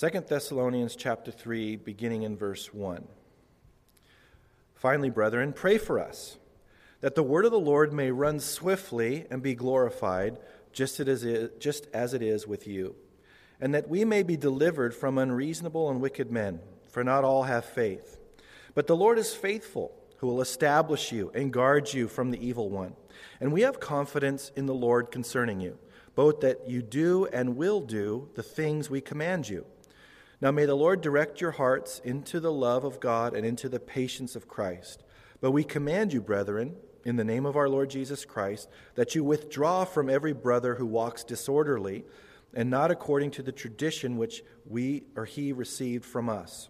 2 0.00 0.08
Thessalonians 0.26 0.96
chapter 0.96 1.30
3, 1.30 1.76
beginning 1.76 2.22
in 2.22 2.34
verse 2.34 2.72
1. 2.72 3.06
Finally, 4.74 5.10
brethren, 5.10 5.52
pray 5.52 5.76
for 5.76 5.98
us, 6.00 6.38
that 7.02 7.14
the 7.14 7.22
word 7.22 7.44
of 7.44 7.50
the 7.50 7.60
Lord 7.60 7.92
may 7.92 8.10
run 8.10 8.40
swiftly 8.40 9.26
and 9.30 9.42
be 9.42 9.54
glorified, 9.54 10.38
just 10.72 11.00
as 11.00 11.22
it 11.22 11.36
is, 11.36 11.50
just 11.58 11.86
as 11.92 12.14
it 12.14 12.22
is 12.22 12.46
with 12.46 12.66
you, 12.66 12.96
and 13.60 13.74
that 13.74 13.90
we 13.90 14.06
may 14.06 14.22
be 14.22 14.38
delivered 14.38 14.94
from 14.94 15.18
unreasonable 15.18 15.90
and 15.90 16.00
wicked 16.00 16.30
men, 16.30 16.60
for 16.88 17.04
not 17.04 17.22
all 17.22 17.42
have 17.42 17.66
faith. 17.66 18.16
But 18.74 18.86
the 18.86 18.96
Lord 18.96 19.18
is 19.18 19.34
faithful, 19.34 19.92
who 20.16 20.28
will 20.28 20.40
establish 20.40 21.12
you 21.12 21.30
and 21.34 21.52
guard 21.52 21.92
you 21.92 22.08
from 22.08 22.30
the 22.30 22.42
evil 22.42 22.70
one. 22.70 22.94
And 23.38 23.52
we 23.52 23.60
have 23.60 23.80
confidence 23.80 24.50
in 24.56 24.64
the 24.64 24.72
Lord 24.72 25.10
concerning 25.10 25.60
you, 25.60 25.76
both 26.14 26.40
that 26.40 26.70
you 26.70 26.80
do 26.80 27.26
and 27.26 27.58
will 27.58 27.82
do 27.82 28.30
the 28.34 28.42
things 28.42 28.88
we 28.88 29.02
command 29.02 29.46
you. 29.46 29.66
Now 30.40 30.50
may 30.50 30.64
the 30.64 30.74
Lord 30.74 31.02
direct 31.02 31.40
your 31.40 31.50
hearts 31.50 32.00
into 32.02 32.40
the 32.40 32.52
love 32.52 32.84
of 32.84 32.98
God 32.98 33.34
and 33.34 33.44
into 33.44 33.68
the 33.68 33.80
patience 33.80 34.34
of 34.34 34.48
Christ. 34.48 35.04
But 35.40 35.50
we 35.50 35.64
command 35.64 36.12
you, 36.12 36.22
brethren, 36.22 36.76
in 37.04 37.16
the 37.16 37.24
name 37.24 37.44
of 37.44 37.56
our 37.56 37.68
Lord 37.68 37.90
Jesus 37.90 38.24
Christ, 38.24 38.68
that 38.94 39.14
you 39.14 39.22
withdraw 39.22 39.84
from 39.84 40.08
every 40.08 40.32
brother 40.32 40.74
who 40.76 40.86
walks 40.86 41.24
disorderly 41.24 42.04
and 42.54 42.70
not 42.70 42.90
according 42.90 43.30
to 43.32 43.42
the 43.42 43.52
tradition 43.52 44.16
which 44.16 44.42
we 44.68 45.04
or 45.14 45.24
he 45.24 45.52
received 45.52 46.04
from 46.04 46.28
us. 46.28 46.68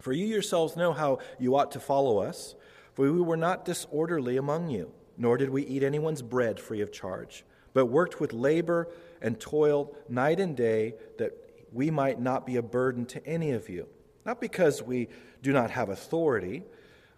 For 0.00 0.12
you 0.12 0.26
yourselves 0.26 0.76
know 0.76 0.92
how 0.92 1.18
you 1.38 1.56
ought 1.56 1.72
to 1.72 1.80
follow 1.80 2.18
us, 2.18 2.54
for 2.94 3.10
we 3.10 3.20
were 3.20 3.36
not 3.36 3.64
disorderly 3.64 4.36
among 4.36 4.70
you, 4.70 4.92
nor 5.16 5.36
did 5.36 5.50
we 5.50 5.64
eat 5.64 5.82
anyone's 5.82 6.22
bread 6.22 6.60
free 6.60 6.80
of 6.80 6.92
charge, 6.92 7.44
but 7.72 7.86
worked 7.86 8.20
with 8.20 8.32
labor 8.32 8.88
and 9.22 9.40
toiled 9.40 9.96
night 10.08 10.40
and 10.40 10.56
day 10.56 10.94
that 11.18 11.47
we 11.72 11.90
might 11.90 12.20
not 12.20 12.46
be 12.46 12.56
a 12.56 12.62
burden 12.62 13.06
to 13.06 13.26
any 13.26 13.52
of 13.52 13.68
you, 13.68 13.86
not 14.24 14.40
because 14.40 14.82
we 14.82 15.08
do 15.42 15.52
not 15.52 15.70
have 15.70 15.88
authority, 15.88 16.62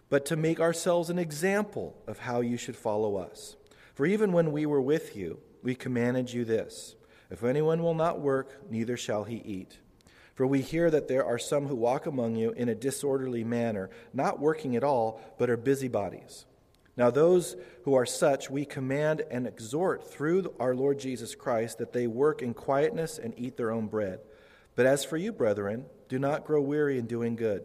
but 0.09 0.25
to 0.25 0.35
make 0.35 0.59
ourselves 0.59 1.09
an 1.09 1.17
example 1.17 1.95
of 2.07 2.19
how 2.19 2.41
you 2.41 2.57
should 2.57 2.75
follow 2.75 3.15
us. 3.15 3.55
For 3.93 4.05
even 4.05 4.31
when 4.31 4.51
we 4.51 4.65
were 4.65 4.81
with 4.81 5.15
you, 5.15 5.39
we 5.63 5.75
commanded 5.75 6.31
you 6.33 6.45
this 6.45 6.95
If 7.29 7.43
anyone 7.43 7.81
will 7.81 7.95
not 7.95 8.19
work, 8.19 8.69
neither 8.69 8.97
shall 8.97 9.23
he 9.23 9.37
eat. 9.37 9.79
For 10.33 10.47
we 10.47 10.61
hear 10.61 10.89
that 10.89 11.07
there 11.07 11.25
are 11.25 11.37
some 11.37 11.67
who 11.67 11.75
walk 11.75 12.05
among 12.05 12.35
you 12.35 12.51
in 12.51 12.69
a 12.69 12.75
disorderly 12.75 13.43
manner, 13.43 13.89
not 14.13 14.39
working 14.39 14.75
at 14.75 14.83
all, 14.83 15.21
but 15.37 15.49
are 15.49 15.57
busybodies. 15.57 16.45
Now, 16.97 17.09
those 17.09 17.55
who 17.83 17.93
are 17.93 18.05
such, 18.05 18.49
we 18.49 18.65
command 18.65 19.23
and 19.31 19.47
exhort 19.47 20.11
through 20.11 20.53
our 20.59 20.75
Lord 20.75 20.99
Jesus 20.99 21.35
Christ 21.35 21.77
that 21.77 21.93
they 21.93 22.07
work 22.07 22.41
in 22.41 22.53
quietness 22.53 23.17
and 23.17 23.33
eat 23.37 23.55
their 23.55 23.71
own 23.71 23.87
bread. 23.87 24.19
But 24.81 24.87
as 24.87 25.05
for 25.05 25.15
you, 25.15 25.31
brethren, 25.31 25.85
do 26.09 26.17
not 26.17 26.43
grow 26.43 26.59
weary 26.59 26.97
in 26.97 27.05
doing 27.05 27.35
good. 27.35 27.61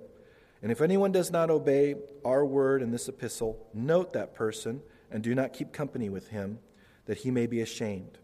And 0.60 0.70
if 0.70 0.82
anyone 0.82 1.12
does 1.12 1.30
not 1.30 1.48
obey 1.48 1.94
our 2.26 2.44
word 2.44 2.82
in 2.82 2.90
this 2.90 3.08
epistle, 3.08 3.66
note 3.72 4.12
that 4.12 4.34
person 4.34 4.82
and 5.10 5.22
do 5.22 5.34
not 5.34 5.54
keep 5.54 5.72
company 5.72 6.10
with 6.10 6.28
him, 6.28 6.58
that 7.06 7.16
he 7.16 7.30
may 7.30 7.46
be 7.46 7.62
ashamed. 7.62 8.18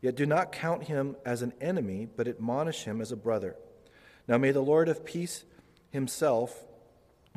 Yet 0.00 0.14
do 0.14 0.24
not 0.24 0.52
count 0.52 0.84
him 0.84 1.16
as 1.22 1.42
an 1.42 1.52
enemy, 1.60 2.08
but 2.16 2.28
admonish 2.28 2.84
him 2.84 3.02
as 3.02 3.12
a 3.12 3.16
brother. 3.16 3.56
Now 4.26 4.38
may 4.38 4.52
the 4.52 4.62
Lord 4.62 4.88
of 4.88 5.04
peace 5.04 5.44
himself 5.90 6.64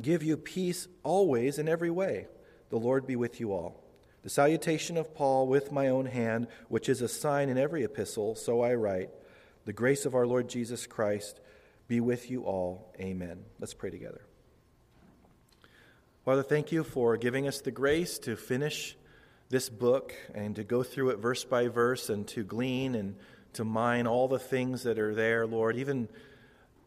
give 0.01 0.23
you 0.23 0.37
peace 0.37 0.87
always 1.03 1.59
in 1.59 1.67
every 1.67 1.89
way. 1.89 2.27
The 2.69 2.79
Lord 2.79 3.05
be 3.05 3.17
with 3.17 3.41
you 3.41 3.51
all. 3.51 3.83
The 4.21 4.29
salutation 4.29 4.95
of 4.95 5.13
Paul 5.13 5.47
with 5.47 5.69
my 5.69 5.89
own 5.89 6.05
hand, 6.05 6.47
which 6.69 6.87
is 6.87 7.01
a 7.01 7.09
sign 7.09 7.49
in 7.49 7.57
every 7.57 7.83
epistle, 7.83 8.35
so 8.35 8.61
I 8.61 8.75
write. 8.75 9.09
The 9.65 9.73
grace 9.73 10.05
of 10.05 10.13
our 10.13 10.27
Lord 10.27 10.49
Jesus 10.49 10.85
Christ 10.87 11.39
be 11.87 11.99
with 11.99 12.29
you 12.29 12.43
all. 12.43 12.93
Amen. 12.99 13.39
Let's 13.59 13.73
pray 13.73 13.89
together. 13.89 14.21
Father, 16.25 16.43
thank 16.43 16.71
you 16.71 16.83
for 16.83 17.17
giving 17.17 17.47
us 17.47 17.61
the 17.61 17.71
grace 17.71 18.17
to 18.19 18.35
finish 18.35 18.97
this 19.49 19.69
book 19.69 20.13
and 20.33 20.55
to 20.55 20.63
go 20.63 20.83
through 20.83 21.09
it 21.09 21.19
verse 21.19 21.43
by 21.43 21.67
verse 21.67 22.09
and 22.09 22.27
to 22.29 22.43
glean 22.43 22.95
and 22.95 23.15
to 23.53 23.63
mine 23.63 24.07
all 24.07 24.27
the 24.27 24.39
things 24.39 24.83
that 24.83 24.99
are 24.99 25.13
there, 25.13 25.45
Lord. 25.45 25.75
Even 25.77 26.09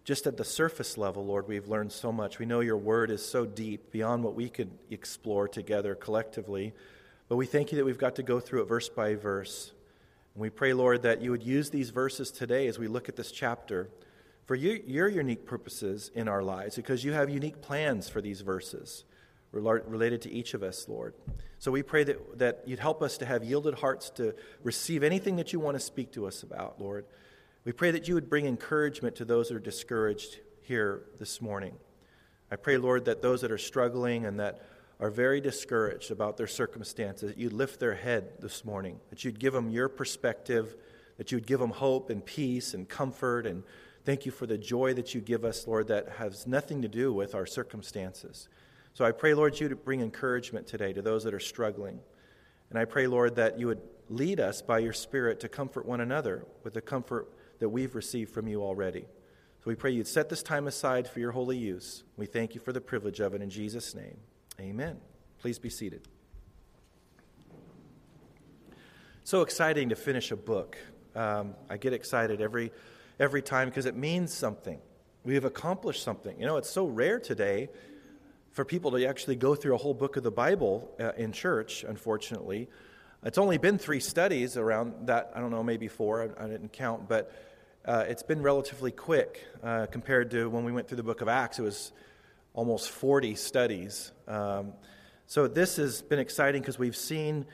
just 0.04 0.26
at 0.26 0.36
the 0.36 0.44
surface 0.44 0.98
level, 0.98 1.25
Lord, 1.25 1.48
we've 1.48 1.69
learned 1.69 1.92
so 1.92 2.12
much. 2.12 2.38
We 2.38 2.47
know 2.47 2.60
your 2.60 2.76
word 2.76 3.10
is 3.10 3.25
so 3.25 3.47
deep 3.47 3.91
beyond 3.91 4.25
what 4.25 4.34
we 4.34 4.48
could 4.48 4.70
explore 4.91 5.48
together 5.48 5.94
collectively. 5.94 6.72
But 7.28 7.36
we 7.36 7.47
thank 7.47 7.72
you 7.72 7.78
that 7.78 7.84
we've 7.84 7.98
got 7.98 8.16
to 8.16 8.22
go 8.22 8.41
through 8.41 8.62
it 8.62 8.69
verse 8.69 8.88
by 8.88 9.15
verse. 9.15 9.72
And 10.36 10.42
we 10.42 10.50
pray, 10.50 10.74
Lord, 10.74 11.00
that 11.00 11.22
you 11.22 11.30
would 11.30 11.42
use 11.42 11.70
these 11.70 11.88
verses 11.88 12.30
today 12.30 12.66
as 12.66 12.78
we 12.78 12.88
look 12.88 13.08
at 13.08 13.16
this 13.16 13.32
chapter 13.32 13.88
for 14.44 14.54
your, 14.54 14.76
your 14.76 15.08
unique 15.08 15.47
purposes 15.47 16.10
in 16.14 16.28
our 16.28 16.42
lives, 16.42 16.76
because 16.76 17.02
you 17.02 17.14
have 17.14 17.30
unique 17.30 17.62
plans 17.62 18.10
for 18.10 18.20
these 18.20 18.42
verses 18.42 19.04
related 19.50 20.20
to 20.20 20.30
each 20.30 20.52
of 20.52 20.62
us, 20.62 20.91
Lord. 20.91 21.14
So 21.58 21.72
we 21.72 21.82
pray 21.82 22.04
that, 22.04 22.38
that 22.38 22.62
you'd 22.66 22.80
help 22.80 23.00
us 23.00 23.16
to 23.16 23.24
have 23.24 23.44
yielded 23.44 23.76
hearts 23.76 24.10
to 24.10 24.34
receive 24.62 25.02
anything 25.02 25.36
that 25.36 25.54
you 25.54 25.58
want 25.58 25.74
to 25.74 25.80
speak 25.80 26.12
to 26.12 26.26
us 26.26 26.42
about, 26.42 26.78
Lord. 26.78 27.06
We 27.64 27.72
pray 27.72 27.91
that 27.92 28.06
you 28.06 28.12
would 28.12 28.28
bring 28.28 28.44
encouragement 28.44 29.16
to 29.16 29.24
those 29.24 29.48
that 29.48 29.54
are 29.54 29.58
discouraged 29.58 30.41
here 30.60 31.04
this 31.18 31.41
morning. 31.41 31.76
I 32.50 32.56
pray, 32.56 32.76
Lord, 32.76 33.06
that 33.06 33.22
those 33.22 33.41
that 33.41 33.50
are 33.50 33.56
struggling 33.56 34.26
and 34.26 34.38
that 34.38 34.60
are 34.98 35.10
very 35.10 35.40
discouraged 35.40 36.10
about 36.10 36.36
their 36.36 36.46
circumstances, 36.46 37.30
that 37.30 37.38
you'd 37.38 37.52
lift 37.52 37.80
their 37.80 37.94
head 37.94 38.32
this 38.40 38.64
morning, 38.64 38.98
that 39.10 39.24
you'd 39.24 39.38
give 39.38 39.52
them 39.52 39.70
your 39.70 39.88
perspective, 39.88 40.74
that 41.18 41.32
you'd 41.32 41.46
give 41.46 41.60
them 41.60 41.70
hope 41.70 42.10
and 42.10 42.24
peace 42.24 42.72
and 42.72 42.88
comfort. 42.88 43.46
And 43.46 43.62
thank 44.04 44.24
you 44.24 44.32
for 44.32 44.46
the 44.46 44.58
joy 44.58 44.94
that 44.94 45.14
you 45.14 45.20
give 45.20 45.44
us, 45.44 45.66
Lord, 45.66 45.88
that 45.88 46.08
has 46.18 46.46
nothing 46.46 46.82
to 46.82 46.88
do 46.88 47.12
with 47.12 47.34
our 47.34 47.46
circumstances. 47.46 48.48
So 48.94 49.04
I 49.04 49.12
pray, 49.12 49.34
Lord, 49.34 49.60
you 49.60 49.68
to 49.68 49.76
bring 49.76 50.00
encouragement 50.00 50.66
today 50.66 50.94
to 50.94 51.02
those 51.02 51.24
that 51.24 51.34
are 51.34 51.40
struggling. 51.40 52.00
And 52.70 52.78
I 52.78 52.86
pray, 52.86 53.06
Lord, 53.06 53.36
that 53.36 53.58
you 53.58 53.66
would 53.66 53.82
lead 54.08 54.40
us 54.40 54.62
by 54.62 54.78
your 54.78 54.94
Spirit 54.94 55.40
to 55.40 55.48
comfort 55.48 55.84
one 55.84 56.00
another 56.00 56.46
with 56.64 56.72
the 56.72 56.80
comfort 56.80 57.28
that 57.58 57.68
we've 57.68 57.94
received 57.94 58.32
from 58.32 58.48
you 58.48 58.62
already. 58.62 59.02
So 59.60 59.64
we 59.66 59.74
pray 59.74 59.90
you'd 59.90 60.06
set 60.06 60.30
this 60.30 60.42
time 60.42 60.66
aside 60.66 61.06
for 61.06 61.20
your 61.20 61.32
holy 61.32 61.58
use. 61.58 62.04
We 62.16 62.26
thank 62.26 62.54
you 62.54 62.60
for 62.60 62.72
the 62.72 62.80
privilege 62.80 63.20
of 63.20 63.34
it 63.34 63.42
in 63.42 63.50
Jesus' 63.50 63.94
name. 63.94 64.16
Amen. 64.60 64.96
Please 65.38 65.58
be 65.58 65.68
seated. 65.70 66.08
So 69.24 69.42
exciting 69.42 69.90
to 69.90 69.96
finish 69.96 70.30
a 70.30 70.36
book. 70.36 70.78
Um, 71.14 71.54
I 71.68 71.76
get 71.76 71.92
excited 71.92 72.40
every, 72.40 72.72
every 73.20 73.42
time 73.42 73.68
because 73.68 73.86
it 73.86 73.96
means 73.96 74.32
something. 74.32 74.78
We 75.24 75.34
have 75.34 75.44
accomplished 75.44 76.02
something. 76.02 76.38
You 76.38 76.46
know, 76.46 76.56
it's 76.56 76.70
so 76.70 76.86
rare 76.86 77.18
today 77.18 77.68
for 78.52 78.64
people 78.64 78.92
to 78.92 79.04
actually 79.04 79.36
go 79.36 79.54
through 79.54 79.74
a 79.74 79.78
whole 79.78 79.94
book 79.94 80.16
of 80.16 80.22
the 80.22 80.30
Bible 80.30 80.90
uh, 80.98 81.12
in 81.18 81.32
church, 81.32 81.84
unfortunately. 81.84 82.68
It's 83.22 83.36
only 83.36 83.58
been 83.58 83.76
three 83.76 84.00
studies 84.00 84.56
around 84.56 85.08
that, 85.08 85.32
I 85.34 85.40
don't 85.40 85.50
know, 85.50 85.62
maybe 85.62 85.88
four, 85.88 86.22
I, 86.38 86.44
I 86.44 86.48
didn't 86.48 86.72
count, 86.72 87.08
but 87.08 87.32
uh, 87.84 88.04
it's 88.08 88.22
been 88.22 88.40
relatively 88.40 88.92
quick 88.92 89.44
uh, 89.62 89.86
compared 89.86 90.30
to 90.30 90.48
when 90.48 90.64
we 90.64 90.72
went 90.72 90.88
through 90.88 90.96
the 90.96 91.02
book 91.02 91.20
of 91.20 91.28
Acts. 91.28 91.58
It 91.58 91.62
was 91.62 91.92
almost 92.56 92.90
40 92.90 93.36
studies. 93.36 94.10
Um, 94.26 94.72
so 95.26 95.46
this 95.46 95.76
has 95.76 96.02
been 96.02 96.18
exciting 96.18 96.62
because 96.62 96.78
we've 96.78 96.96
seen 96.96 97.46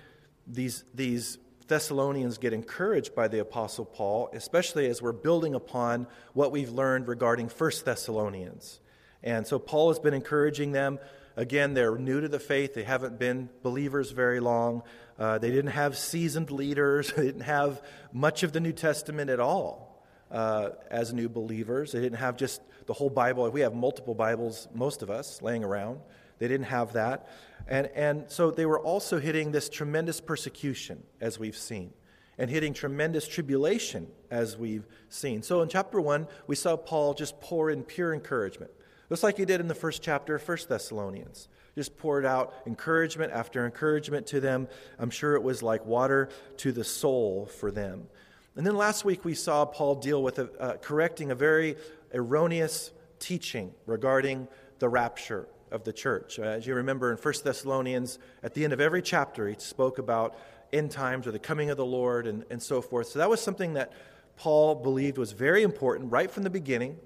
these, 0.46 0.84
these 0.94 1.38
Thessalonians 1.66 2.38
get 2.38 2.52
encouraged 2.52 3.14
by 3.14 3.28
the 3.28 3.40
Apostle 3.40 3.84
Paul, 3.84 4.30
especially 4.32 4.86
as 4.86 5.02
we're 5.02 5.12
building 5.12 5.54
upon 5.54 6.06
what 6.32 6.52
we've 6.52 6.70
learned 6.70 7.08
regarding 7.08 7.48
First 7.48 7.84
Thessalonians. 7.84 8.80
And 9.22 9.46
so 9.46 9.58
Paul 9.58 9.88
has 9.88 9.98
been 9.98 10.14
encouraging 10.14 10.72
them. 10.72 10.98
Again, 11.36 11.74
they're 11.74 11.96
new 11.98 12.20
to 12.20 12.28
the 12.28 12.38
faith. 12.38 12.74
They 12.74 12.84
haven't 12.84 13.18
been 13.18 13.48
believers 13.62 14.12
very 14.12 14.38
long. 14.38 14.82
Uh, 15.18 15.38
they 15.38 15.50
didn't 15.50 15.72
have 15.72 15.96
seasoned 15.98 16.50
leaders. 16.50 17.12
They 17.16 17.24
didn't 17.24 17.42
have 17.42 17.82
much 18.12 18.44
of 18.44 18.52
the 18.52 18.60
New 18.60 18.72
Testament 18.72 19.30
at 19.30 19.40
all 19.40 20.04
uh, 20.30 20.70
as 20.90 21.12
new 21.12 21.28
believers. 21.28 21.92
They 21.92 22.00
didn't 22.00 22.18
have 22.18 22.36
just 22.36 22.60
the 22.86 22.92
whole 22.92 23.10
Bible. 23.10 23.50
We 23.50 23.60
have 23.60 23.74
multiple 23.74 24.14
Bibles, 24.14 24.68
most 24.74 25.02
of 25.02 25.10
us, 25.10 25.42
laying 25.42 25.64
around. 25.64 26.00
They 26.38 26.48
didn't 26.48 26.66
have 26.66 26.94
that. 26.94 27.28
And, 27.68 27.86
and 27.94 28.24
so 28.28 28.50
they 28.50 28.66
were 28.66 28.80
also 28.80 29.20
hitting 29.20 29.52
this 29.52 29.68
tremendous 29.68 30.20
persecution, 30.20 31.02
as 31.20 31.38
we've 31.38 31.56
seen, 31.56 31.92
and 32.38 32.50
hitting 32.50 32.74
tremendous 32.74 33.28
tribulation, 33.28 34.08
as 34.30 34.56
we've 34.56 34.86
seen. 35.08 35.42
So 35.42 35.62
in 35.62 35.68
chapter 35.68 36.00
1, 36.00 36.26
we 36.46 36.56
saw 36.56 36.76
Paul 36.76 37.14
just 37.14 37.40
pour 37.40 37.70
in 37.70 37.84
pure 37.84 38.12
encouragement, 38.12 38.72
just 39.08 39.22
like 39.22 39.36
he 39.36 39.44
did 39.44 39.60
in 39.60 39.68
the 39.68 39.74
first 39.74 40.02
chapter 40.02 40.34
of 40.34 40.48
1 40.48 40.58
Thessalonians. 40.68 41.48
Just 41.74 41.96
poured 41.96 42.26
out 42.26 42.52
encouragement 42.66 43.32
after 43.32 43.64
encouragement 43.64 44.26
to 44.26 44.40
them. 44.40 44.68
I'm 44.98 45.08
sure 45.08 45.36
it 45.36 45.42
was 45.42 45.62
like 45.62 45.86
water 45.86 46.28
to 46.58 46.72
the 46.72 46.84
soul 46.84 47.46
for 47.46 47.70
them. 47.70 48.08
And 48.56 48.66
then 48.66 48.76
last 48.76 49.04
week 49.04 49.24
we 49.24 49.34
saw 49.34 49.64
Paul 49.64 49.94
deal 49.94 50.22
with 50.22 50.38
a, 50.38 50.50
uh, 50.60 50.76
correcting 50.76 51.30
a 51.30 51.34
very 51.34 51.76
erroneous 52.12 52.90
teaching 53.18 53.72
regarding 53.86 54.46
the 54.78 54.88
rapture 54.88 55.48
of 55.70 55.84
the 55.84 55.92
church. 55.92 56.38
Uh, 56.38 56.42
as 56.42 56.66
you 56.66 56.74
remember 56.74 57.10
in 57.10 57.16
1 57.16 57.34
Thessalonians, 57.44 58.18
at 58.42 58.52
the 58.52 58.64
end 58.64 58.74
of 58.74 58.80
every 58.80 59.00
chapter, 59.00 59.48
he 59.48 59.54
spoke 59.58 59.98
about 59.98 60.36
end 60.72 60.90
times 60.90 61.26
or 61.26 61.32
the 61.32 61.38
coming 61.38 61.70
of 61.70 61.78
the 61.78 61.84
Lord 61.84 62.26
and, 62.26 62.44
and 62.50 62.62
so 62.62 62.82
forth. 62.82 63.08
So 63.08 63.18
that 63.18 63.30
was 63.30 63.40
something 63.40 63.74
that 63.74 63.92
Paul 64.36 64.74
believed 64.74 65.16
was 65.16 65.32
very 65.32 65.62
important 65.62 66.12
right 66.12 66.30
from 66.30 66.42
the 66.42 66.50
beginning. 66.50 66.98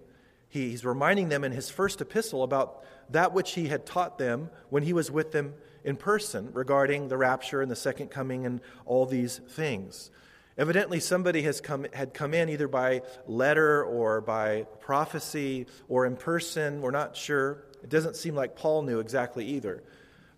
he's 0.49 0.84
reminding 0.84 1.28
them 1.28 1.44
in 1.44 1.52
his 1.52 1.70
first 1.70 2.00
epistle 2.00 2.42
about 2.42 2.84
that 3.10 3.32
which 3.32 3.54
he 3.54 3.69
had 3.69 3.87
taught 3.87 4.19
them 4.19 4.50
when 4.70 4.82
he 4.82 4.92
was 4.92 5.10
with 5.10 5.32
them 5.32 5.54
in 5.84 5.96
person 5.96 6.50
regarding 6.52 7.08
the 7.08 7.16
rapture 7.16 7.62
and 7.62 7.70
the 7.70 7.76
second 7.76 8.08
coming 8.08 8.46
and 8.46 8.60
all 8.84 9.06
these 9.06 9.40
things. 9.49 10.10
Evidently, 10.58 11.00
somebody 11.00 11.43
has 11.43 11.61
come, 11.61 11.87
had 11.93 12.14
come 12.14 12.32
in 12.32 12.49
either 12.49 12.69
by 12.69 13.03
letter 13.26 13.85
or 13.85 14.23
by 14.23 14.67
prophecy 14.81 15.67
or 15.88 16.06
in 16.06 16.17
person. 16.17 16.81
We're 16.81 16.91
not 16.91 17.14
sure. 17.14 17.64
It 17.82 17.91
doesn't 17.91 18.17
seem 18.17 18.35
like 18.35 18.56
Paul 18.56 18.82
knew 18.82 18.99
exactly 18.99 19.44
either. 19.44 19.82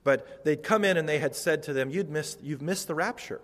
But 0.03 0.45
they'd 0.45 0.63
come 0.63 0.85
in 0.85 0.97
and 0.97 1.09
they 1.09 1.19
had 1.19 1.37
said 1.37 1.63
to 1.65 1.73
them, 1.73 1.91
You'd 1.91 2.11
missed, 2.11 2.43
You've 2.43 2.63
missed 2.63 2.89
the 2.89 2.95
rapture. 2.95 3.41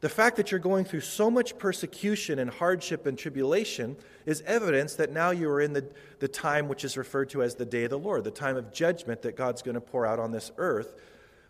The 0.00 0.08
fact 0.08 0.36
that 0.36 0.50
you're 0.50 0.60
going 0.60 0.84
through 0.84 1.00
so 1.00 1.28
much 1.28 1.58
persecution 1.58 2.38
and 2.38 2.48
hardship 2.48 3.04
and 3.04 3.18
tribulation 3.18 3.96
is 4.26 4.42
evidence 4.46 4.94
that 4.94 5.10
now 5.10 5.30
you 5.30 5.50
are 5.50 5.60
in 5.60 5.72
the, 5.72 5.90
the 6.20 6.28
time 6.28 6.68
which 6.68 6.84
is 6.84 6.96
referred 6.96 7.30
to 7.30 7.42
as 7.42 7.56
the 7.56 7.66
day 7.66 7.82
of 7.84 7.90
the 7.90 7.98
Lord, 7.98 8.22
the 8.22 8.30
time 8.30 8.56
of 8.56 8.72
judgment 8.72 9.22
that 9.22 9.36
God's 9.36 9.60
going 9.60 9.74
to 9.74 9.80
pour 9.80 10.06
out 10.06 10.20
on 10.20 10.30
this 10.30 10.52
earth 10.56 10.94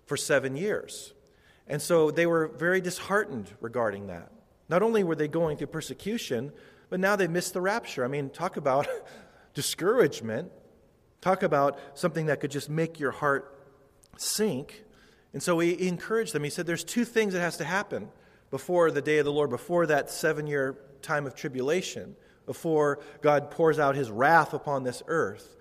for 0.06 0.16
seven 0.16 0.56
years. 0.56 1.12
And 1.66 1.82
so 1.82 2.10
they 2.10 2.24
were 2.24 2.48
very 2.48 2.80
disheartened 2.80 3.50
regarding 3.60 4.06
that. 4.06 4.32
Not 4.68 4.82
only 4.82 5.04
were 5.04 5.14
they 5.14 5.28
going 5.28 5.56
through 5.56 5.68
persecution, 5.68 6.52
but 6.90 7.00
now 7.00 7.16
they 7.16 7.28
missed 7.28 7.54
the 7.54 7.60
rapture. 7.60 8.04
I 8.04 8.08
mean, 8.08 8.30
talk 8.30 8.56
about 8.56 8.86
discouragement. 9.54 10.50
Talk 11.20 11.42
about 11.42 11.78
something 11.94 12.26
that 12.26 12.40
could 12.40 12.50
just 12.50 12.68
make 12.68 13.00
your 13.00 13.10
heart 13.10 13.58
sink. 14.16 14.84
And 15.32 15.42
so 15.42 15.58
he 15.58 15.88
encouraged 15.88 16.32
them. 16.32 16.44
He 16.44 16.50
said, 16.50 16.66
There's 16.66 16.84
two 16.84 17.04
things 17.04 17.32
that 17.32 17.40
has 17.40 17.56
to 17.58 17.64
happen 17.64 18.08
before 18.50 18.90
the 18.90 19.02
day 19.02 19.18
of 19.18 19.24
the 19.24 19.32
Lord, 19.32 19.50
before 19.50 19.86
that 19.86 20.10
seven 20.10 20.46
year 20.46 20.78
time 21.02 21.26
of 21.26 21.34
tribulation, 21.34 22.16
before 22.46 23.00
God 23.20 23.50
pours 23.50 23.78
out 23.78 23.94
his 23.94 24.10
wrath 24.10 24.54
upon 24.54 24.84
this 24.84 25.02
earth. 25.06 25.56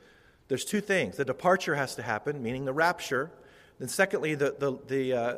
There's 0.48 0.64
two 0.64 0.82
things. 0.82 1.18
The 1.18 1.26
departure 1.26 1.76
has 1.76 1.96
to 1.96 2.02
happen, 2.02 2.42
meaning 2.42 2.66
the 2.66 2.74
rapture. 2.74 3.32
Then, 3.80 3.90
secondly, 3.90 4.36
the, 4.36 4.56
the, 4.58 4.80
the, 4.88 5.14
uh, 5.14 5.36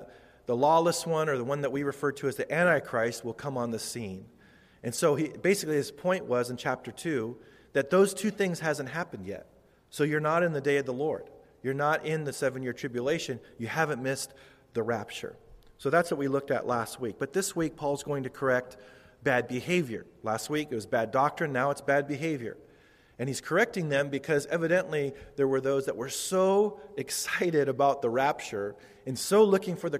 the 0.49 0.55
lawless 0.55 1.05
one, 1.05 1.29
or 1.29 1.37
the 1.37 1.43
one 1.43 1.61
that 1.61 1.71
we 1.71 1.83
refer 1.83 2.11
to 2.11 2.27
as 2.27 2.35
the 2.35 2.51
Antichrist, 2.51 3.23
will 3.23 3.35
come 3.35 3.55
on 3.55 3.69
the 3.69 3.77
scene. 3.77 4.25
And 4.81 4.95
so, 4.95 5.13
he, 5.13 5.27
basically, 5.27 5.75
his 5.75 5.91
point 5.91 6.25
was 6.25 6.49
in 6.49 6.57
chapter 6.57 6.91
2 6.91 7.37
that 7.73 7.91
those 7.91 8.15
two 8.15 8.31
things 8.31 8.59
hasn't 8.59 8.89
happened 8.89 9.27
yet. 9.27 9.45
So, 9.91 10.03
you're 10.03 10.19
not 10.19 10.41
in 10.41 10.51
the 10.51 10.59
day 10.59 10.77
of 10.77 10.87
the 10.87 10.91
Lord. 10.91 11.29
You're 11.61 11.75
not 11.75 12.03
in 12.03 12.23
the 12.23 12.33
seven 12.33 12.63
year 12.63 12.73
tribulation. 12.73 13.39
You 13.59 13.67
haven't 13.67 14.01
missed 14.01 14.33
the 14.73 14.81
rapture. 14.81 15.35
So 15.77 15.91
that's 15.91 16.09
what 16.09 16.17
we 16.17 16.27
looked 16.27 16.49
at 16.49 16.65
last 16.65 16.99
week. 16.99 17.17
But 17.19 17.31
this 17.31 17.55
week, 17.55 17.75
Paul's 17.75 18.01
going 18.01 18.23
to 18.23 18.29
correct 18.31 18.77
bad 19.21 19.47
behavior. 19.47 20.07
Last 20.23 20.49
week, 20.49 20.69
it 20.71 20.75
was 20.75 20.87
bad 20.87 21.11
doctrine. 21.11 21.53
Now 21.53 21.69
it's 21.69 21.81
bad 21.81 22.07
behavior. 22.07 22.57
And 23.19 23.29
he's 23.29 23.41
correcting 23.41 23.89
them 23.89 24.09
because 24.09 24.45
evidently 24.47 25.13
there 25.35 25.47
were 25.47 25.61
those 25.61 25.85
that 25.85 25.97
were 25.97 26.09
so 26.09 26.79
excited 26.97 27.69
about 27.69 28.01
the 28.01 28.09
rapture 28.09 28.75
and 29.05 29.17
so 29.17 29.43
looking 29.43 29.75
for 29.75 29.89
the 29.89 29.99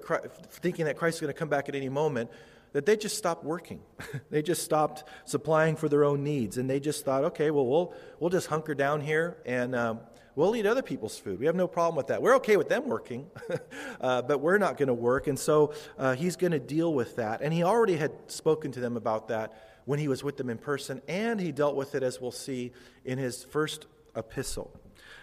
thinking 0.50 0.86
that 0.86 0.96
Christ 0.96 1.16
is 1.18 1.22
going 1.22 1.34
to 1.34 1.38
come 1.38 1.50
back 1.50 1.68
at 1.68 1.76
any 1.76 1.90
moment 1.90 2.30
that 2.74 2.86
they 2.86 2.96
just 2.96 3.18
stopped 3.18 3.44
working. 3.44 3.82
they 4.30 4.42
just 4.42 4.64
stopped 4.64 5.04
supplying 5.26 5.76
for 5.76 5.90
their 5.90 6.04
own 6.04 6.24
needs, 6.24 6.60
and 6.60 6.70
they 6.70 6.80
just 6.80 7.06
thought, 7.06 7.24
okay, 7.24 7.50
well, 7.50 7.66
we'll 7.66 7.94
we'll 8.20 8.30
just 8.30 8.48
hunker 8.48 8.76
down 8.76 9.02
here 9.02 9.38
and 9.46 9.76
um, 9.76 10.00
We'll 10.40 10.56
eat 10.56 10.66
other 10.66 10.82
people's 10.82 11.20
food. 11.20 11.38
We 11.38 11.48
have 11.48 11.56
no 11.56 11.68
problem 11.68 11.98
with 11.98 12.08
that. 12.08 12.22
We're 12.22 12.36
okay 12.38 12.56
with 12.56 12.70
them 12.70 12.88
working, 12.88 13.30
uh, 14.00 14.22
but 14.22 14.40
we're 14.40 14.58
not 14.58 14.78
going 14.78 14.88
to 14.88 14.94
work. 14.94 15.28
And 15.28 15.38
so 15.38 15.74
uh, 15.98 16.16
he's 16.16 16.38
going 16.38 16.54
to 16.54 16.60
deal 16.60 16.94
with 16.94 17.18
that. 17.18 17.42
And 17.42 17.54
he 17.54 17.64
already 17.64 17.98
had 17.98 18.14
spoken 18.28 18.72
to 18.72 18.80
them 18.80 18.96
about 18.96 19.28
that 19.28 19.69
when 19.90 19.98
he 19.98 20.08
was 20.08 20.24
with 20.24 20.38
them 20.38 20.52
in 20.52 20.58
person, 20.60 21.02
and 21.08 21.40
he 21.40 21.52
dealt 21.52 21.76
with 21.76 21.96
it, 21.96 22.04
as 22.04 22.22
we'll 22.22 22.30
see, 22.30 22.72
in 23.04 23.18
his 23.18 23.44
first 23.44 23.88
epistle. 24.16 24.72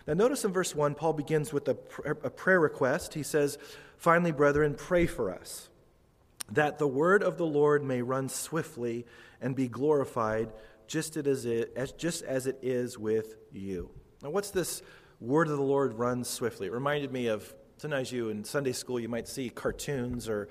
Now, 0.08 0.14
notice 0.14 0.44
in 0.44 0.52
verse 0.52 0.74
1, 0.74 0.96
Paul 0.96 1.12
begins 1.12 1.52
with 1.52 1.68
a, 1.68 1.74
prayer 1.74 2.58
request. 2.58 3.14
He 3.14 3.22
says, 3.22 3.58
Finally, 3.96 4.32
brethren, 4.32 4.74
pray 4.74 5.06
for 5.06 5.32
us, 5.32 5.68
that 6.50 6.80
the 6.80 6.88
word 6.88 7.22
of 7.22 7.38
the 7.38 7.46
Lord 7.46 7.84
may 7.84 8.02
run 8.02 8.28
swiftly 8.28 9.06
and 9.40 9.54
be 9.54 9.68
glorified, 9.68 10.52
just 10.88 11.16
as 11.16 11.44
it, 11.44 11.72
as, 11.76 11.92
just 11.92 12.24
as 12.24 12.48
it 12.48 12.58
is 12.60 12.98
with 12.98 13.36
you. 13.52 13.88
Now, 14.20 14.30
what's 14.30 14.50
this 14.50 14.82
word 15.20 15.46
of 15.46 15.58
the 15.58 15.62
Lord 15.62 15.94
runs 15.94 16.28
swiftly. 16.28 16.66
It 16.66 16.72
reminded 16.72 17.12
me 17.12 17.28
of 17.28 17.54
sometimes 17.76 18.10
you 18.10 18.30
in 18.30 18.42
Sunday 18.42 18.72
school, 18.72 18.98
you 18.98 19.08
might 19.08 19.28
see 19.28 19.48
cartoons 19.48 20.28
or 20.28 20.48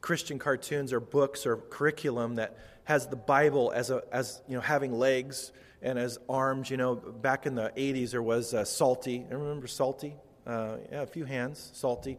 Christian 0.00 0.38
cartoons 0.38 0.92
or 0.92 1.00
books 1.00 1.46
or 1.46 1.56
curriculum 1.56 2.36
that 2.36 2.56
has 2.86 3.06
the 3.08 3.16
Bible 3.16 3.72
as, 3.74 3.90
a, 3.90 4.02
as 4.10 4.40
you 4.48 4.54
know, 4.54 4.60
having 4.60 4.98
legs 4.98 5.52
and 5.82 5.98
as 5.98 6.18
arms. 6.28 6.70
You 6.70 6.78
know, 6.78 6.94
back 6.94 7.44
in 7.44 7.54
the 7.54 7.72
80s, 7.76 8.12
there 8.12 8.22
was 8.22 8.54
uh, 8.54 8.64
Psalty. 8.64 9.26
I 9.30 9.34
remember 9.34 9.66
Psalty? 9.66 10.16
Uh, 10.46 10.76
yeah, 10.90 11.02
a 11.02 11.06
few 11.06 11.24
hands, 11.24 11.70
Psalty. 11.74 12.18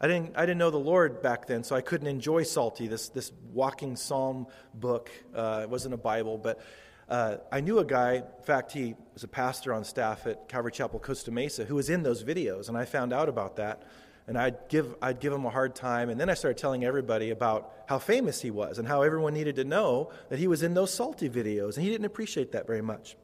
I 0.00 0.08
didn't, 0.08 0.36
I 0.36 0.40
didn't 0.40 0.58
know 0.58 0.70
the 0.70 0.78
Lord 0.78 1.22
back 1.22 1.46
then, 1.46 1.62
so 1.62 1.76
I 1.76 1.80
couldn't 1.80 2.08
enjoy 2.08 2.42
Psalty, 2.42 2.88
this, 2.88 3.08
this 3.10 3.32
walking 3.52 3.96
psalm 3.96 4.46
book. 4.74 5.10
Uh, 5.34 5.60
it 5.62 5.70
wasn't 5.70 5.94
a 5.94 5.98
Bible, 5.98 6.38
but 6.38 6.60
uh, 7.08 7.36
I 7.52 7.60
knew 7.60 7.78
a 7.80 7.84
guy, 7.84 8.14
in 8.14 8.44
fact, 8.44 8.72
he 8.72 8.94
was 9.12 9.24
a 9.24 9.28
pastor 9.28 9.74
on 9.74 9.84
staff 9.84 10.26
at 10.26 10.48
Calvary 10.48 10.72
Chapel 10.72 11.00
Costa 11.00 11.30
Mesa, 11.30 11.64
who 11.64 11.74
was 11.74 11.90
in 11.90 12.02
those 12.02 12.24
videos, 12.24 12.68
and 12.68 12.78
I 12.78 12.84
found 12.86 13.12
out 13.12 13.28
about 13.28 13.56
that. 13.56 13.82
And 14.30 14.38
I'd 14.38 14.68
give, 14.68 14.94
I'd 15.02 15.18
give 15.18 15.32
him 15.32 15.44
a 15.44 15.50
hard 15.50 15.74
time. 15.74 16.08
And 16.08 16.20
then 16.20 16.30
I 16.30 16.34
started 16.34 16.56
telling 16.56 16.84
everybody 16.84 17.30
about 17.30 17.72
how 17.88 17.98
famous 17.98 18.40
he 18.40 18.52
was 18.52 18.78
and 18.78 18.86
how 18.86 19.02
everyone 19.02 19.34
needed 19.34 19.56
to 19.56 19.64
know 19.64 20.12
that 20.28 20.38
he 20.38 20.46
was 20.46 20.62
in 20.62 20.72
those 20.72 20.94
Psalty 20.94 21.28
videos. 21.28 21.74
And 21.74 21.82
he 21.82 21.90
didn't 21.90 22.04
appreciate 22.04 22.52
that 22.52 22.64
very 22.64 22.80
much. 22.80 23.16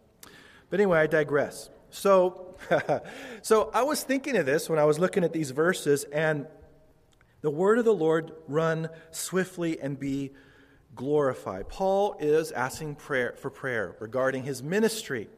But 0.68 0.80
anyway, 0.80 0.98
I 0.98 1.06
digress. 1.06 1.70
So, 1.90 2.56
so 3.42 3.70
I 3.72 3.84
was 3.84 4.02
thinking 4.02 4.36
of 4.36 4.46
this 4.46 4.68
when 4.68 4.80
I 4.80 4.84
was 4.84 4.98
looking 4.98 5.22
at 5.22 5.32
these 5.32 5.52
verses, 5.52 6.02
and 6.02 6.48
the 7.40 7.50
word 7.50 7.78
of 7.78 7.84
the 7.84 7.94
Lord 7.94 8.32
run 8.48 8.88
swiftly 9.12 9.78
and 9.78 9.96
be 9.96 10.32
glorified. 10.96 11.68
Paul 11.68 12.16
is 12.18 12.50
asking 12.50 12.96
prayer 12.96 13.36
for 13.38 13.48
prayer 13.48 13.94
regarding 14.00 14.42
his 14.42 14.60
ministry. 14.60 15.28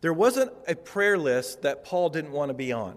There 0.00 0.14
wasn't 0.14 0.50
a 0.66 0.74
prayer 0.74 1.18
list 1.18 1.60
that 1.60 1.84
Paul 1.84 2.08
didn't 2.08 2.32
want 2.32 2.48
to 2.48 2.54
be 2.54 2.72
on. 2.72 2.96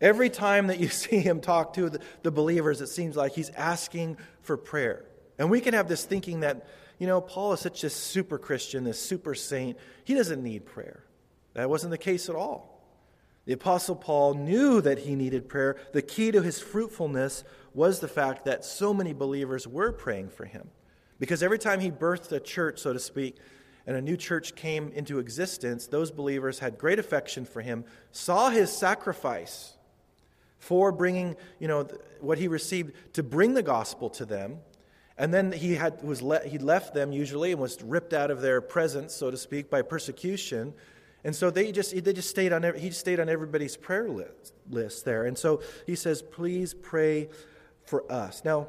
Every 0.00 0.30
time 0.30 0.66
that 0.68 0.78
you 0.78 0.88
see 0.90 1.20
him 1.20 1.40
talk 1.40 1.74
to 1.74 1.90
the, 1.90 2.00
the 2.22 2.30
believers, 2.30 2.80
it 2.80 2.88
seems 2.88 3.16
like 3.16 3.32
he's 3.32 3.50
asking 3.50 4.18
for 4.42 4.56
prayer. 4.56 5.04
And 5.38 5.50
we 5.50 5.60
can 5.60 5.74
have 5.74 5.88
this 5.88 6.04
thinking 6.04 6.40
that, 6.40 6.66
you 6.98 7.06
know, 7.06 7.20
Paul 7.20 7.52
is 7.52 7.60
such 7.60 7.84
a 7.84 7.90
super 7.90 8.38
Christian, 8.38 8.84
this 8.84 9.00
super 9.00 9.34
saint, 9.34 9.76
he 10.04 10.14
doesn't 10.14 10.42
need 10.42 10.64
prayer. 10.64 11.04
That 11.54 11.70
wasn't 11.70 11.90
the 11.90 11.98
case 11.98 12.28
at 12.28 12.36
all. 12.36 12.72
The 13.44 13.52
Apostle 13.52 13.96
Paul 13.96 14.34
knew 14.34 14.80
that 14.80 14.98
he 15.00 15.14
needed 15.14 15.48
prayer. 15.48 15.76
The 15.92 16.02
key 16.02 16.32
to 16.32 16.42
his 16.42 16.60
fruitfulness 16.60 17.44
was 17.74 18.00
the 18.00 18.08
fact 18.08 18.44
that 18.44 18.64
so 18.64 18.92
many 18.92 19.12
believers 19.12 19.68
were 19.68 19.92
praying 19.92 20.30
for 20.30 20.46
him. 20.46 20.68
Because 21.18 21.42
every 21.42 21.58
time 21.58 21.80
he 21.80 21.90
birthed 21.90 22.32
a 22.32 22.40
church, 22.40 22.80
so 22.80 22.92
to 22.92 22.98
speak, 22.98 23.36
and 23.86 23.96
a 23.96 24.02
new 24.02 24.16
church 24.16 24.56
came 24.56 24.90
into 24.92 25.20
existence, 25.20 25.86
those 25.86 26.10
believers 26.10 26.58
had 26.58 26.76
great 26.76 26.98
affection 26.98 27.44
for 27.44 27.60
him, 27.60 27.84
saw 28.10 28.50
his 28.50 28.76
sacrifice 28.76 29.75
for 30.66 30.92
bringing, 30.92 31.36
you 31.58 31.68
know, 31.68 31.88
what 32.20 32.38
he 32.38 32.48
received 32.48 32.92
to 33.14 33.22
bring 33.22 33.54
the 33.54 33.62
gospel 33.62 34.10
to 34.10 34.24
them. 34.24 34.58
And 35.16 35.32
then 35.32 35.52
he 35.52 35.74
had 35.74 36.02
was 36.02 36.20
le- 36.20 36.46
he 36.46 36.58
left 36.58 36.92
them 36.92 37.12
usually 37.12 37.52
and 37.52 37.60
was 37.60 37.80
ripped 37.82 38.12
out 38.12 38.30
of 38.30 38.40
their 38.40 38.60
presence, 38.60 39.14
so 39.14 39.30
to 39.30 39.36
speak, 39.36 39.70
by 39.70 39.82
persecution. 39.82 40.74
And 41.24 41.34
so 41.34 41.50
they 41.50 41.72
just 41.72 41.92
they 42.04 42.12
just 42.12 42.28
stayed 42.28 42.52
on 42.52 42.62
he 42.74 42.90
stayed 42.90 43.20
on 43.20 43.28
everybody's 43.28 43.76
prayer 43.76 44.08
list, 44.08 44.52
list 44.68 45.04
there. 45.04 45.24
And 45.24 45.38
so 45.38 45.62
he 45.86 45.94
says, 45.94 46.20
"Please 46.20 46.74
pray 46.74 47.28
for 47.86 48.10
us." 48.12 48.42
Now, 48.44 48.68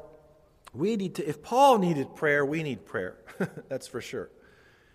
we 0.72 0.96
need 0.96 1.16
to, 1.16 1.28
if 1.28 1.42
Paul 1.42 1.78
needed 1.78 2.14
prayer, 2.14 2.44
we 2.44 2.62
need 2.62 2.86
prayer. 2.86 3.16
That's 3.68 3.86
for 3.86 4.00
sure. 4.00 4.30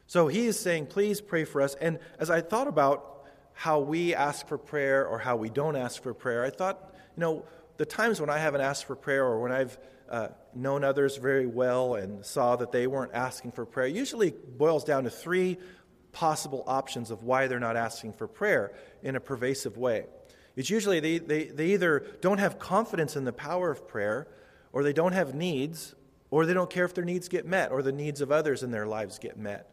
So 0.07 0.27
he 0.27 0.45
is 0.47 0.59
saying, 0.59 0.87
please 0.87 1.21
pray 1.21 1.43
for 1.43 1.61
us. 1.61 1.75
And 1.75 1.99
as 2.19 2.29
I 2.29 2.41
thought 2.41 2.67
about 2.67 3.25
how 3.53 3.79
we 3.79 4.13
ask 4.13 4.47
for 4.47 4.57
prayer 4.57 5.05
or 5.05 5.19
how 5.19 5.35
we 5.35 5.49
don't 5.49 5.75
ask 5.75 6.01
for 6.01 6.13
prayer, 6.13 6.43
I 6.43 6.49
thought, 6.49 6.92
you 7.15 7.21
know, 7.21 7.45
the 7.77 7.85
times 7.85 8.19
when 8.19 8.29
I 8.29 8.37
haven't 8.37 8.61
asked 8.61 8.85
for 8.85 8.95
prayer 8.95 9.25
or 9.25 9.41
when 9.41 9.51
I've 9.51 9.77
uh, 10.09 10.27
known 10.53 10.83
others 10.83 11.17
very 11.17 11.47
well 11.47 11.95
and 11.95 12.25
saw 12.25 12.55
that 12.55 12.71
they 12.71 12.87
weren't 12.87 13.13
asking 13.13 13.51
for 13.51 13.65
prayer 13.65 13.87
usually 13.87 14.31
boils 14.31 14.83
down 14.83 15.05
to 15.05 15.09
three 15.09 15.57
possible 16.11 16.63
options 16.67 17.09
of 17.09 17.23
why 17.23 17.47
they're 17.47 17.59
not 17.59 17.75
asking 17.75 18.13
for 18.13 18.27
prayer 18.27 18.73
in 19.01 19.15
a 19.15 19.19
pervasive 19.19 19.77
way. 19.77 20.05
It's 20.55 20.69
usually 20.69 20.99
they, 20.99 21.17
they, 21.17 21.45
they 21.45 21.67
either 21.73 22.05
don't 22.21 22.37
have 22.37 22.59
confidence 22.59 23.15
in 23.15 23.23
the 23.25 23.33
power 23.33 23.71
of 23.71 23.87
prayer 23.87 24.27
or 24.71 24.83
they 24.83 24.93
don't 24.93 25.13
have 25.13 25.33
needs, 25.33 25.95
or 26.31 26.45
they 26.45 26.53
don't 26.53 26.69
care 26.69 26.83
if 26.83 26.95
their 26.95 27.05
needs 27.05 27.29
get 27.29 27.45
met, 27.45 27.71
or 27.71 27.83
the 27.83 27.91
needs 27.91 28.21
of 28.21 28.31
others 28.31 28.63
in 28.63 28.71
their 28.71 28.87
lives 28.87 29.19
get 29.19 29.37
met. 29.37 29.71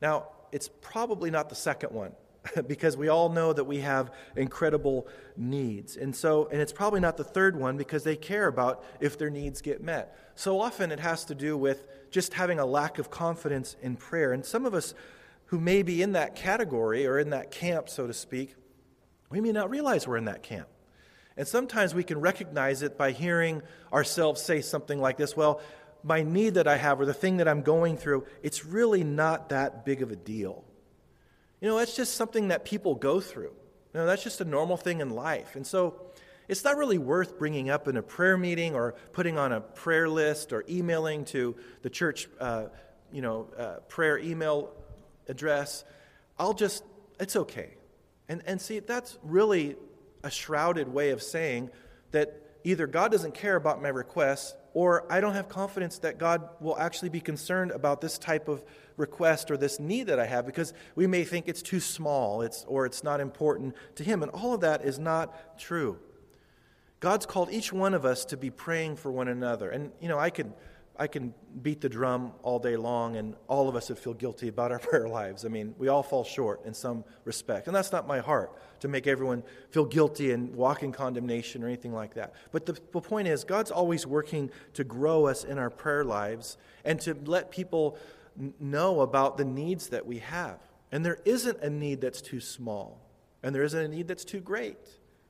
Now, 0.00 0.28
it's 0.52 0.70
probably 0.80 1.30
not 1.30 1.48
the 1.48 1.56
second 1.56 1.92
one. 1.92 2.12
because 2.66 2.96
we 2.96 3.08
all 3.08 3.28
know 3.28 3.52
that 3.52 3.64
we 3.64 3.80
have 3.80 4.12
incredible 4.36 5.06
needs. 5.36 5.96
And 5.96 6.14
so 6.14 6.48
and 6.50 6.60
it's 6.60 6.72
probably 6.72 7.00
not 7.00 7.16
the 7.16 7.24
third 7.24 7.58
one 7.58 7.76
because 7.76 8.04
they 8.04 8.16
care 8.16 8.46
about 8.46 8.84
if 9.00 9.18
their 9.18 9.30
needs 9.30 9.60
get 9.60 9.82
met. 9.82 10.16
So 10.34 10.60
often 10.60 10.92
it 10.92 11.00
has 11.00 11.24
to 11.26 11.34
do 11.34 11.56
with 11.56 11.86
just 12.10 12.34
having 12.34 12.58
a 12.58 12.66
lack 12.66 12.98
of 12.98 13.10
confidence 13.10 13.76
in 13.82 13.96
prayer. 13.96 14.32
And 14.32 14.44
some 14.44 14.66
of 14.66 14.74
us 14.74 14.94
who 15.46 15.58
may 15.58 15.82
be 15.82 16.02
in 16.02 16.12
that 16.12 16.36
category 16.36 17.06
or 17.06 17.18
in 17.18 17.30
that 17.30 17.50
camp, 17.50 17.88
so 17.88 18.06
to 18.06 18.12
speak, 18.12 18.54
we 19.30 19.40
may 19.40 19.52
not 19.52 19.70
realize 19.70 20.06
we're 20.06 20.16
in 20.16 20.26
that 20.26 20.42
camp. 20.42 20.68
And 21.36 21.46
sometimes 21.46 21.94
we 21.94 22.02
can 22.02 22.20
recognize 22.20 22.82
it 22.82 22.98
by 22.98 23.12
hearing 23.12 23.62
ourselves 23.92 24.42
say 24.42 24.60
something 24.60 25.00
like 25.00 25.16
this 25.16 25.36
Well, 25.36 25.60
my 26.02 26.22
need 26.22 26.54
that 26.54 26.68
I 26.68 26.76
have 26.76 27.00
or 27.00 27.06
the 27.06 27.14
thing 27.14 27.38
that 27.38 27.48
I'm 27.48 27.62
going 27.62 27.96
through, 27.96 28.26
it's 28.42 28.64
really 28.64 29.04
not 29.04 29.48
that 29.50 29.84
big 29.84 30.02
of 30.02 30.10
a 30.10 30.16
deal. 30.16 30.64
You 31.60 31.68
know, 31.68 31.78
that's 31.78 31.96
just 31.96 32.14
something 32.14 32.48
that 32.48 32.64
people 32.64 32.94
go 32.94 33.20
through. 33.20 33.52
You 33.94 34.00
know, 34.00 34.06
that's 34.06 34.22
just 34.22 34.40
a 34.40 34.44
normal 34.44 34.76
thing 34.76 35.00
in 35.00 35.10
life. 35.10 35.56
And 35.56 35.66
so 35.66 36.00
it's 36.46 36.64
not 36.64 36.76
really 36.76 36.98
worth 36.98 37.38
bringing 37.38 37.68
up 37.68 37.88
in 37.88 37.96
a 37.96 38.02
prayer 38.02 38.36
meeting 38.36 38.74
or 38.74 38.94
putting 39.12 39.38
on 39.38 39.52
a 39.52 39.60
prayer 39.60 40.08
list 40.08 40.52
or 40.52 40.64
emailing 40.68 41.24
to 41.26 41.56
the 41.82 41.90
church, 41.90 42.28
uh, 42.40 42.66
you 43.12 43.22
know, 43.22 43.48
uh, 43.58 43.76
prayer 43.88 44.18
email 44.18 44.72
address. 45.28 45.84
I'll 46.38 46.54
just, 46.54 46.84
it's 47.18 47.36
okay. 47.36 47.74
And, 48.28 48.42
and 48.46 48.60
see, 48.60 48.78
that's 48.78 49.18
really 49.22 49.76
a 50.22 50.30
shrouded 50.30 50.88
way 50.88 51.10
of 51.10 51.22
saying 51.22 51.70
that 52.12 52.40
either 52.64 52.86
God 52.86 53.10
doesn't 53.10 53.34
care 53.34 53.56
about 53.56 53.82
my 53.82 53.88
requests 53.88 54.54
or 54.74 55.10
I 55.10 55.20
don't 55.20 55.34
have 55.34 55.48
confidence 55.48 55.98
that 56.00 56.18
God 56.18 56.48
will 56.60 56.78
actually 56.78 57.08
be 57.08 57.20
concerned 57.20 57.70
about 57.70 58.00
this 58.00 58.18
type 58.18 58.48
of 58.48 58.64
request 58.96 59.50
or 59.50 59.56
this 59.56 59.80
need 59.80 60.08
that 60.08 60.18
I 60.18 60.26
have 60.26 60.44
because 60.46 60.72
we 60.94 61.06
may 61.06 61.24
think 61.24 61.48
it's 61.48 61.62
too 61.62 61.80
small 61.80 62.42
it's, 62.42 62.64
or 62.68 62.84
it's 62.86 63.02
not 63.02 63.20
important 63.20 63.74
to 63.96 64.04
Him. 64.04 64.22
And 64.22 64.30
all 64.32 64.54
of 64.54 64.60
that 64.60 64.84
is 64.84 64.98
not 64.98 65.58
true. 65.58 65.98
God's 67.00 67.26
called 67.26 67.50
each 67.50 67.72
one 67.72 67.94
of 67.94 68.04
us 68.04 68.24
to 68.26 68.36
be 68.36 68.50
praying 68.50 68.96
for 68.96 69.12
one 69.12 69.28
another. 69.28 69.70
And, 69.70 69.92
you 70.00 70.08
know, 70.08 70.18
I 70.18 70.30
could 70.30 70.52
I 70.98 71.06
can 71.06 71.32
beat 71.62 71.80
the 71.80 71.88
drum 71.88 72.32
all 72.42 72.58
day 72.58 72.76
long, 72.76 73.16
and 73.16 73.36
all 73.46 73.68
of 73.68 73.76
us 73.76 73.88
would 73.88 73.98
feel 73.98 74.14
guilty 74.14 74.48
about 74.48 74.72
our 74.72 74.78
prayer 74.80 75.08
lives. 75.08 75.44
I 75.44 75.48
mean, 75.48 75.74
we 75.78 75.88
all 75.88 76.02
fall 76.02 76.24
short 76.24 76.64
in 76.64 76.74
some 76.74 77.04
respect. 77.24 77.68
And 77.68 77.76
that's 77.76 77.92
not 77.92 78.06
my 78.06 78.18
heart 78.18 78.52
to 78.80 78.88
make 78.88 79.06
everyone 79.06 79.44
feel 79.70 79.84
guilty 79.84 80.32
and 80.32 80.54
walk 80.54 80.82
in 80.82 80.90
condemnation 80.90 81.62
or 81.62 81.66
anything 81.66 81.92
like 81.92 82.14
that. 82.14 82.34
But 82.50 82.66
the, 82.66 82.72
the 82.92 83.00
point 83.00 83.28
is, 83.28 83.44
God's 83.44 83.70
always 83.70 84.06
working 84.06 84.50
to 84.74 84.82
grow 84.82 85.26
us 85.26 85.44
in 85.44 85.58
our 85.58 85.70
prayer 85.70 86.04
lives 86.04 86.56
and 86.84 87.00
to 87.02 87.16
let 87.26 87.50
people 87.50 87.96
n- 88.38 88.54
know 88.58 89.00
about 89.00 89.36
the 89.36 89.44
needs 89.44 89.88
that 89.88 90.04
we 90.04 90.18
have. 90.18 90.58
And 90.90 91.04
there 91.04 91.18
isn't 91.24 91.60
a 91.60 91.70
need 91.70 92.00
that's 92.00 92.22
too 92.22 92.40
small, 92.40 93.00
and 93.42 93.54
there 93.54 93.62
isn't 93.62 93.78
a 93.78 93.88
need 93.88 94.08
that's 94.08 94.24
too 94.24 94.40
great. 94.40 94.78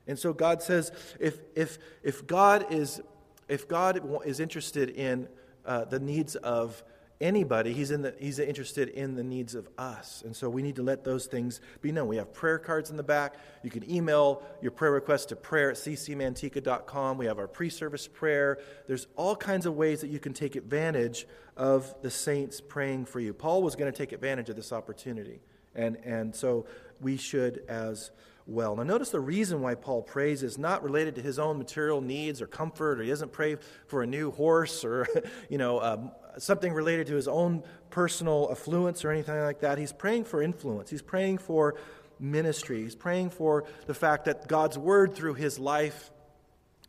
And 0.07 0.17
so 0.17 0.33
God 0.33 0.63
says, 0.63 0.91
if, 1.19 1.39
if, 1.55 1.77
if 2.01 2.25
God 2.25 2.71
is 2.71 3.01
if 3.49 3.67
God 3.67 4.01
is 4.25 4.39
interested 4.39 4.91
in 4.91 5.27
uh, 5.69 5.85
the 5.85 5.99
needs 5.99 6.35
of 6.35 6.83
anybody. 7.21 7.73
He's, 7.73 7.91
in 7.91 8.01
the, 8.01 8.15
he's 8.17 8.39
interested 8.39 8.89
in 8.89 9.15
the 9.15 9.23
needs 9.23 9.53
of 9.53 9.69
us. 9.77 10.23
And 10.25 10.35
so 10.35 10.49
we 10.49 10.63
need 10.63 10.77
to 10.77 10.83
let 10.83 11.03
those 11.03 11.27
things 11.27 11.61
be 11.81 11.91
known. 11.91 12.07
We 12.07 12.15
have 12.17 12.33
prayer 12.33 12.57
cards 12.57 12.89
in 12.89 12.97
the 12.97 13.03
back. 13.03 13.35
You 13.61 13.69
can 13.69 13.89
email 13.89 14.41
your 14.61 14.71
prayer 14.71 14.91
request 14.91 15.29
to 15.29 15.35
prayer 15.35 15.69
at 15.69 15.77
ccmanteca.com. 15.77 17.17
We 17.19 17.27
have 17.27 17.37
our 17.37 17.47
pre 17.47 17.69
service 17.69 18.07
prayer. 18.07 18.57
There's 18.87 19.05
all 19.15 19.35
kinds 19.35 19.67
of 19.67 19.75
ways 19.75 20.01
that 20.01 20.09
you 20.09 20.19
can 20.19 20.33
take 20.33 20.55
advantage 20.55 21.27
of 21.55 21.93
the 22.01 22.09
saints 22.09 22.61
praying 22.61 23.05
for 23.05 23.19
you. 23.19 23.33
Paul 23.33 23.61
was 23.61 23.75
going 23.75 23.91
to 23.91 23.97
take 23.97 24.11
advantage 24.11 24.49
of 24.49 24.55
this 24.55 24.73
opportunity. 24.73 25.39
And, 25.75 25.97
and 26.03 26.35
so 26.35 26.65
we 26.99 27.15
should 27.15 27.63
as 27.67 28.09
well. 28.49 28.75
Now, 28.75 28.83
notice 28.83 29.09
the 29.09 29.19
reason 29.19 29.61
why 29.61 29.75
Paul 29.75 30.01
prays 30.01 30.43
is 30.43 30.57
not 30.57 30.83
related 30.83 31.15
to 31.15 31.21
his 31.21 31.39
own 31.39 31.57
material 31.57 32.01
needs 32.01 32.41
or 32.41 32.47
comfort, 32.47 32.99
or 32.99 33.03
he 33.03 33.09
doesn't 33.09 33.31
pray 33.31 33.57
for 33.87 34.01
a 34.01 34.07
new 34.07 34.31
horse 34.31 34.83
or, 34.83 35.07
you 35.49 35.57
know, 35.57 35.81
um, 35.81 36.11
something 36.37 36.73
related 36.73 37.07
to 37.07 37.15
his 37.15 37.27
own 37.27 37.63
personal 37.89 38.49
affluence 38.51 39.05
or 39.05 39.11
anything 39.11 39.39
like 39.39 39.61
that. 39.61 39.77
He's 39.77 39.93
praying 39.93 40.25
for 40.25 40.41
influence. 40.41 40.89
He's 40.89 41.01
praying 41.01 41.37
for 41.39 41.75
ministry. 42.19 42.83
He's 42.83 42.95
praying 42.95 43.29
for 43.29 43.65
the 43.85 43.93
fact 43.93 44.25
that 44.25 44.47
God's 44.47 44.77
word 44.77 45.13
through 45.13 45.35
his 45.35 45.59
life 45.59 46.11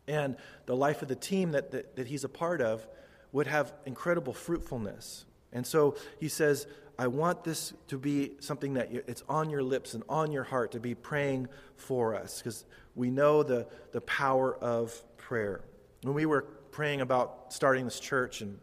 and 0.07 0.35
the 0.65 0.75
life 0.75 1.01
of 1.01 1.07
the 1.07 1.15
team 1.15 1.51
that, 1.51 1.71
that, 1.71 1.95
that 1.95 2.07
he's 2.07 2.23
a 2.23 2.29
part 2.29 2.61
of 2.61 2.85
would 3.31 3.47
have 3.47 3.73
incredible 3.85 4.33
fruitfulness. 4.33 5.25
And 5.53 5.65
so 5.65 5.95
he 6.19 6.27
says, 6.27 6.67
I 6.97 7.07
want 7.07 7.43
this 7.43 7.73
to 7.87 7.97
be 7.97 8.33
something 8.39 8.75
that 8.75 8.91
it's 8.91 9.23
on 9.27 9.49
your 9.49 9.63
lips 9.63 9.93
and 9.93 10.03
on 10.07 10.31
your 10.31 10.43
heart 10.43 10.71
to 10.73 10.79
be 10.79 10.93
praying 10.93 11.47
for 11.75 12.15
us 12.15 12.39
because 12.39 12.65
we 12.95 13.09
know 13.09 13.43
the, 13.43 13.67
the 13.91 14.01
power 14.01 14.55
of 14.55 15.01
prayer. 15.17 15.61
When 16.03 16.13
we 16.13 16.25
were 16.25 16.41
praying 16.71 17.01
about 17.01 17.53
starting 17.53 17.85
this 17.85 17.99
church 17.99 18.41
and 18.41 18.59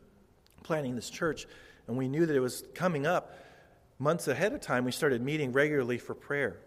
planning 0.63 0.95
this 0.95 1.11
church, 1.11 1.47
and 1.87 1.97
we 1.97 2.09
knew 2.09 2.27
that 2.27 2.37
it 2.37 2.41
was 2.41 2.65
coming 2.75 3.07
up 3.07 3.37
months 3.99 4.29
ahead 4.29 4.53
of 4.53 4.61
time, 4.61 4.85
we 4.85 4.93
started 4.93 5.23
meeting 5.23 5.53
regularly 5.53 5.99
for 5.99 6.15
prayer. 6.15 6.59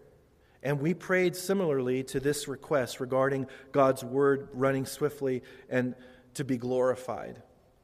And 0.62 0.80
we 0.80 0.94
prayed 0.94 1.34
similarly 1.34 2.04
to 2.04 2.20
this 2.20 2.46
request 2.46 3.00
regarding 3.00 3.46
God's 3.72 4.04
word 4.04 4.48
running 4.52 4.86
swiftly 4.86 5.42
and 5.68 5.94
to 6.34 6.44
be 6.44 6.56
glorified. 6.56 7.42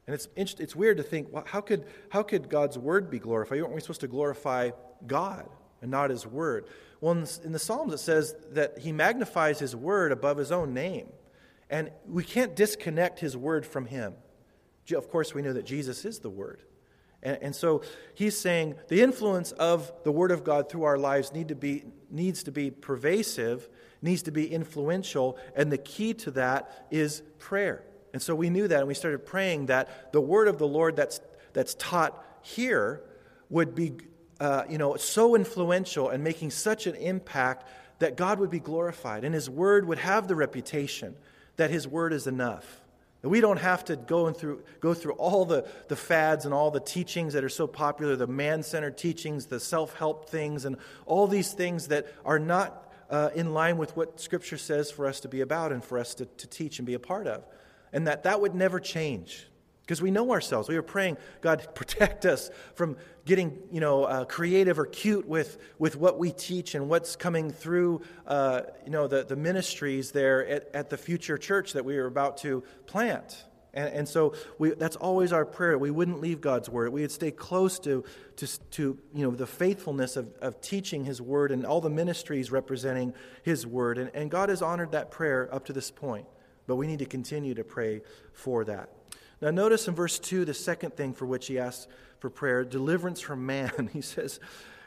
And 0.09 0.15
it's, 0.15 0.55
it's 0.59 0.75
weird 0.75 0.97
to 0.97 1.03
think, 1.03 1.27
well, 1.31 1.43
how 1.45 1.61
could, 1.61 1.85
how 2.09 2.23
could 2.23 2.49
God's 2.49 2.79
word 2.79 3.11
be 3.11 3.19
glorified? 3.19 3.61
Aren't 3.61 3.75
we 3.75 3.79
supposed 3.79 4.01
to 4.01 4.07
glorify 4.07 4.71
God 5.05 5.47
and 5.83 5.91
not 5.91 6.09
his 6.09 6.25
word? 6.25 6.65
Well, 6.99 7.11
in 7.11 7.21
the, 7.21 7.39
in 7.43 7.51
the 7.51 7.59
Psalms, 7.59 7.93
it 7.93 7.99
says 7.99 8.33
that 8.53 8.79
he 8.79 8.91
magnifies 8.91 9.59
his 9.59 9.75
word 9.75 10.11
above 10.11 10.37
his 10.37 10.51
own 10.51 10.73
name. 10.73 11.09
And 11.69 11.91
we 12.07 12.23
can't 12.23 12.55
disconnect 12.55 13.19
his 13.19 13.37
word 13.37 13.67
from 13.67 13.85
him. 13.85 14.15
Of 14.91 15.11
course, 15.11 15.35
we 15.35 15.43
know 15.43 15.53
that 15.53 15.67
Jesus 15.67 16.03
is 16.05 16.17
the 16.17 16.29
word. 16.31 16.63
And, 17.21 17.37
and, 17.43 17.55
so 17.55 17.83
he's 18.15 18.35
saying 18.35 18.77
the 18.87 19.03
influence 19.03 19.51
of 19.51 19.91
the 20.03 20.11
Word 20.11 20.31
of 20.31 20.43
God 20.43 20.69
through 20.69 20.85
our 20.85 20.97
lives 20.97 21.33
need 21.33 21.49
to 21.49 21.55
be, 21.55 21.83
needs 22.09 22.41
to 22.43 22.51
be 22.51 22.71
pervasive, 22.71 23.69
needs 24.01 24.23
to 24.23 24.31
be 24.31 24.51
influential, 24.51 25.37
and 25.53 25.71
the 25.71 25.77
key 25.77 26.15
to 26.15 26.31
that 26.31 26.87
is 26.89 27.21
prayer. 27.37 27.83
And 28.13 28.21
so 28.21 28.33
we 28.35 28.49
knew 28.49 28.67
that, 28.67 28.79
and 28.79 28.87
we 28.87 28.93
started 28.93 29.25
praying 29.25 29.67
that 29.67 30.11
the 30.11 30.21
word 30.21 30.47
of 30.47 30.57
the 30.57 30.67
Lord 30.67 30.95
that's, 30.95 31.21
that's 31.53 31.75
taught 31.75 32.25
here 32.41 33.01
would 33.49 33.75
be 33.75 33.93
uh, 34.39 34.63
you 34.69 34.77
know, 34.77 34.95
so 34.95 35.35
influential 35.35 36.09
and 36.09 36.23
making 36.23 36.51
such 36.51 36.87
an 36.87 36.95
impact 36.95 37.67
that 37.99 38.15
God 38.15 38.39
would 38.39 38.49
be 38.49 38.59
glorified, 38.59 39.23
and 39.25 39.35
His 39.35 39.49
word 39.49 39.85
would 39.85 39.99
have 39.99 40.27
the 40.27 40.35
reputation 40.35 41.15
that 41.57 41.69
His 41.69 41.87
word 41.87 42.13
is 42.13 42.27
enough. 42.27 42.81
That 43.21 43.27
we 43.27 43.41
don't 43.41 43.59
have 43.59 43.83
to 43.85 43.97
go, 43.97 44.27
and 44.27 44.37
through, 44.37 44.63
go 44.79 44.93
through 44.93 45.13
all 45.13 45.43
the, 45.43 45.67
the 45.89 45.97
fads 45.97 46.45
and 46.45 46.53
all 46.53 46.71
the 46.71 46.79
teachings 46.79 47.33
that 47.33 47.43
are 47.43 47.49
so 47.49 47.67
popular, 47.67 48.15
the 48.15 48.27
man 48.27 48.63
centered 48.63 48.97
teachings, 48.97 49.47
the 49.47 49.59
self 49.59 49.93
help 49.97 50.29
things, 50.29 50.63
and 50.63 50.77
all 51.05 51.27
these 51.27 51.51
things 51.51 51.89
that 51.89 52.07
are 52.23 52.39
not 52.39 52.89
uh, 53.09 53.29
in 53.35 53.53
line 53.53 53.77
with 53.77 53.97
what 53.97 54.21
Scripture 54.21 54.57
says 54.57 54.89
for 54.89 55.05
us 55.05 55.19
to 55.19 55.27
be 55.27 55.41
about 55.41 55.73
and 55.73 55.83
for 55.83 55.97
us 55.97 56.13
to, 56.15 56.25
to 56.25 56.47
teach 56.47 56.79
and 56.79 56.85
be 56.85 56.93
a 56.93 56.99
part 56.99 57.27
of 57.27 57.43
and 57.93 58.07
that 58.07 58.23
that 58.23 58.41
would 58.41 58.55
never 58.55 58.79
change. 58.79 59.45
Because 59.81 60.03
we 60.03 60.11
know 60.11 60.31
ourselves. 60.31 60.69
We 60.69 60.75
were 60.75 60.83
praying 60.83 61.17
god 61.41 61.67
protect 61.75 62.25
us 62.25 62.51
from 62.75 62.95
getting 63.25 63.57
you 63.71 63.79
know 63.79 64.03
uh, 64.03 64.25
creative 64.25 64.77
or 64.77 64.85
cute 64.85 65.27
with, 65.27 65.57
with 65.79 65.95
what 65.95 66.19
we 66.19 66.31
teach 66.31 66.75
and 66.75 66.89
what's 66.89 67.15
coming 67.15 67.51
through 67.51 68.01
uh, 68.27 68.61
you 68.85 68.91
know 68.91 69.07
the, 69.07 69.23
the 69.23 69.35
ministries 69.35 70.11
there 70.11 70.47
at, 70.47 70.69
at 70.73 70.89
the 70.89 70.97
future 70.97 71.37
church 71.37 71.73
that 71.73 71.85
we 71.85 71.97
are 71.97 72.05
about 72.05 72.37
to 72.37 72.63
plant. 72.85 73.45
And, 73.73 73.93
and 73.93 74.09
so 74.09 74.33
we, 74.57 74.71
that's 74.71 74.95
always 74.95 75.31
our 75.31 75.45
prayer. 75.45 75.77
We 75.77 75.91
wouldn't 75.91 76.21
leave 76.21 76.41
god's 76.41 76.69
word. 76.69 76.91
We 76.91 77.01
would 77.01 77.11
stay 77.11 77.31
close 77.31 77.79
to, 77.79 78.03
to, 78.37 78.47
to 78.71 78.97
you 79.13 79.23
know, 79.23 79.31
the 79.31 79.45
faithfulness 79.45 80.17
of, 80.17 80.33
of 80.41 80.59
teaching 80.59 81.05
his 81.05 81.21
word 81.21 81.51
and 81.51 81.65
all 81.65 81.81
the 81.81 81.89
ministries 81.89 82.51
representing 82.51 83.13
his 83.43 83.67
word. 83.67 83.97
And, 83.97 84.09
and 84.13 84.31
god 84.31 84.49
has 84.49 84.61
honored 84.61 84.91
that 84.93 85.11
prayer 85.11 85.49
up 85.53 85.65
to 85.65 85.73
this 85.73 85.91
point 85.91 86.25
but 86.69 86.75
we 86.75 86.85
need 86.85 86.99
to 86.99 87.05
continue 87.05 87.55
to 87.55 87.63
pray 87.63 88.03
for 88.31 88.63
that. 88.63 88.91
Now, 89.41 89.49
notice 89.49 89.87
in 89.87 89.95
verse 89.95 90.19
2 90.19 90.45
the 90.45 90.53
second 90.53 90.95
thing 90.95 91.13
for 91.15 91.25
which 91.25 91.47
he 91.47 91.57
asks 91.57 91.87
for 92.19 92.29
prayer 92.29 92.63
deliverance 92.63 93.19
from 93.19 93.43
man. 93.43 93.89
He 93.93 94.01
says, 94.01 94.39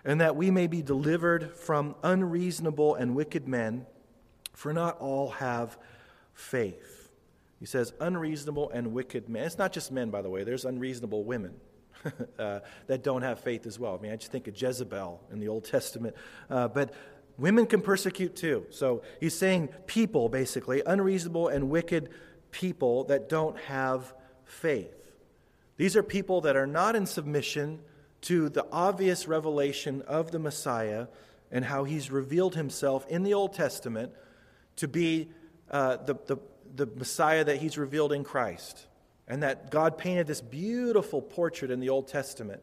and 0.04 0.20
that 0.20 0.36
we 0.36 0.52
may 0.52 0.68
be 0.68 0.80
delivered 0.80 1.56
from 1.56 1.96
unreasonable 2.04 2.94
and 2.94 3.16
wicked 3.16 3.48
men, 3.48 3.86
for 4.52 4.72
not 4.72 5.00
all 5.00 5.30
have 5.30 5.76
faith. 6.34 7.10
He 7.58 7.66
says, 7.66 7.92
unreasonable 7.98 8.70
and 8.70 8.92
wicked 8.92 9.28
men. 9.28 9.42
It's 9.42 9.58
not 9.58 9.72
just 9.72 9.90
men, 9.90 10.10
by 10.10 10.22
the 10.22 10.30
way, 10.30 10.44
there's 10.44 10.64
unreasonable 10.64 11.24
women. 11.24 11.54
uh, 12.38 12.60
that 12.86 13.02
don't 13.02 13.22
have 13.22 13.40
faith 13.40 13.66
as 13.66 13.78
well. 13.78 13.96
I 13.98 14.02
mean, 14.02 14.12
I 14.12 14.16
just 14.16 14.30
think 14.30 14.46
of 14.46 14.60
Jezebel 14.60 15.20
in 15.32 15.40
the 15.40 15.48
Old 15.48 15.64
Testament. 15.64 16.14
Uh, 16.48 16.68
but 16.68 16.94
Women 17.38 17.66
can 17.66 17.80
persecute 17.80 18.36
too. 18.36 18.66
So 18.70 19.02
he's 19.20 19.36
saying 19.36 19.70
people, 19.86 20.28
basically, 20.28 20.82
unreasonable 20.84 21.48
and 21.48 21.70
wicked 21.70 22.10
people 22.50 23.04
that 23.04 23.28
don't 23.28 23.58
have 23.60 24.14
faith. 24.44 24.94
These 25.76 25.96
are 25.96 26.02
people 26.02 26.42
that 26.42 26.56
are 26.56 26.66
not 26.66 26.94
in 26.94 27.06
submission 27.06 27.80
to 28.22 28.48
the 28.48 28.66
obvious 28.70 29.26
revelation 29.26 30.02
of 30.02 30.30
the 30.30 30.38
Messiah 30.38 31.06
and 31.50 31.64
how 31.64 31.84
he's 31.84 32.10
revealed 32.10 32.54
himself 32.54 33.06
in 33.08 33.22
the 33.22 33.34
Old 33.34 33.52
Testament 33.52 34.12
to 34.76 34.88
be 34.88 35.30
uh, 35.70 35.96
the, 35.96 36.14
the, 36.26 36.36
the 36.74 36.86
Messiah 36.86 37.44
that 37.44 37.56
he's 37.56 37.76
revealed 37.76 38.12
in 38.12 38.24
Christ. 38.24 38.86
And 39.26 39.42
that 39.42 39.70
God 39.70 39.98
painted 39.98 40.26
this 40.26 40.40
beautiful 40.40 41.22
portrait 41.22 41.70
in 41.70 41.80
the 41.80 41.88
Old 41.88 42.08
Testament 42.08 42.62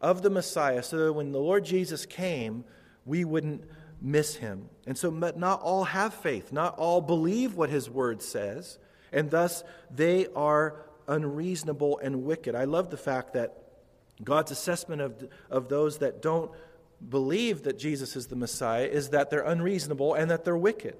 of 0.00 0.22
the 0.22 0.30
Messiah 0.30 0.82
so 0.82 1.06
that 1.06 1.12
when 1.12 1.32
the 1.32 1.40
Lord 1.40 1.64
Jesus 1.64 2.06
came, 2.06 2.64
we 3.04 3.24
wouldn't 3.24 3.64
miss 4.00 4.36
him. 4.36 4.68
And 4.86 4.96
so, 4.96 5.10
not 5.10 5.62
all 5.62 5.84
have 5.84 6.14
faith, 6.14 6.52
not 6.52 6.78
all 6.78 7.00
believe 7.00 7.54
what 7.54 7.70
his 7.70 7.88
word 7.88 8.22
says, 8.22 8.78
and 9.12 9.30
thus 9.30 9.64
they 9.90 10.26
are 10.34 10.86
unreasonable 11.08 11.98
and 11.98 12.24
wicked. 12.24 12.54
I 12.54 12.64
love 12.64 12.90
the 12.90 12.96
fact 12.96 13.34
that 13.34 13.56
God's 14.22 14.50
assessment 14.50 15.02
of, 15.02 15.28
of 15.50 15.68
those 15.68 15.98
that 15.98 16.22
don't 16.22 16.50
believe 17.06 17.64
that 17.64 17.78
Jesus 17.78 18.16
is 18.16 18.26
the 18.26 18.36
Messiah 18.36 18.86
is 18.86 19.10
that 19.10 19.30
they're 19.30 19.44
unreasonable 19.44 20.14
and 20.14 20.30
that 20.30 20.44
they're 20.44 20.56
wicked. 20.56 20.96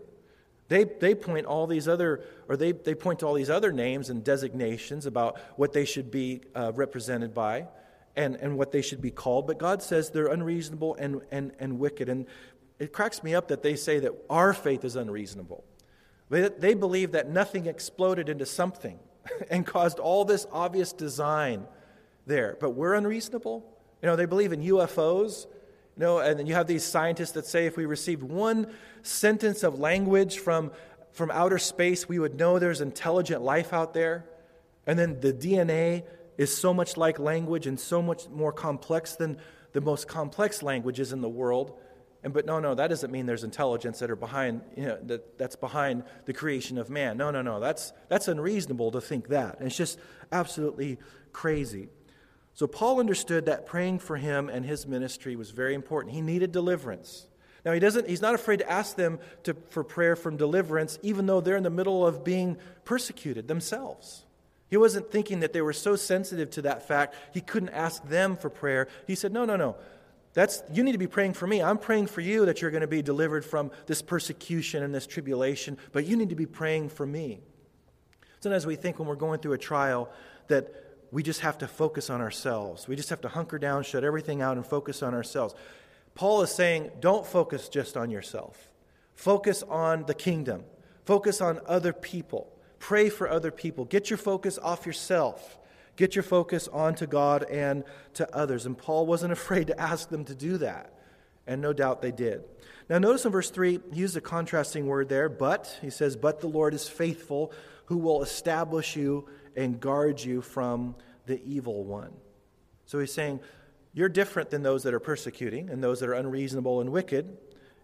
They, 0.69 0.85
they 0.85 1.15
point 1.15 1.47
all 1.47 1.67
these 1.67 1.87
other, 1.87 2.25
or 2.49 2.57
they, 2.57 2.73
they 2.73 2.95
point 2.95 3.21
to 3.21 3.27
all 3.27 3.35
these 3.35 3.51
other 3.51 3.73
names 3.73 4.11
and 4.11 4.25
designations 4.25 5.07
about 5.07 5.39
what 5.57 5.73
they 5.73 5.85
should 5.85 6.11
be 6.11 6.43
uh, 6.55 6.73
represented 6.75 7.33
by 7.33 7.69
and, 8.17 8.35
and 8.37 8.59
what 8.59 8.73
they 8.73 8.83
should 8.83 9.01
be 9.01 9.13
called. 9.13 9.47
But 9.47 9.59
God 9.59 9.83
says 9.83 10.11
they're 10.11 10.27
unreasonable 10.27 10.97
and, 10.97 11.21
and, 11.31 11.53
and 11.61 11.79
wicked. 11.79 12.09
And 12.09 12.27
it 12.79 12.93
cracks 12.93 13.23
me 13.23 13.35
up 13.35 13.49
that 13.49 13.63
they 13.63 13.77
say 13.77 13.99
that 14.01 14.13
our 14.29 14.53
faith 14.53 14.85
is 14.85 14.97
unreasonable. 14.97 15.65
They, 16.29 16.49
they 16.49 16.75
believe 16.75 17.13
that 17.13 17.31
nothing 17.31 17.67
exploded 17.67 18.29
into 18.29 18.47
something 18.47 18.99
and 19.51 19.67
caused 19.67 19.99
all 19.99 20.25
this 20.25 20.47
obvious 20.53 20.93
design 20.93 21.67
there. 22.27 22.57
But 22.61 22.71
we're 22.71 22.95
unreasonable. 22.95 23.65
You 24.03 24.09
know, 24.09 24.17
they 24.17 24.27
believe 24.27 24.53
in 24.53 24.61
UFOs. 24.63 25.47
You 25.97 26.01
know, 26.03 26.19
and 26.19 26.39
then 26.39 26.47
you 26.47 26.55
have 26.55 26.67
these 26.67 26.85
scientists 26.85 27.33
that 27.33 27.47
say 27.47 27.67
if 27.67 27.77
we 27.77 27.87
received 27.87 28.23
one 28.23 28.71
sentence 29.03 29.63
of 29.63 29.79
language 29.79 30.39
from, 30.39 30.73
from 31.13 31.31
outer 31.31 31.59
space, 31.59 32.09
we 32.09 32.19
would 32.19 32.35
know 32.35 32.59
there's 32.59 32.83
intelligent 32.83 33.43
life 33.43 33.73
out 33.73 33.95
there. 33.95 34.27
And 34.87 34.99
then 34.99 35.21
the 35.21 35.33
DNA 35.33 36.05
is 36.37 36.55
so 36.55 36.75
much 36.75 36.99
like 36.99 37.19
language 37.19 37.67
and 37.67 37.81
so 37.81 38.03
much 38.03 38.29
more 38.29 38.53
complex 38.53 39.17
than 39.17 39.39
the 39.73 39.81
most 39.81 40.07
complex 40.07 40.63
languages 40.63 41.13
in 41.13 41.23
the 41.23 41.29
world. 41.29 41.79
And 42.27 42.35
but 42.35 42.45
no, 42.45 42.59
no, 42.59 42.75
that 42.75 42.89
doesn't 42.89 43.13
mean 43.13 43.27
there's 43.27 43.45
intelligence 43.45 44.01
that 44.01 44.11
are 44.11 44.17
behind, 44.17 44.61
you 44.77 44.87
know, 44.87 44.99
that, 45.05 45.39
that's 45.39 45.55
behind 45.55 46.03
the 46.25 46.33
creation 46.33 46.77
of 46.77 46.91
man. 46.91 47.17
No, 47.17 47.31
no, 47.31 47.41
no. 47.41 47.61
That's 47.61 47.93
that's 48.09 48.27
unreasonable 48.27 48.91
to 48.91 49.01
think 49.01 49.29
that. 49.29 49.61
And 49.61 49.69
it's 49.69 49.77
just 49.77 49.97
absolutely 50.33 50.99
crazy. 51.33 51.89
So 52.53 52.67
Paul 52.67 52.99
understood 52.99 53.47
that 53.47 53.65
praying 53.65 54.01
for 54.01 54.17
him 54.17 54.49
and 54.49 54.67
his 54.67 54.89
ministry 54.89 55.37
was 55.37 55.53
very 55.53 55.73
important. 55.73 56.17
He 56.17 56.21
needed 56.21 56.51
deliverance. 56.51 57.29
Now 57.65 57.71
he 57.71 57.79
doesn't 57.79 58.09
he's 58.09 58.23
not 58.23 58.35
afraid 58.35 58.59
to 58.59 58.69
ask 58.69 58.97
them 58.97 59.21
to, 59.45 59.55
for 59.71 59.85
prayer 59.85 60.17
from 60.17 60.37
deliverance, 60.37 60.99
even 61.03 61.27
though 61.27 61.41
they're 61.41 61.57
in 61.57 61.63
the 61.63 61.71
middle 61.71 62.05
of 62.05 62.25
being 62.25 62.57
persecuted 62.85 63.47
themselves. 63.47 64.25
He 64.69 64.77
wasn't 64.77 65.13
thinking 65.13 65.41
that 65.41 65.53
they 65.53 65.63
were 65.63 65.73
so 65.73 65.95
sensitive 65.95 66.51
to 66.51 66.63
that 66.63 66.89
fact 66.89 67.15
he 67.33 67.41
couldn't 67.41 67.69
ask 67.69 68.03
them 68.09 68.37
for 68.37 68.51
prayer. 68.51 68.89
He 69.07 69.15
said, 69.15 69.33
No, 69.33 69.45
no, 69.45 69.55
no. 69.55 69.77
That's, 70.37 70.63
you 70.71 70.83
need 70.83 70.93
to 70.93 70.99
be 70.99 71.07
praying 71.07 71.33
for 71.33 71.47
me. 71.47 71.63
I'm 71.63 71.79
praying 71.79 72.09
for 72.09 72.21
you 72.21 72.45
that 72.45 72.61
you're 72.61 72.71
going 72.71 72.83
to 72.83 72.87
be 72.87 73.01
delivered 73.01 73.43
from 73.43 73.71
this 73.87 74.03
persecution 74.03 74.83
and 74.83 74.95
this 74.95 75.07
tribulation, 75.07 75.79
but 75.93 76.05
you 76.05 76.15
need 76.15 76.29
to 76.29 76.35
be 76.35 76.45
praying 76.45 76.91
for 76.91 77.07
me. 77.07 77.41
Sometimes 78.41 78.67
we 78.67 78.77
think 78.77 78.99
when 78.99 79.09
we're 79.09 79.15
going 79.15 79.41
through 79.41 79.55
a 79.55 79.59
trial 79.59 80.11
that 80.49 80.75
we 81.11 81.23
just 81.23 81.41
have 81.41 81.57
to 81.59 81.67
focus 81.67 82.11
on 82.11 82.21
ourselves. 82.21 82.87
We 82.87 82.97
just 82.97 83.09
have 83.09 83.23
to 83.23 83.29
hunker 83.29 83.59
down, 83.59 83.83
shut 83.83 84.05
everything 84.05 84.43
out, 84.43 84.59
and 84.59 84.67
focus 84.67 85.03
on 85.03 85.15
ourselves. 85.15 85.55
Paul 86.15 86.43
is 86.43 86.51
saying, 86.51 86.91
don't 87.01 87.27
focus 87.27 87.71
just 87.71 87.97
on 87.97 88.11
yourself. 88.11 88.71
Focus 89.15 89.63
on 89.63 90.05
the 90.05 90.13
kingdom. 90.13 90.65
Focus 91.07 91.41
on 91.41 91.61
other 91.65 91.95
people. 91.95 92.53
Pray 92.79 93.09
for 93.09 93.27
other 93.31 93.51
people. 93.51 93.87
Get 93.87 94.11
your 94.11 94.19
focus 94.19 94.59
off 94.63 94.85
yourself. 94.85 95.59
Get 95.97 96.15
your 96.15 96.23
focus 96.23 96.69
onto 96.69 97.07
God 97.07 97.45
and 97.45 97.85
to 98.15 98.37
others. 98.37 98.67
And 98.67 98.77
Paul 98.77 99.07
wasn't 99.07 99.33
afraid 99.33 99.67
to 99.69 99.81
ask 99.81 100.09
them 100.09 100.25
to 100.27 100.35
do 100.35 100.59
that. 100.59 100.93
And 101.47 101.61
no 101.61 101.73
doubt 101.73 102.03
they 102.03 102.13
did. 102.13 102.43
Now, 102.89 102.99
notice 102.99 103.25
in 103.25 103.33
verse 103.33 103.51
3, 103.51 103.81
he 103.93 104.01
used 104.01 104.17
a 104.17 104.21
contrasting 104.21 104.87
word 104.87 105.09
there, 105.09 105.29
but. 105.29 105.79
He 105.81 105.91
says, 105.91 106.17
But 106.17 106.41
the 106.41 106.49
Lord 106.49 106.75
is 106.75 106.89
faithful, 106.89 107.53
who 107.87 107.99
will 107.99 108.23
establish 108.23 108.97
you 108.97 109.29
and 109.57 109.81
guard 109.81 110.23
you 110.23 110.43
from 110.43 110.95
the 111.27 111.43
evil 111.45 111.85
one. 111.85 112.13
So 112.85 113.01
he's 113.01 113.13
saying, 113.13 113.41
You're 113.93 114.09
different 114.09 114.51
than 114.51 114.63
those 114.63 114.83
that 114.85 114.95
are 114.95 115.01
persecuting 115.01 115.71
and 115.71 115.83
those 115.83 116.01
that 116.01 116.09
are 116.09 116.15
unreasonable 116.15 116.81
and 116.81 116.91
wicked. 116.91 117.37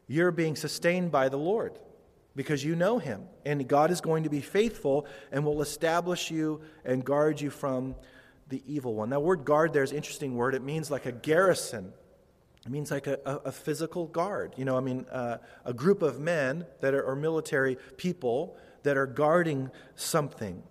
You're 0.06 0.32
being 0.32 0.56
sustained 0.56 1.10
by 1.10 1.28
the 1.28 1.38
Lord 1.38 1.78
because 2.34 2.64
you 2.64 2.74
know 2.74 2.98
him. 2.98 3.22
And 3.44 3.66
God 3.68 3.90
is 3.90 4.00
going 4.00 4.24
to 4.24 4.30
be 4.30 4.40
faithful 4.40 5.06
and 5.30 5.44
will 5.44 5.62
establish 5.62 6.30
you 6.30 6.62
and 6.84 7.04
guard 7.04 7.40
you 7.40 7.50
from 7.50 7.94
the 8.48 8.62
evil 8.66 8.94
one. 8.94 9.10
That 9.10 9.20
word 9.20 9.44
guard 9.44 9.72
there 9.72 9.82
is 9.82 9.90
an 9.90 9.96
interesting 9.96 10.36
word. 10.36 10.54
It 10.54 10.62
means 10.62 10.90
like 10.90 11.06
a 11.06 11.12
garrison. 11.12 11.92
It 12.64 12.70
means 12.70 12.90
like 12.90 13.06
a, 13.06 13.18
a, 13.24 13.36
a 13.46 13.52
physical 13.52 14.06
guard. 14.06 14.54
You 14.56 14.64
know, 14.64 14.76
I 14.76 14.80
mean, 14.80 15.06
uh, 15.10 15.38
a 15.64 15.72
group 15.72 16.02
of 16.02 16.20
men 16.20 16.66
that 16.80 16.94
are, 16.94 17.16
military 17.16 17.76
people 17.96 18.56
that 18.82 18.96
are 18.96 19.06
guarding 19.06 19.70
something. 19.96 20.62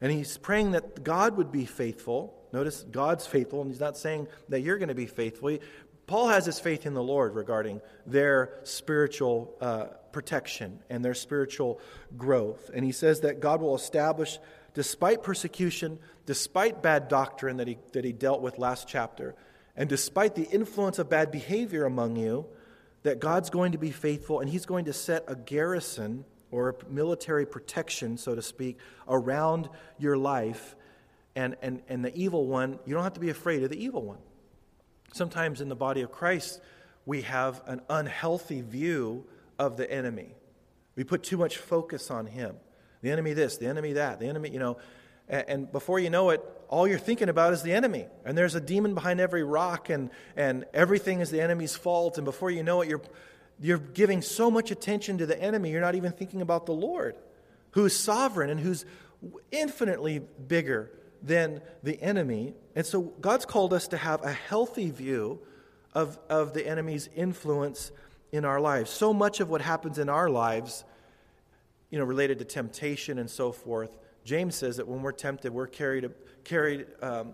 And 0.00 0.12
he's 0.12 0.36
praying 0.38 0.72
that 0.72 1.04
God 1.04 1.36
would 1.36 1.52
be 1.52 1.64
faithful. 1.64 2.34
Notice 2.52 2.84
God's 2.90 3.26
faithful, 3.26 3.60
and 3.60 3.70
he's 3.70 3.80
not 3.80 3.96
saying 3.96 4.28
that 4.48 4.60
you're 4.60 4.78
going 4.78 4.88
to 4.88 4.94
be 4.94 5.06
faithful. 5.06 5.58
Paul 6.06 6.28
has 6.28 6.46
his 6.46 6.60
faith 6.60 6.86
in 6.86 6.94
the 6.94 7.02
Lord 7.02 7.34
regarding 7.34 7.80
their 8.06 8.60
spiritual 8.62 9.56
uh, 9.60 9.86
protection 10.16 10.78
and 10.88 11.04
their 11.04 11.12
spiritual 11.12 11.78
growth. 12.16 12.70
And 12.72 12.82
he 12.82 12.90
says 12.90 13.20
that 13.20 13.38
God 13.38 13.60
will 13.60 13.76
establish, 13.76 14.38
despite 14.72 15.22
persecution, 15.22 15.98
despite 16.24 16.82
bad 16.82 17.08
doctrine 17.08 17.58
that 17.58 17.68
he, 17.68 17.76
that 17.92 18.02
he 18.02 18.12
dealt 18.12 18.40
with 18.40 18.56
last 18.56 18.88
chapter, 18.88 19.34
and 19.76 19.90
despite 19.90 20.34
the 20.34 20.44
influence 20.44 20.98
of 20.98 21.10
bad 21.10 21.30
behavior 21.30 21.84
among 21.84 22.16
you, 22.16 22.46
that 23.02 23.20
God's 23.20 23.50
going 23.50 23.72
to 23.72 23.78
be 23.78 23.90
faithful 23.90 24.40
and 24.40 24.48
he's 24.48 24.64
going 24.64 24.86
to 24.86 24.94
set 24.94 25.24
a 25.28 25.36
garrison 25.36 26.24
or 26.50 26.70
a 26.70 26.90
military 26.90 27.44
protection, 27.44 28.16
so 28.16 28.34
to 28.34 28.40
speak, 28.40 28.78
around 29.06 29.68
your 29.98 30.16
life. 30.16 30.76
And, 31.34 31.56
and, 31.60 31.82
and 31.90 32.02
the 32.02 32.16
evil 32.16 32.46
one, 32.46 32.78
you 32.86 32.94
don't 32.94 33.04
have 33.04 33.12
to 33.12 33.20
be 33.20 33.28
afraid 33.28 33.62
of 33.64 33.68
the 33.68 33.84
evil 33.84 34.02
one. 34.02 34.20
Sometimes 35.12 35.60
in 35.60 35.68
the 35.68 35.76
body 35.76 36.00
of 36.00 36.10
Christ, 36.10 36.62
we 37.04 37.20
have 37.22 37.60
an 37.66 37.82
unhealthy 37.90 38.62
view 38.62 39.26
of 39.58 39.76
the 39.76 39.90
enemy. 39.90 40.34
We 40.94 41.04
put 41.04 41.22
too 41.22 41.36
much 41.36 41.58
focus 41.58 42.10
on 42.10 42.26
him. 42.26 42.56
The 43.02 43.10
enemy 43.10 43.34
this, 43.34 43.58
the 43.58 43.66
enemy 43.66 43.94
that, 43.94 44.18
the 44.20 44.26
enemy, 44.26 44.50
you 44.50 44.58
know. 44.58 44.78
And, 45.28 45.48
and 45.48 45.72
before 45.72 45.98
you 45.98 46.10
know 46.10 46.30
it, 46.30 46.42
all 46.68 46.88
you're 46.88 46.98
thinking 46.98 47.28
about 47.28 47.52
is 47.52 47.62
the 47.62 47.72
enemy. 47.72 48.06
And 48.24 48.36
there's 48.36 48.54
a 48.54 48.60
demon 48.60 48.94
behind 48.94 49.20
every 49.20 49.44
rock, 49.44 49.90
and, 49.90 50.10
and 50.36 50.64
everything 50.72 51.20
is 51.20 51.30
the 51.30 51.40
enemy's 51.40 51.76
fault. 51.76 52.18
And 52.18 52.24
before 52.24 52.50
you 52.50 52.62
know 52.62 52.80
it, 52.80 52.88
you're 52.88 53.02
you're 53.60 53.78
giving 53.78 54.22
so 54.22 54.50
much 54.50 54.70
attention 54.70 55.18
to 55.18 55.26
the 55.26 55.40
enemy, 55.40 55.70
you're 55.70 55.80
not 55.80 55.94
even 55.94 56.12
thinking 56.12 56.42
about 56.42 56.66
the 56.66 56.72
Lord, 56.72 57.16
who's 57.70 57.96
sovereign 57.96 58.50
and 58.50 58.60
who's 58.60 58.84
infinitely 59.50 60.18
bigger 60.18 60.90
than 61.22 61.62
the 61.82 62.00
enemy. 62.02 62.54
And 62.74 62.84
so 62.84 63.00
God's 63.00 63.46
called 63.46 63.72
us 63.72 63.88
to 63.88 63.96
have 63.96 64.22
a 64.22 64.32
healthy 64.32 64.90
view 64.90 65.40
of, 65.94 66.18
of 66.28 66.52
the 66.52 66.66
enemy's 66.66 67.08
influence 67.16 67.90
in 68.36 68.44
our 68.44 68.60
lives. 68.60 68.90
So 68.90 69.12
much 69.12 69.40
of 69.40 69.48
what 69.48 69.60
happens 69.60 69.98
in 69.98 70.08
our 70.08 70.28
lives, 70.28 70.84
you 71.90 71.98
know, 71.98 72.04
related 72.04 72.38
to 72.38 72.44
temptation 72.44 73.18
and 73.18 73.28
so 73.28 73.50
forth, 73.50 73.98
James 74.24 74.54
says 74.54 74.76
that 74.76 74.86
when 74.86 75.02
we're 75.02 75.12
tempted, 75.12 75.52
we're 75.52 75.66
carried, 75.66 76.10
carried, 76.44 76.86
um, 77.00 77.32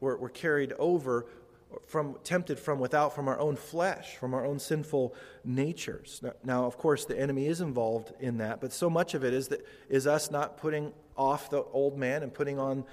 we're, 0.00 0.16
we're 0.16 0.28
carried 0.28 0.72
over 0.74 1.26
from 1.86 2.16
tempted 2.22 2.56
from 2.58 2.78
without 2.78 3.14
from 3.16 3.26
our 3.26 3.38
own 3.40 3.56
flesh 3.56 4.14
from 4.14 4.32
our 4.32 4.46
own 4.46 4.60
sinful 4.60 5.12
natures. 5.44 6.22
Now 6.44 6.66
of 6.66 6.78
course 6.78 7.04
the 7.04 7.18
enemy 7.18 7.48
is 7.48 7.60
involved 7.60 8.12
in 8.20 8.38
that 8.38 8.60
but 8.60 8.72
so 8.72 8.88
much 8.88 9.14
of 9.14 9.24
it 9.24 9.34
is 9.34 9.48
that 9.48 9.66
is 9.88 10.06
us 10.06 10.30
not 10.30 10.56
putting 10.56 10.92
off 11.16 11.50
the 11.50 11.64
old 11.72 11.98
man 11.98 12.22
and 12.22 12.32
putting 12.32 12.60
on 12.60 12.84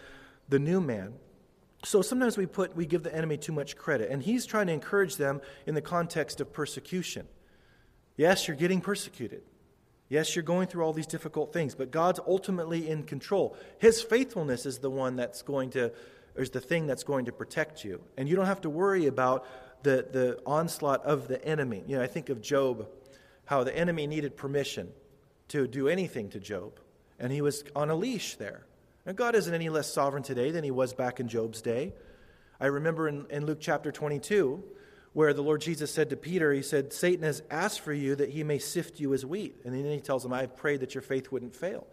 the 0.50 0.58
new 0.58 0.82
man. 0.82 1.13
So 1.84 2.02
sometimes 2.02 2.39
we 2.39 2.47
put 2.47 2.76
we 2.76 2.88
give 2.88 3.04
the 3.04 3.13
enemy 3.15 3.38
too 3.38 3.54
much 3.54 3.76
credit 3.76 4.10
and 4.10 4.24
he's 4.24 4.47
trying 4.47 4.65
to 4.65 4.74
encourage 4.74 5.17
them 5.17 5.41
in 5.67 5.76
the 5.76 5.82
context 5.82 6.41
of 6.41 6.52
persecution 6.52 7.28
yes 8.17 8.47
you're 8.47 8.58
getting 8.58 8.82
persecuted 8.82 9.41
yes 10.10 10.36
you're 10.36 10.43
going 10.43 10.67
through 10.67 10.84
all 10.84 10.93
these 10.93 11.08
difficult 11.08 11.54
things 11.54 11.76
but 11.76 11.91
god's 11.91 12.19
ultimately 12.28 12.89
in 12.89 13.04
control 13.04 13.56
his 13.80 14.02
faithfulness 14.02 14.65
is 14.65 14.80
the 14.80 14.89
one 14.89 15.15
that's 15.15 15.41
going 15.41 15.69
to 15.69 15.91
is 16.36 16.50
the 16.52 16.62
thing 16.62 16.88
that's 16.88 17.04
going 17.04 17.26
to 17.26 17.32
protect 17.32 17.84
you. 17.84 18.02
And 18.17 18.28
you 18.28 18.36
don't 18.36 18.45
have 18.45 18.62
to 18.62 18.69
worry 18.69 19.08
about 19.08 19.45
the, 19.84 20.08
the 20.12 20.39
onslaught 20.45 21.04
of 21.04 21.28
the 21.28 21.43
enemy. 21.43 21.84
You 21.88 21.97
know, 21.97 22.04
I 22.04 22.08
think 22.08 22.30
of 22.30 22.41
Job, 22.41 22.88
how 23.45 23.63
the 23.63 23.76
enemy 23.76 24.08
needed 24.08 24.38
permission 24.38 24.89
to 25.50 25.67
do 25.67 25.88
anything 25.88 26.30
to 26.30 26.39
Job, 26.39 26.80
and 27.19 27.32
he 27.32 27.41
was 27.41 27.63
on 27.76 27.89
a 27.89 27.95
leash 27.95 28.36
there. 28.36 28.65
And 29.06 29.17
God 29.17 29.36
isn't 29.36 29.54
any 29.54 29.69
less 29.69 29.91
sovereign 29.91 30.24
today 30.24 30.52
than 30.52 30.63
he 30.63 30.71
was 30.71 30.93
back 30.93 31.19
in 31.19 31.28
Job's 31.28 31.62
day. 31.62 31.93
I 32.60 32.67
remember 32.67 33.08
in, 33.08 33.26
in 33.30 33.45
Luke 33.45 33.58
chapter 33.60 33.91
22, 33.91 34.63
where 35.13 35.34
the 35.34 35.43
Lord 35.43 35.62
Jesus 35.62 35.93
said 35.93 36.10
to 36.10 36.17
Peter, 36.17 36.54
He 36.54 36.62
said, 36.62 36.93
Satan 36.93 37.24
has 37.24 37.41
asked 37.50 37.82
for 37.82 37.93
you 37.93 38.15
that 38.15 38.30
he 38.30 38.43
may 38.43 38.60
sift 38.60 39.00
you 39.00 39.13
as 39.13 39.26
wheat. 39.26 39.62
And 39.65 39.74
then 39.74 39.91
he 39.91 40.00
tells 40.00 40.26
him, 40.26 40.34
I 40.34 40.45
prayed 40.45 40.80
that 40.80 40.95
your 40.95 41.02
faith 41.02 41.32
wouldn't 41.32 41.56
fail. 41.56 41.88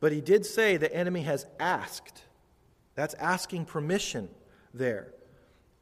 But 0.00 0.12
he 0.12 0.20
did 0.20 0.46
say 0.46 0.76
the 0.76 0.94
enemy 0.94 1.22
has 1.22 1.46
asked 1.58 2.22
that's 2.94 3.14
asking 3.14 3.66
permission 3.66 4.28
there. 4.74 5.12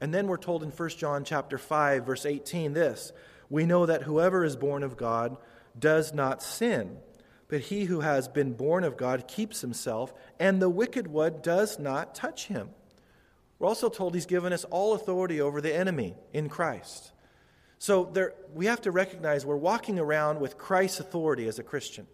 And 0.01 0.15
then 0.15 0.27
we're 0.27 0.37
told 0.37 0.63
in 0.63 0.71
1 0.71 0.89
John 0.91 1.25
chapter 1.25 1.59
5 1.59 2.07
verse 2.07 2.25
18 2.25 2.73
this, 2.73 3.13
we 3.49 3.67
know 3.67 3.87
that 3.87 4.05
whoever 4.05 4.45
is 4.45 4.57
born 4.57 4.83
of 4.83 4.97
God 4.97 5.37
does 5.79 6.15
not 6.15 6.43
sin, 6.43 6.99
but 7.49 7.61
he 7.61 7.85
who 7.85 8.01
has 8.01 8.29
been 8.29 8.53
born 8.53 8.85
of 8.85 8.97
God 8.97 9.27
keeps 9.27 9.61
himself, 9.61 10.15
and 10.39 10.63
the 10.63 10.71
wicked 10.71 11.09
one 11.09 11.41
does 11.43 11.79
not 11.79 12.15
touch 12.15 12.47
him. 12.47 12.71
We're 13.61 13.69
also 13.69 13.91
told 13.91 14.15
he's 14.15 14.27
given 14.27 14.53
us 14.53 14.65
all 14.65 14.95
authority 14.95 15.41
over 15.41 15.61
the 15.61 15.73
enemy 15.73 16.17
in 16.33 16.49
Christ. 16.49 17.13
So 17.79 18.11
there, 18.13 18.35
we 18.55 18.67
have 18.67 18.81
to 18.83 18.91
recognize 18.91 19.45
we're 19.45 19.57
walking 19.57 19.99
around 19.99 20.41
with 20.41 20.59
Christ's 20.59 21.01
authority 21.01 21.47
as 21.47 21.59
a 21.59 21.63
Christian. 21.63 22.07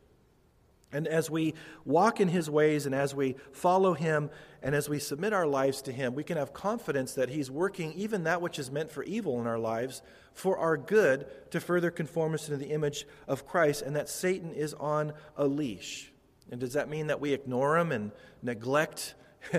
And 0.92 1.06
as 1.06 1.30
we 1.30 1.54
walk 1.84 2.20
in 2.20 2.28
his 2.28 2.50
ways 2.50 2.84
and 2.84 2.94
as 2.94 3.14
we 3.14 3.36
follow 3.52 3.94
him 3.94 4.30
and 4.60 4.74
as 4.74 4.88
we 4.88 4.98
submit 4.98 5.32
our 5.32 5.46
lives 5.46 5.82
to 5.82 5.92
him, 5.92 6.14
we 6.14 6.24
can 6.24 6.36
have 6.36 6.52
confidence 6.52 7.14
that 7.14 7.28
he's 7.28 7.50
working 7.50 7.92
even 7.92 8.24
that 8.24 8.42
which 8.42 8.58
is 8.58 8.70
meant 8.70 8.90
for 8.90 9.04
evil 9.04 9.40
in 9.40 9.46
our 9.46 9.58
lives 9.58 10.02
for 10.34 10.58
our 10.58 10.76
good 10.76 11.26
to 11.52 11.60
further 11.60 11.90
conform 11.90 12.34
us 12.34 12.48
into 12.48 12.64
the 12.64 12.72
image 12.72 13.06
of 13.28 13.46
Christ 13.46 13.82
and 13.82 13.94
that 13.94 14.08
Satan 14.08 14.52
is 14.52 14.74
on 14.74 15.12
a 15.36 15.46
leash. 15.46 16.12
And 16.50 16.60
does 16.60 16.72
that 16.72 16.88
mean 16.88 17.06
that 17.08 17.20
we 17.20 17.32
ignore 17.32 17.78
him 17.78 17.92
and 17.92 18.10
neglect 18.42 19.14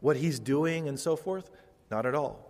what 0.00 0.16
he's 0.16 0.38
doing 0.38 0.88
and 0.88 0.98
so 0.98 1.16
forth? 1.16 1.50
Not 1.90 2.06
at 2.06 2.14
all. 2.14 2.48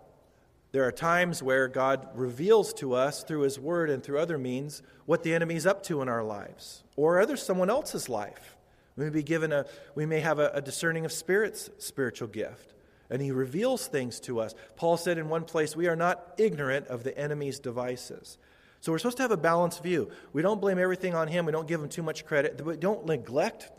There 0.71 0.83
are 0.83 0.91
times 0.91 1.41
where 1.41 1.67
God 1.67 2.09
reveals 2.13 2.73
to 2.75 2.93
us 2.93 3.23
through 3.23 3.41
His 3.41 3.59
Word 3.59 3.89
and 3.89 4.03
through 4.03 4.19
other 4.19 4.37
means 4.37 4.83
what 5.05 5.23
the 5.23 5.33
enemy's 5.33 5.65
up 5.65 5.81
to 5.83 6.01
in 6.01 6.09
our 6.09 6.23
lives 6.23 6.83
or 6.95 7.19
other 7.19 7.37
someone 7.37 7.71
else's 7.71 8.07
life. 8.07 8.55
We 8.95 9.05
may 9.05 9.09
be 9.09 9.23
given 9.23 9.51
a, 9.51 9.65
we 9.95 10.05
may 10.05 10.19
have 10.19 10.37
a, 10.37 10.51
a 10.53 10.61
discerning 10.61 11.05
of 11.05 11.11
spirits 11.11 11.71
spiritual 11.79 12.27
gift, 12.27 12.75
and 13.09 13.19
He 13.19 13.31
reveals 13.31 13.87
things 13.87 14.19
to 14.21 14.39
us. 14.39 14.53
Paul 14.75 14.97
said 14.97 15.17
in 15.17 15.27
one 15.27 15.43
place, 15.43 15.75
"We 15.75 15.87
are 15.87 15.95
not 15.95 16.35
ignorant 16.37 16.87
of 16.87 17.03
the 17.03 17.17
enemy's 17.17 17.59
devices." 17.59 18.37
So 18.81 18.91
we're 18.91 18.99
supposed 18.99 19.17
to 19.17 19.23
have 19.23 19.31
a 19.31 19.37
balanced 19.37 19.81
view. 19.81 20.11
We 20.33 20.41
don't 20.43 20.61
blame 20.61 20.77
everything 20.77 21.15
on 21.15 21.27
Him. 21.27 21.45
We 21.45 21.51
don't 21.51 21.67
give 21.67 21.81
Him 21.81 21.89
too 21.89 22.03
much 22.03 22.25
credit. 22.25 22.63
We 22.63 22.77
don't 22.77 23.07
neglect 23.07 23.71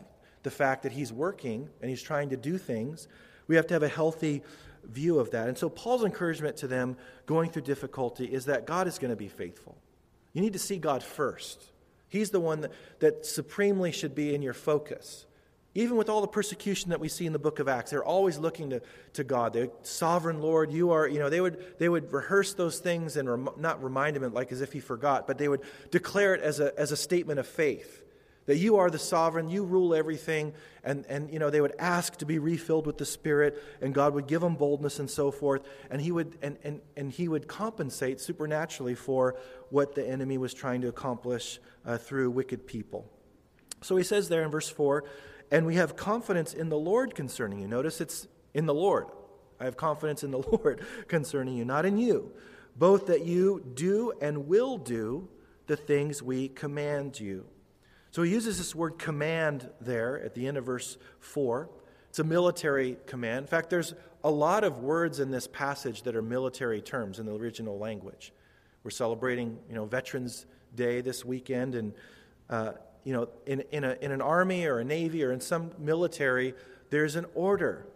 the 0.43 0.51
fact 0.51 0.83
that 0.83 0.91
He's 0.91 1.13
working 1.13 1.69
and 1.81 1.89
He's 1.89 2.01
trying 2.01 2.31
to 2.31 2.37
do 2.37 2.57
things. 2.57 3.07
We 3.47 3.55
have 3.55 3.67
to 3.67 3.73
have 3.73 3.83
a 3.83 3.89
healthy 3.89 4.43
view 4.83 5.19
of 5.19 5.31
that. 5.31 5.47
And 5.47 5.57
so, 5.57 5.69
Paul's 5.69 6.03
encouragement 6.03 6.57
to 6.57 6.67
them 6.67 6.97
going 7.25 7.49
through 7.49 7.63
difficulty 7.63 8.25
is 8.25 8.45
that 8.45 8.65
God 8.65 8.87
is 8.87 8.99
going 8.99 9.11
to 9.11 9.15
be 9.15 9.27
faithful. 9.27 9.77
You 10.33 10.41
need 10.41 10.53
to 10.53 10.59
see 10.59 10.77
God 10.77 11.03
first. 11.03 11.63
He's 12.07 12.31
the 12.31 12.39
one 12.39 12.61
that, 12.61 12.71
that 12.99 13.25
supremely 13.25 13.91
should 13.91 14.15
be 14.15 14.35
in 14.35 14.41
your 14.41 14.53
focus. 14.53 15.25
Even 15.73 15.95
with 15.95 16.09
all 16.09 16.19
the 16.19 16.27
persecution 16.27 16.89
that 16.89 16.99
we 16.99 17.07
see 17.07 17.25
in 17.25 17.31
the 17.31 17.39
book 17.39 17.59
of 17.59 17.69
Acts, 17.69 17.91
they're 17.91 18.03
always 18.03 18.37
looking 18.37 18.71
to, 18.71 18.81
to 19.13 19.23
God. 19.23 19.53
They're 19.53 19.69
sovereign 19.83 20.41
Lord, 20.41 20.73
you 20.73 20.91
are, 20.91 21.07
you 21.07 21.19
know, 21.19 21.29
they 21.29 21.39
would, 21.39 21.79
they 21.79 21.87
would 21.87 22.11
rehearse 22.11 22.53
those 22.53 22.79
things 22.79 23.15
and 23.15 23.29
rem, 23.29 23.49
not 23.57 23.81
remind 23.81 24.17
him 24.17 24.33
like 24.33 24.51
as 24.51 24.59
if 24.59 24.73
he 24.73 24.81
forgot, 24.81 25.27
but 25.27 25.37
they 25.37 25.47
would 25.47 25.61
declare 25.89 26.35
it 26.35 26.41
as 26.41 26.59
a, 26.59 26.77
as 26.77 26.91
a 26.91 26.97
statement 26.97 27.39
of 27.39 27.47
faith 27.47 28.00
that 28.45 28.57
you 28.57 28.77
are 28.77 28.89
the 28.89 28.99
sovereign, 28.99 29.49
you 29.49 29.63
rule 29.63 29.93
everything, 29.93 30.53
and, 30.83 31.05
and 31.07 31.31
you 31.31 31.39
know, 31.39 31.49
they 31.49 31.61
would 31.61 31.75
ask 31.77 32.17
to 32.17 32.25
be 32.25 32.39
refilled 32.39 32.87
with 32.87 32.97
the 32.97 33.05
Spirit, 33.05 33.61
and 33.81 33.93
God 33.93 34.13
would 34.13 34.27
give 34.27 34.41
them 34.41 34.55
boldness 34.55 34.99
and 34.99 35.09
so 35.09 35.31
forth, 35.31 35.61
and 35.89 36.01
he 36.01 36.11
would, 36.11 36.37
and, 36.41 36.57
and, 36.63 36.81
and 36.97 37.11
he 37.11 37.27
would 37.27 37.47
compensate 37.47 38.19
supernaturally 38.19 38.95
for 38.95 39.35
what 39.69 39.95
the 39.95 40.07
enemy 40.07 40.37
was 40.37 40.53
trying 40.53 40.81
to 40.81 40.87
accomplish 40.87 41.59
uh, 41.85 41.97
through 41.97 42.31
wicked 42.31 42.65
people. 42.65 43.05
So 43.81 43.95
he 43.95 44.03
says 44.03 44.29
there 44.29 44.43
in 44.43 44.51
verse 44.51 44.69
4, 44.69 45.03
and 45.51 45.65
we 45.65 45.75
have 45.75 45.95
confidence 45.95 46.53
in 46.53 46.69
the 46.69 46.77
Lord 46.77 47.13
concerning 47.13 47.59
you. 47.59 47.67
Notice 47.67 48.01
it's 48.01 48.27
in 48.53 48.65
the 48.65 48.73
Lord. 48.73 49.07
I 49.59 49.65
have 49.65 49.77
confidence 49.77 50.23
in 50.23 50.31
the 50.31 50.39
Lord 50.51 50.83
concerning 51.07 51.55
you, 51.55 51.65
not 51.65 51.85
in 51.85 51.97
you. 51.97 52.31
Both 52.75 53.07
that 53.07 53.25
you 53.25 53.63
do 53.73 54.13
and 54.21 54.47
will 54.47 54.77
do 54.77 55.27
the 55.67 55.75
things 55.75 56.23
we 56.23 56.47
command 56.47 57.19
you. 57.19 57.45
So 58.11 58.23
he 58.23 58.31
uses 58.31 58.57
this 58.57 58.75
word 58.75 58.99
command 58.99 59.69
there 59.79 60.21
at 60.21 60.35
the 60.35 60.45
end 60.45 60.57
of 60.57 60.65
verse 60.65 60.97
4. 61.19 61.69
It's 62.09 62.19
a 62.19 62.25
military 62.25 62.97
command. 63.05 63.43
In 63.43 63.47
fact, 63.47 63.69
there's 63.69 63.93
a 64.23 64.29
lot 64.29 64.65
of 64.65 64.79
words 64.79 65.21
in 65.21 65.31
this 65.31 65.47
passage 65.47 66.03
that 66.03 66.15
are 66.15 66.21
military 66.21 66.81
terms 66.81 67.19
in 67.19 67.25
the 67.25 67.33
original 67.33 67.79
language. 67.79 68.33
We're 68.83 68.91
celebrating, 68.91 69.57
you 69.69 69.75
know, 69.75 69.85
Veterans 69.85 70.45
Day 70.75 70.99
this 70.99 71.23
weekend, 71.23 71.75
and 71.75 71.93
uh, 72.49 72.73
you 73.03 73.13
know, 73.13 73.29
in, 73.45 73.61
in, 73.71 73.83
a, 73.83 73.97
in 74.01 74.11
an 74.11 74.21
army 74.21 74.65
or 74.65 74.79
a 74.79 74.83
navy 74.83 75.23
or 75.23 75.31
in 75.31 75.39
some 75.39 75.71
military, 75.77 76.53
there's 76.89 77.15
an 77.15 77.25
order. 77.33 77.87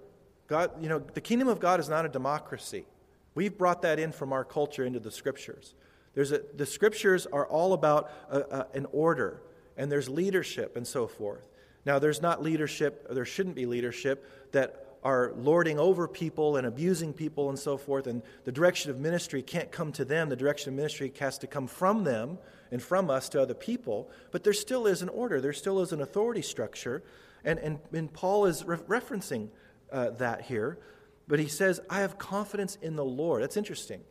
God, 0.48 0.72
you 0.82 0.88
know, 0.88 1.00
the 1.00 1.22
kingdom 1.22 1.48
of 1.48 1.60
God 1.60 1.80
is 1.80 1.90
not 1.90 2.06
a 2.06 2.10
democracy. 2.10 2.86
We've 3.34 3.58
brought 3.58 3.82
that 3.82 4.00
in 4.00 4.12
from 4.12 4.32
our 4.32 4.46
culture 4.46 4.86
into 4.86 5.00
the 5.00 5.12
scriptures. 5.12 5.76
There's 6.14 6.32
a, 6.32 6.42
the 6.56 6.66
scriptures 6.66 7.28
are 7.28 7.46
all 7.46 7.74
about 7.74 8.10
a, 8.30 8.40
a, 8.40 8.68
an 8.74 8.88
order 8.94 9.42
and 9.78 9.92
there's 9.92 10.10
leadership 10.10 10.76
and 10.76 10.88
so 10.88 11.08
forth. 11.08 11.48
Now, 11.86 12.00
there's 12.00 12.22
not 12.22 12.42
leadership, 12.42 13.08
there 13.10 13.26
shouldn't 13.26 13.56
be 13.56 13.66
leadership 13.66 14.28
that 14.52 14.98
are 15.04 15.34
lording 15.38 15.78
over 15.78 16.08
people 16.08 16.58
and 16.58 16.66
abusing 16.66 17.14
people 17.14 17.50
and 17.50 17.60
so 17.60 17.78
forth, 17.78 18.08
and 18.08 18.24
the 18.44 18.52
direction 18.52 18.90
of 18.90 19.00
ministry 19.00 19.44
can't 19.44 19.72
come 19.72 19.92
to 19.92 20.04
them. 20.04 20.30
The 20.30 20.36
direction 20.36 20.70
of 20.70 20.76
ministry 20.76 21.14
has 21.20 21.38
to 21.40 21.48
come 21.48 21.68
from 21.68 22.04
them 22.04 22.40
and 22.72 22.82
from 22.82 23.12
us 23.12 23.30
to 23.30 23.42
other 23.42 23.54
people. 23.54 24.10
But 24.32 24.44
there 24.44 24.52
still 24.52 24.88
is 24.88 25.04
an 25.04 25.10
order, 25.10 25.40
there 25.40 25.54
still 25.54 25.80
is 25.82 25.92
an 25.92 26.02
authority 26.02 26.42
structure, 26.42 27.04
and, 27.44 27.60
and, 27.60 27.80
and 27.94 28.12
Paul 28.12 28.48
is 28.48 28.66
re- 28.66 28.78
referencing 28.78 29.50
uh, 29.92 30.10
that 30.12 30.42
here. 30.42 30.80
But 31.28 31.38
he 31.38 31.48
says, 31.48 31.80
I 31.88 32.00
have 32.00 32.18
confidence 32.18 32.78
in 32.82 32.96
the 32.96 33.06
Lord. 33.06 33.44
That's 33.44 33.58
interesting. 33.58 34.02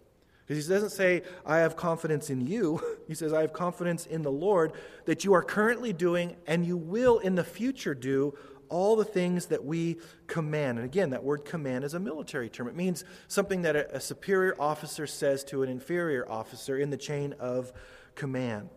Because 0.47 0.67
he 0.67 0.73
doesn't 0.73 0.91
say, 0.91 1.23
I 1.47 1.59
have 1.59 1.77
confidence 1.77 2.31
in 2.31 2.47
you. 2.47 2.81
He 3.07 3.15
says, 3.15 3.35
I 3.35 3.43
have 3.43 3.53
confidence 3.53 4.07
in 4.07 4.23
the 4.23 4.33
Lord 4.33 4.73
that 5.05 5.25
you 5.25 5.35
are 5.35 5.43
currently 5.43 5.93
doing 5.93 6.37
and 6.47 6.65
you 6.65 6.79
will 6.79 7.19
in 7.19 7.35
the 7.35 7.45
future 7.45 7.95
do 7.95 8.35
all 8.71 8.97
the 8.97 9.05
things 9.05 9.47
that 9.47 9.63
we 9.63 9.99
command. 10.27 10.79
And 10.79 10.87
again, 10.87 11.11
that 11.11 11.23
word 11.23 11.45
command 11.45 11.85
is 11.85 11.93
a 11.93 12.01
military 12.01 12.49
term. 12.49 12.67
It 12.67 12.75
means 12.75 13.05
something 13.29 13.61
that 13.61 13.77
a, 13.77 13.97
a 13.97 14.01
superior 14.01 14.57
officer 14.59 15.07
says 15.07 15.45
to 15.45 15.63
an 15.63 15.69
inferior 15.69 16.27
officer 16.31 16.79
in 16.79 16.89
the 16.89 16.97
chain 16.97 17.35
of 17.39 17.73
command. 18.15 18.71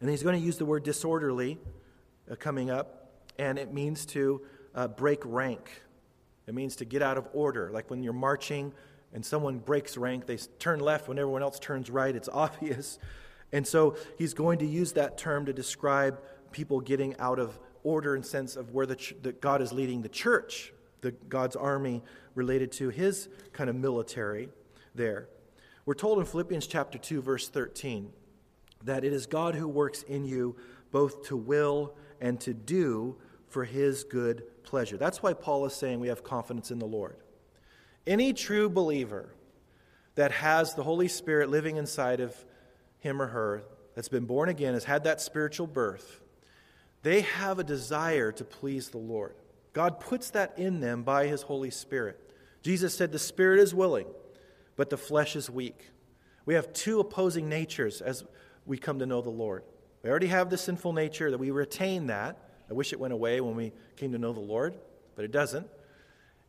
And 0.00 0.08
he's 0.08 0.22
going 0.22 0.38
to 0.38 0.46
use 0.46 0.58
the 0.58 0.64
word 0.64 0.84
disorderly 0.84 1.58
uh, 2.30 2.36
coming 2.36 2.70
up, 2.70 3.10
and 3.38 3.58
it 3.58 3.72
means 3.72 4.06
to 4.06 4.42
uh, 4.74 4.86
break 4.86 5.20
rank. 5.24 5.82
It 6.46 6.54
means 6.54 6.76
to 6.76 6.84
get 6.84 7.02
out 7.02 7.18
of 7.18 7.28
order, 7.32 7.70
like 7.72 7.90
when 7.90 8.02
you're 8.02 8.12
marching 8.12 8.72
and 9.12 9.24
someone 9.24 9.58
breaks 9.58 9.96
rank, 9.96 10.26
they 10.26 10.36
turn 10.58 10.80
left 10.80 11.08
when 11.08 11.18
everyone 11.18 11.42
else 11.42 11.58
turns 11.58 11.90
right. 11.90 12.14
It's 12.14 12.28
obvious. 12.32 12.98
And 13.52 13.66
so 13.66 13.96
he's 14.18 14.34
going 14.34 14.58
to 14.58 14.66
use 14.66 14.92
that 14.92 15.16
term 15.16 15.46
to 15.46 15.52
describe 15.52 16.20
people 16.52 16.80
getting 16.80 17.16
out 17.18 17.38
of 17.38 17.58
order 17.82 18.14
and 18.14 18.24
sense 18.24 18.56
of 18.56 18.72
where 18.72 18.86
the 18.86 18.96
ch- 18.96 19.14
that 19.22 19.40
God 19.40 19.62
is 19.62 19.72
leading 19.72 20.02
the 20.02 20.08
church, 20.08 20.72
the 21.00 21.12
God's 21.12 21.56
army 21.56 22.02
related 22.34 22.72
to 22.72 22.90
his 22.90 23.28
kind 23.52 23.70
of 23.70 23.76
military 23.76 24.48
there. 24.94 25.28
We're 25.86 25.94
told 25.94 26.18
in 26.18 26.26
Philippians 26.26 26.66
chapter 26.66 26.98
2 26.98 27.22
verse 27.22 27.48
13 27.48 28.10
that 28.84 29.04
it 29.04 29.12
is 29.12 29.26
God 29.26 29.54
who 29.54 29.66
works 29.66 30.02
in 30.02 30.24
you 30.24 30.56
both 30.90 31.26
to 31.28 31.36
will 31.36 31.94
and 32.20 32.38
to 32.40 32.52
do 32.52 33.16
for 33.48 33.64
his 33.64 34.04
good 34.04 34.44
pleasure. 34.62 34.96
That's 34.96 35.22
why 35.22 35.32
Paul 35.32 35.64
is 35.64 35.74
saying 35.74 36.00
we 36.00 36.08
have 36.08 36.22
confidence 36.22 36.70
in 36.70 36.78
the 36.78 36.86
Lord. 36.86 37.16
Any 38.08 38.32
true 38.32 38.70
believer 38.70 39.28
that 40.14 40.32
has 40.32 40.72
the 40.72 40.82
Holy 40.82 41.08
Spirit 41.08 41.50
living 41.50 41.76
inside 41.76 42.20
of 42.20 42.34
him 43.00 43.20
or 43.20 43.26
her, 43.26 43.64
that's 43.94 44.08
been 44.08 44.24
born 44.24 44.48
again, 44.48 44.72
has 44.72 44.84
had 44.84 45.04
that 45.04 45.20
spiritual 45.20 45.66
birth, 45.66 46.22
they 47.02 47.20
have 47.20 47.58
a 47.58 47.64
desire 47.64 48.32
to 48.32 48.44
please 48.44 48.88
the 48.88 48.98
Lord. 48.98 49.34
God 49.74 50.00
puts 50.00 50.30
that 50.30 50.58
in 50.58 50.80
them 50.80 51.02
by 51.02 51.26
his 51.26 51.42
Holy 51.42 51.70
Spirit. 51.70 52.18
Jesus 52.62 52.94
said, 52.94 53.12
The 53.12 53.18
Spirit 53.18 53.60
is 53.60 53.74
willing, 53.74 54.06
but 54.74 54.88
the 54.88 54.96
flesh 54.96 55.36
is 55.36 55.50
weak. 55.50 55.90
We 56.46 56.54
have 56.54 56.72
two 56.72 57.00
opposing 57.00 57.50
natures 57.50 58.00
as 58.00 58.24
we 58.64 58.78
come 58.78 59.00
to 59.00 59.06
know 59.06 59.20
the 59.20 59.28
Lord. 59.28 59.64
We 60.02 60.08
already 60.08 60.28
have 60.28 60.48
the 60.48 60.56
sinful 60.56 60.94
nature 60.94 61.30
that 61.30 61.38
we 61.38 61.50
retain 61.50 62.06
that. 62.06 62.38
I 62.70 62.72
wish 62.72 62.94
it 62.94 63.00
went 63.00 63.12
away 63.12 63.42
when 63.42 63.54
we 63.54 63.72
came 63.96 64.12
to 64.12 64.18
know 64.18 64.32
the 64.32 64.40
Lord, 64.40 64.74
but 65.14 65.26
it 65.26 65.30
doesn't. 65.30 65.66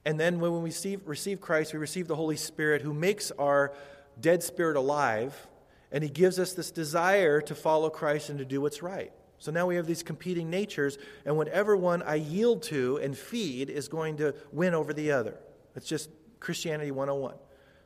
And 0.06 0.20
then 0.20 0.40
when 0.40 0.54
we 0.54 0.60
receive, 0.60 1.02
receive 1.06 1.42
Christ, 1.42 1.74
we 1.74 1.80
receive 1.80 2.08
the 2.08 2.16
Holy 2.16 2.38
Spirit 2.38 2.82
who 2.82 2.94
makes 2.94 3.32
our 3.32 3.74
dead 4.20 4.44
spirit 4.44 4.76
alive, 4.76 5.48
and 5.92 6.04
he 6.04 6.10
gives 6.10 6.40
us 6.40 6.54
this 6.54 6.72
desire 6.72 7.42
to 7.42 7.56
follow 7.56 7.90
Christ 7.90 8.30
and 8.30 8.40
to 8.40 8.46
do 8.46 8.62
what's 8.62 8.82
right. 8.82 9.12
So 9.40 9.52
now 9.52 9.68
we 9.68 9.76
have 9.76 9.88
these 9.88 10.04
competing 10.04 10.50
natures, 10.50 10.98
and 11.26 11.38
whatever 11.38 11.76
one 11.76 12.02
I 12.02 12.16
yield 12.16 12.64
to 12.64 12.98
and 12.98 13.18
feed 13.18 13.70
is 13.70 13.88
going 13.88 14.18
to 14.18 14.36
win 14.52 14.74
over 14.74 14.94
the 14.94 15.12
other. 15.12 15.40
It's 15.76 15.88
just 15.88 16.10
Christianity 16.40 16.92
101. 16.92 17.36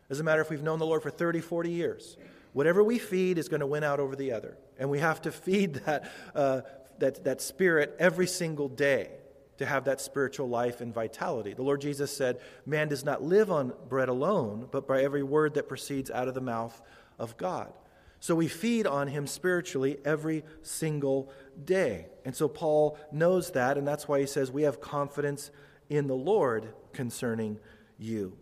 Doesn't 0.09 0.25
matter 0.25 0.41
if 0.41 0.49
we've 0.49 0.63
known 0.63 0.79
the 0.79 0.85
Lord 0.85 1.03
for 1.03 1.11
30, 1.11 1.41
40 1.41 1.69
years. 1.69 2.17
Whatever 2.53 2.83
we 2.83 2.99
feed 2.99 3.37
is 3.37 3.49
going 3.49 3.61
to 3.61 3.67
win 3.67 3.83
out 3.83 3.99
over 3.99 4.15
the 4.15 4.31
other. 4.31 4.57
And 4.77 4.89
we 4.89 4.99
have 4.99 5.21
to 5.23 5.31
feed 5.31 5.75
that, 5.85 6.11
uh, 6.35 6.61
that, 6.99 7.23
that 7.23 7.41
spirit 7.41 7.95
every 7.99 8.27
single 8.27 8.69
day. 8.69 9.11
To 9.57 9.65
have 9.65 9.85
that 9.85 10.01
spiritual 10.01 10.49
life 10.49 10.81
and 10.81 10.93
vitality. 10.93 11.53
The 11.53 11.63
Lord 11.63 11.81
Jesus 11.81 12.15
said, 12.15 12.39
Man 12.65 12.87
does 12.87 13.03
not 13.05 13.23
live 13.23 13.51
on 13.51 13.73
bread 13.87 14.09
alone, 14.09 14.67
but 14.71 14.87
by 14.87 15.03
every 15.03 15.23
word 15.23 15.53
that 15.53 15.67
proceeds 15.67 16.09
out 16.09 16.27
of 16.27 16.33
the 16.33 16.41
mouth 16.41 16.81
of 17.19 17.37
God. 17.37 17.71
So 18.19 18.35
we 18.35 18.47
feed 18.47 18.87
on 18.87 19.09
him 19.09 19.27
spiritually 19.27 19.97
every 20.05 20.43
single 20.61 21.29
day. 21.65 22.07
And 22.23 22.33
so 22.33 22.47
Paul 22.47 22.97
knows 23.11 23.51
that, 23.51 23.77
and 23.77 23.85
that's 23.85 24.07
why 24.07 24.21
he 24.21 24.25
says, 24.25 24.51
We 24.51 24.63
have 24.63 24.79
confidence 24.79 25.51
in 25.89 26.07
the 26.07 26.15
Lord 26.15 26.73
concerning 26.93 27.59
you. 27.97 28.37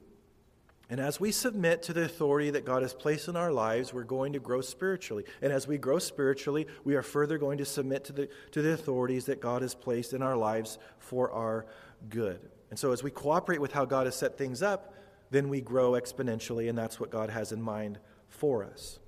And 0.91 0.99
as 0.99 1.21
we 1.21 1.31
submit 1.31 1.83
to 1.83 1.93
the 1.93 2.03
authority 2.03 2.49
that 2.49 2.65
God 2.65 2.81
has 2.81 2.93
placed 2.93 3.29
in 3.29 3.37
our 3.37 3.53
lives, 3.53 3.93
we're 3.93 4.03
going 4.03 4.33
to 4.33 4.39
grow 4.39 4.59
spiritually. 4.59 5.23
And 5.41 5.53
as 5.53 5.65
we 5.65 5.77
grow 5.77 5.99
spiritually, 5.99 6.67
we 6.83 6.95
are 6.95 7.01
further 7.01 7.37
going 7.37 7.59
to 7.59 7.65
submit 7.65 8.03
to 8.05 8.13
the, 8.13 8.29
to 8.51 8.61
the 8.61 8.73
authorities 8.73 9.23
that 9.27 9.39
God 9.39 9.61
has 9.61 9.73
placed 9.73 10.11
in 10.11 10.21
our 10.21 10.35
lives 10.35 10.77
for 10.99 11.31
our 11.31 11.65
good. 12.09 12.41
And 12.69 12.77
so 12.77 12.91
as 12.91 13.03
we 13.03 13.09
cooperate 13.09 13.61
with 13.61 13.71
how 13.71 13.85
God 13.85 14.05
has 14.05 14.17
set 14.17 14.37
things 14.37 14.61
up, 14.61 14.93
then 15.29 15.47
we 15.47 15.61
grow 15.61 15.91
exponentially, 15.93 16.67
and 16.67 16.77
that's 16.77 16.99
what 16.99 17.09
God 17.09 17.29
has 17.29 17.53
in 17.53 17.61
mind 17.61 17.97
for 18.27 18.65
us. 18.65 18.99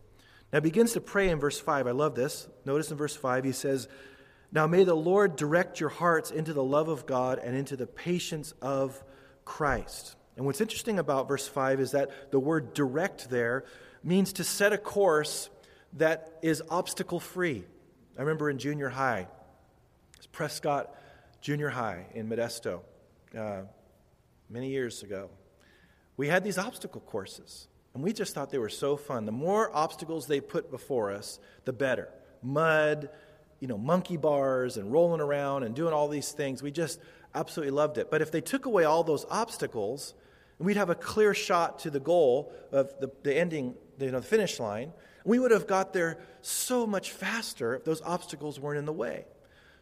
Now, 0.54 0.60
he 0.60 0.62
begins 0.62 0.94
to 0.94 1.02
pray 1.02 1.28
in 1.28 1.38
verse 1.38 1.60
5. 1.60 1.86
I 1.86 1.92
love 1.92 2.16
this. 2.16 2.48
Notice 2.64 2.92
in 2.92 2.98
verse 2.98 3.18
5, 3.18 3.44
he 3.44 3.52
says, 3.52 3.90
Now 4.54 4.68
may 4.68 4.86
the 4.86 4.96
Lord 4.96 5.36
direct 5.36 5.82
your 5.82 5.90
hearts 5.90 6.32
into 6.32 6.54
the 6.54 6.64
love 6.64 6.88
of 6.88 7.06
God 7.06 7.40
and 7.40 7.58
into 7.58 7.76
the 7.76 7.88
patience 7.88 8.54
of 8.62 9.04
Christ. 9.44 10.16
And 10.36 10.46
what's 10.46 10.62
interesting 10.62 11.00
about 11.00 11.28
verse 11.28 11.48
5 11.48 11.80
is 11.80 11.92
that 11.92 12.32
the 12.32 12.40
word 12.40 12.74
direct 12.74 13.30
there 13.30 13.66
means 14.04 14.34
to 14.34 14.44
set 14.44 14.74
a 14.74 14.78
course 14.78 15.50
that 15.94 16.40
is 16.42 16.62
obstacle 16.70 17.20
free. 17.20 17.64
I 18.18 18.22
remember 18.22 18.50
in 18.50 18.58
junior 18.58 18.90
high, 18.90 19.28
it's 20.18 20.28
Prescott 20.28 20.96
Junior 21.42 21.70
High 21.70 22.06
in 22.14 22.30
Modesto, 22.30 22.80
uh, 23.38 23.62
many 24.50 24.70
years 24.70 25.04
ago. 25.04 25.30
We 26.16 26.28
had 26.28 26.44
these 26.44 26.58
obstacle 26.58 27.02
courses, 27.02 27.68
and 27.94 28.04
we 28.04 28.14
just 28.14 28.34
thought 28.34 28.50
they 28.50 28.58
were 28.58 28.70
so 28.70 28.96
fun. 28.96 29.26
The 29.26 29.32
more 29.32 29.76
obstacles 29.76 30.26
they 30.28 30.42
put 30.42 30.72
before 30.72 31.12
us, 31.12 31.40
the 31.66 31.74
better. 31.74 32.10
Mud, 32.42 33.10
you 33.60 33.68
know, 33.68 33.78
monkey 33.78 34.18
bars, 34.18 34.78
and 34.78 34.92
rolling 34.92 35.22
around 35.22 35.64
and 35.64 35.76
doing 35.76 35.94
all 35.94 36.08
these 36.08 36.32
things. 36.32 36.64
We 36.64 36.72
just 36.72 37.00
absolutely 37.36 37.72
loved 37.72 37.98
it. 37.98 38.10
But 38.10 38.22
if 38.22 38.32
they 38.32 38.42
took 38.42 38.66
away 38.66 38.84
all 38.84 39.04
those 39.04 39.26
obstacles, 39.30 40.14
and 40.58 40.66
we'd 40.66 40.78
have 40.78 40.90
a 40.90 40.96
clear 40.96 41.34
shot 41.34 41.80
to 41.80 41.90
the 41.90 42.00
goal 42.00 42.54
of 42.72 42.94
the, 43.00 43.12
the 43.24 43.36
ending, 43.36 43.76
you 44.00 44.12
know, 44.12 44.20
the 44.20 44.26
finish 44.26 44.60
line. 44.60 44.94
We 45.26 45.40
would 45.40 45.52
have 45.52 45.68
got 45.68 45.94
there 45.94 46.20
so 46.42 46.86
much 46.86 47.12
faster 47.12 47.76
if 47.76 47.86
those 47.86 48.02
obstacles 48.02 48.60
weren't 48.60 48.80
in 48.80 48.86
the 48.86 48.94
way. 48.94 49.26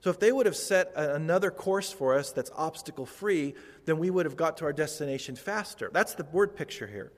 So, 0.02 0.10
if 0.10 0.20
they 0.20 0.32
would 0.32 0.48
have 0.48 0.56
set 0.56 0.92
another 0.96 1.52
course 1.52 1.92
for 1.92 2.16
us 2.16 2.32
that's 2.32 2.50
obstacle 2.56 3.06
free, 3.06 3.54
then 3.86 4.00
we 4.00 4.10
would 4.10 4.26
have 4.26 4.36
got 4.36 4.58
to 4.58 4.66
our 4.66 4.74
destination 4.74 5.36
faster. 5.36 5.92
That's 5.94 6.16
the 6.16 6.24
word 6.32 6.56
picture 6.56 6.88
here. 6.88 7.12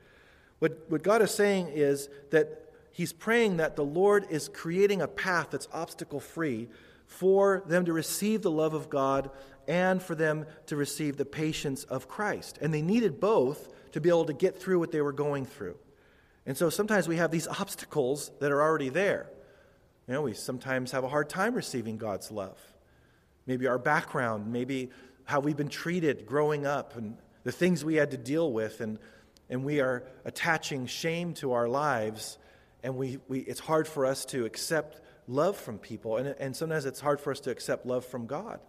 What, 0.60 0.86
what 0.90 1.02
God 1.02 1.22
is 1.22 1.34
saying 1.34 1.70
is 1.70 2.10
that 2.32 2.60
He's 2.92 3.12
praying 3.12 3.58
that 3.58 3.76
the 3.76 3.84
Lord 3.86 4.28
is 4.30 4.50
creating 4.50 5.02
a 5.02 5.08
path 5.08 5.48
that's 5.52 5.68
obstacle 5.74 6.20
free 6.20 6.68
for 7.08 7.64
them 7.68 7.86
to 7.86 7.94
receive 7.94 8.42
the 8.42 8.52
love 8.52 8.74
of 8.74 8.90
God 8.90 9.30
and 9.68 10.02
for 10.02 10.16
them 10.16 10.46
to 10.68 10.76
receive 10.76 11.18
the 11.18 11.26
patience 11.26 11.84
of 11.86 12.08
Christ. 12.08 12.58
And 12.62 12.74
they 12.74 12.82
needed 12.82 13.20
both 13.20 13.70
to 13.94 14.02
be 14.02 14.10
able 14.10 14.26
to 14.26 14.34
get 14.34 14.60
through 14.60 14.80
what 14.80 14.92
they 14.92 15.02
were 15.02 15.14
going 15.14 15.46
through. 15.46 15.78
And 16.46 16.58
so 16.58 16.70
sometimes 16.70 17.08
we 17.08 17.18
have 17.18 17.32
these 17.32 17.48
obstacles 17.48 18.32
that 18.40 18.52
are 18.52 18.62
already 18.62 18.90
there. 18.90 19.30
You 20.08 20.16
know, 20.16 20.22
we 20.24 20.34
sometimes 20.34 20.92
have 20.92 21.04
a 21.04 21.08
hard 21.08 21.30
time 21.30 21.54
receiving 21.54 21.98
God's 21.98 22.32
love. 22.32 22.58
Maybe 23.46 23.68
our 23.68 23.78
background, 23.78 24.52
maybe 24.52 24.90
how 25.26 25.40
we've 25.40 25.56
been 25.56 25.70
treated 25.70 26.26
growing 26.26 26.66
up, 26.66 26.98
and 26.98 27.18
the 27.44 27.52
things 27.52 27.86
we 27.86 27.96
had 27.96 28.12
to 28.12 28.18
deal 28.18 28.52
with, 28.52 28.82
and, 28.82 29.00
and 29.50 29.64
we 29.64 29.80
are 29.80 30.04
attaching 30.26 30.86
shame 30.86 31.34
to 31.36 31.54
our 31.54 31.68
lives, 31.68 32.38
and 32.84 32.98
we, 32.98 33.20
we, 33.30 33.40
it's 33.40 33.60
hard 33.60 33.88
for 33.88 34.06
us 34.06 34.26
to 34.26 34.46
accept 34.46 35.00
love 35.28 35.56
from 35.56 35.78
people, 35.78 36.18
and, 36.18 36.36
and 36.40 36.56
sometimes 36.56 36.86
it's 36.86 37.00
hard 37.00 37.22
for 37.22 37.32
us 37.32 37.40
to 37.42 37.52
accept 37.52 37.86
love 37.86 38.06
from 38.06 38.26
God. 38.26 38.60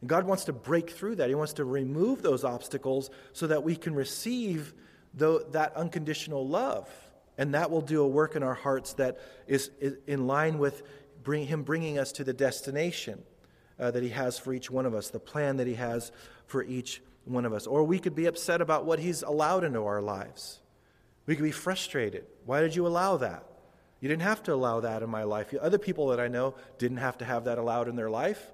And 0.00 0.08
God 0.08 0.24
wants 0.24 0.44
to 0.44 0.52
break 0.52 0.90
through 0.90 1.16
that. 1.16 1.28
He 1.28 1.34
wants 1.34 1.54
to 1.54 1.64
remove 1.64 2.22
those 2.22 2.44
obstacles 2.44 3.10
so 3.32 3.46
that 3.46 3.62
we 3.62 3.76
can 3.76 3.94
receive 3.94 4.72
the, 5.14 5.46
that 5.52 5.74
unconditional 5.76 6.46
love. 6.46 6.88
And 7.36 7.54
that 7.54 7.70
will 7.70 7.80
do 7.80 8.02
a 8.02 8.08
work 8.08 8.36
in 8.36 8.42
our 8.42 8.54
hearts 8.54 8.94
that 8.94 9.18
is, 9.46 9.70
is 9.80 9.96
in 10.06 10.26
line 10.26 10.58
with 10.58 10.82
bring, 11.22 11.46
Him 11.46 11.62
bringing 11.62 11.98
us 11.98 12.12
to 12.12 12.24
the 12.24 12.32
destination 12.32 13.22
uh, 13.78 13.90
that 13.90 14.02
He 14.02 14.10
has 14.10 14.38
for 14.38 14.52
each 14.52 14.70
one 14.70 14.86
of 14.86 14.94
us, 14.94 15.08
the 15.08 15.20
plan 15.20 15.56
that 15.58 15.66
He 15.66 15.74
has 15.74 16.12
for 16.46 16.62
each 16.62 17.02
one 17.24 17.44
of 17.44 17.52
us. 17.52 17.66
Or 17.66 17.84
we 17.84 17.98
could 17.98 18.14
be 18.14 18.26
upset 18.26 18.60
about 18.60 18.84
what 18.84 18.98
He's 18.98 19.22
allowed 19.22 19.64
into 19.64 19.84
our 19.84 20.02
lives. 20.02 20.60
We 21.26 21.36
could 21.36 21.44
be 21.44 21.50
frustrated. 21.50 22.24
Why 22.44 22.60
did 22.60 22.74
you 22.74 22.86
allow 22.86 23.16
that? 23.18 23.44
You 24.00 24.08
didn't 24.08 24.22
have 24.22 24.42
to 24.44 24.54
allow 24.54 24.80
that 24.80 25.02
in 25.02 25.10
my 25.10 25.24
life. 25.24 25.54
Other 25.60 25.78
people 25.78 26.08
that 26.08 26.20
I 26.20 26.28
know 26.28 26.54
didn't 26.78 26.98
have 26.98 27.18
to 27.18 27.24
have 27.24 27.44
that 27.44 27.58
allowed 27.58 27.88
in 27.88 27.96
their 27.96 28.10
life. 28.10 28.50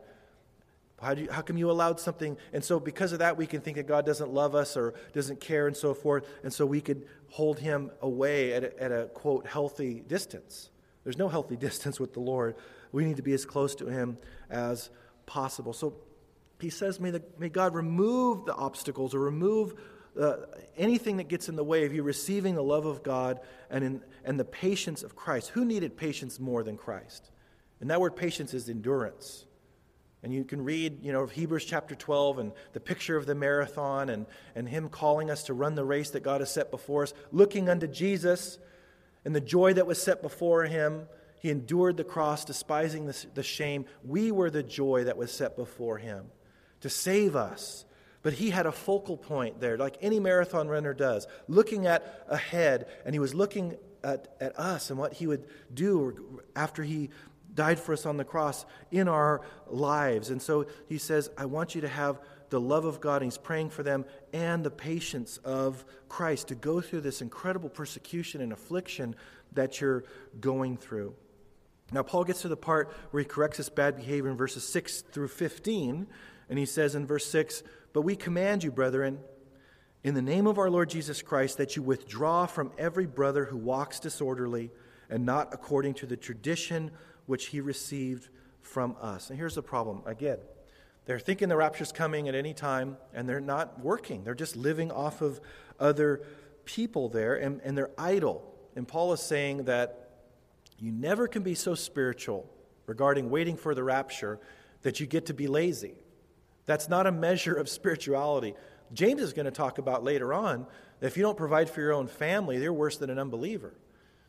How, 1.00 1.12
you, 1.12 1.28
how 1.30 1.42
come 1.42 1.58
you 1.58 1.70
allowed 1.70 2.00
something? 2.00 2.38
And 2.52 2.64
so, 2.64 2.80
because 2.80 3.12
of 3.12 3.18
that, 3.18 3.36
we 3.36 3.46
can 3.46 3.60
think 3.60 3.76
that 3.76 3.86
God 3.86 4.06
doesn't 4.06 4.32
love 4.32 4.54
us 4.54 4.76
or 4.76 4.94
doesn't 5.12 5.40
care 5.40 5.66
and 5.66 5.76
so 5.76 5.92
forth. 5.92 6.26
And 6.42 6.52
so, 6.52 6.64
we 6.64 6.80
could 6.80 7.06
hold 7.28 7.58
him 7.58 7.90
away 8.00 8.54
at 8.54 8.64
a, 8.64 8.82
at 8.82 8.92
a 8.92 9.06
quote, 9.06 9.46
healthy 9.46 10.02
distance. 10.06 10.70
There's 11.04 11.18
no 11.18 11.28
healthy 11.28 11.56
distance 11.68 12.00
with 12.00 12.14
the 12.14 12.20
Lord. 12.20 12.56
We 12.92 13.04
need 13.04 13.16
to 13.16 13.22
be 13.22 13.34
as 13.34 13.44
close 13.44 13.74
to 13.76 13.86
him 13.86 14.16
as 14.48 14.88
possible. 15.26 15.72
So, 15.72 15.96
he 16.60 16.70
says, 16.70 16.98
may, 16.98 17.10
the, 17.10 17.22
may 17.38 17.50
God 17.50 17.74
remove 17.74 18.46
the 18.46 18.54
obstacles 18.54 19.14
or 19.14 19.20
remove 19.20 19.74
uh, 20.18 20.36
anything 20.76 21.18
that 21.18 21.28
gets 21.28 21.48
in 21.48 21.56
the 21.56 21.64
way 21.64 21.84
of 21.84 21.92
you 21.92 22.02
receiving 22.02 22.54
the 22.54 22.62
love 22.62 22.86
of 22.86 23.02
God 23.02 23.40
and, 23.70 23.84
in, 23.84 24.00
and 24.24 24.40
the 24.40 24.44
patience 24.44 25.02
of 25.02 25.14
Christ. 25.14 25.50
Who 25.50 25.64
needed 25.64 25.96
patience 25.96 26.40
more 26.40 26.62
than 26.62 26.76
Christ? 26.76 27.30
And 27.80 27.90
that 27.90 28.00
word 28.00 28.16
patience 28.16 28.54
is 28.54 28.68
endurance. 28.68 29.45
And 30.22 30.32
you 30.32 30.44
can 30.44 30.64
read, 30.64 31.04
you 31.04 31.12
know, 31.12 31.26
Hebrews 31.26 31.64
chapter 31.64 31.94
12 31.94 32.38
and 32.38 32.52
the 32.72 32.80
picture 32.80 33.16
of 33.16 33.26
the 33.26 33.34
marathon 33.34 34.08
and, 34.08 34.26
and 34.54 34.68
him 34.68 34.88
calling 34.88 35.30
us 35.30 35.44
to 35.44 35.54
run 35.54 35.74
the 35.74 35.84
race 35.84 36.10
that 36.10 36.22
God 36.22 36.40
has 36.40 36.50
set 36.50 36.70
before 36.70 37.02
us, 37.02 37.14
looking 37.30 37.68
unto 37.68 37.86
Jesus 37.86 38.58
and 39.24 39.34
the 39.34 39.40
joy 39.40 39.74
that 39.74 39.86
was 39.86 40.02
set 40.02 40.22
before 40.22 40.64
him. 40.64 41.06
He 41.40 41.50
endured 41.50 41.96
the 41.96 42.04
cross, 42.04 42.44
despising 42.44 43.06
the, 43.06 43.26
the 43.34 43.42
shame. 43.42 43.84
We 44.04 44.32
were 44.32 44.50
the 44.50 44.62
joy 44.62 45.04
that 45.04 45.16
was 45.16 45.30
set 45.30 45.56
before 45.56 45.98
him 45.98 46.26
to 46.80 46.88
save 46.88 47.36
us. 47.36 47.84
But 48.22 48.32
he 48.32 48.50
had 48.50 48.66
a 48.66 48.72
focal 48.72 49.16
point 49.16 49.60
there, 49.60 49.76
like 49.76 49.96
any 50.00 50.18
marathon 50.18 50.66
runner 50.66 50.94
does, 50.94 51.28
looking 51.46 51.86
at 51.86 52.24
ahead, 52.28 52.88
and 53.04 53.14
he 53.14 53.20
was 53.20 53.34
looking 53.34 53.76
at, 54.02 54.34
at 54.40 54.58
us 54.58 54.90
and 54.90 54.98
what 54.98 55.12
he 55.12 55.26
would 55.26 55.44
do 55.72 56.40
after 56.54 56.82
he 56.82 57.10
died 57.56 57.80
for 57.80 57.92
us 57.92 58.06
on 58.06 58.16
the 58.16 58.24
cross 58.24 58.64
in 58.92 59.08
our 59.08 59.40
lives. 59.66 60.30
And 60.30 60.40
so 60.40 60.66
he 60.88 60.98
says, 60.98 61.30
I 61.36 61.46
want 61.46 61.74
you 61.74 61.80
to 61.80 61.88
have 61.88 62.20
the 62.50 62.60
love 62.60 62.84
of 62.84 63.00
God, 63.00 63.22
and 63.22 63.32
he's 63.32 63.38
praying 63.38 63.70
for 63.70 63.82
them, 63.82 64.04
and 64.32 64.62
the 64.62 64.70
patience 64.70 65.38
of 65.38 65.84
Christ 66.08 66.48
to 66.48 66.54
go 66.54 66.80
through 66.80 67.00
this 67.00 67.20
incredible 67.20 67.68
persecution 67.68 68.40
and 68.40 68.52
affliction 68.52 69.16
that 69.54 69.80
you're 69.80 70.04
going 70.38 70.76
through. 70.76 71.14
Now, 71.92 72.02
Paul 72.02 72.24
gets 72.24 72.42
to 72.42 72.48
the 72.48 72.56
part 72.56 72.92
where 73.10 73.22
he 73.22 73.28
corrects 73.28 73.58
this 73.58 73.68
bad 73.68 73.96
behavior 73.96 74.30
in 74.30 74.36
verses 74.36 74.66
6 74.68 75.02
through 75.02 75.28
15, 75.28 76.06
and 76.48 76.58
he 76.58 76.66
says 76.66 76.94
in 76.94 77.06
verse 77.06 77.26
6 77.26 77.62
But 77.92 78.02
we 78.02 78.14
command 78.16 78.62
you, 78.62 78.70
brethren, 78.70 79.20
in 80.04 80.14
the 80.14 80.22
name 80.22 80.46
of 80.46 80.58
our 80.58 80.70
Lord 80.70 80.90
Jesus 80.90 81.22
Christ, 81.22 81.58
that 81.58 81.74
you 81.74 81.82
withdraw 81.82 82.46
from 82.46 82.72
every 82.78 83.06
brother 83.06 83.46
who 83.46 83.56
walks 83.56 83.98
disorderly 83.98 84.70
and 85.08 85.24
not 85.24 85.52
according 85.52 85.94
to 85.94 86.06
the 86.06 86.16
tradition 86.16 86.90
which 87.26 87.46
he 87.46 87.60
received 87.60 88.28
from 88.60 88.96
us. 89.00 89.30
And 89.30 89.38
here's 89.38 89.54
the 89.54 89.62
problem 89.62 90.02
again. 90.06 90.38
They're 91.04 91.20
thinking 91.20 91.48
the 91.48 91.56
rapture's 91.56 91.92
coming 91.92 92.28
at 92.28 92.34
any 92.34 92.52
time, 92.52 92.96
and 93.14 93.28
they're 93.28 93.40
not 93.40 93.80
working. 93.80 94.24
They're 94.24 94.34
just 94.34 94.56
living 94.56 94.90
off 94.90 95.20
of 95.22 95.40
other 95.78 96.22
people 96.64 97.08
there, 97.08 97.36
and, 97.36 97.60
and 97.62 97.78
they're 97.78 97.92
idle. 97.96 98.42
And 98.74 98.86
Paul 98.88 99.12
is 99.12 99.20
saying 99.20 99.64
that 99.64 100.10
you 100.78 100.90
never 100.90 101.28
can 101.28 101.42
be 101.42 101.54
so 101.54 101.74
spiritual 101.74 102.50
regarding 102.86 103.30
waiting 103.30 103.56
for 103.56 103.74
the 103.74 103.84
rapture 103.84 104.40
that 104.82 105.00
you 105.00 105.06
get 105.06 105.26
to 105.26 105.34
be 105.34 105.46
lazy. 105.46 105.94
That's 106.66 106.88
not 106.88 107.06
a 107.06 107.12
measure 107.12 107.54
of 107.54 107.68
spirituality. 107.68 108.54
James 108.92 109.22
is 109.22 109.32
going 109.32 109.46
to 109.46 109.52
talk 109.52 109.78
about 109.78 110.04
later 110.04 110.34
on 110.34 110.66
that 111.00 111.06
if 111.06 111.16
you 111.16 111.22
don't 111.22 111.36
provide 111.36 111.70
for 111.70 111.80
your 111.80 111.92
own 111.92 112.08
family, 112.08 112.60
you're 112.60 112.72
worse 112.72 112.96
than 112.98 113.10
an 113.10 113.18
unbeliever. 113.18 113.74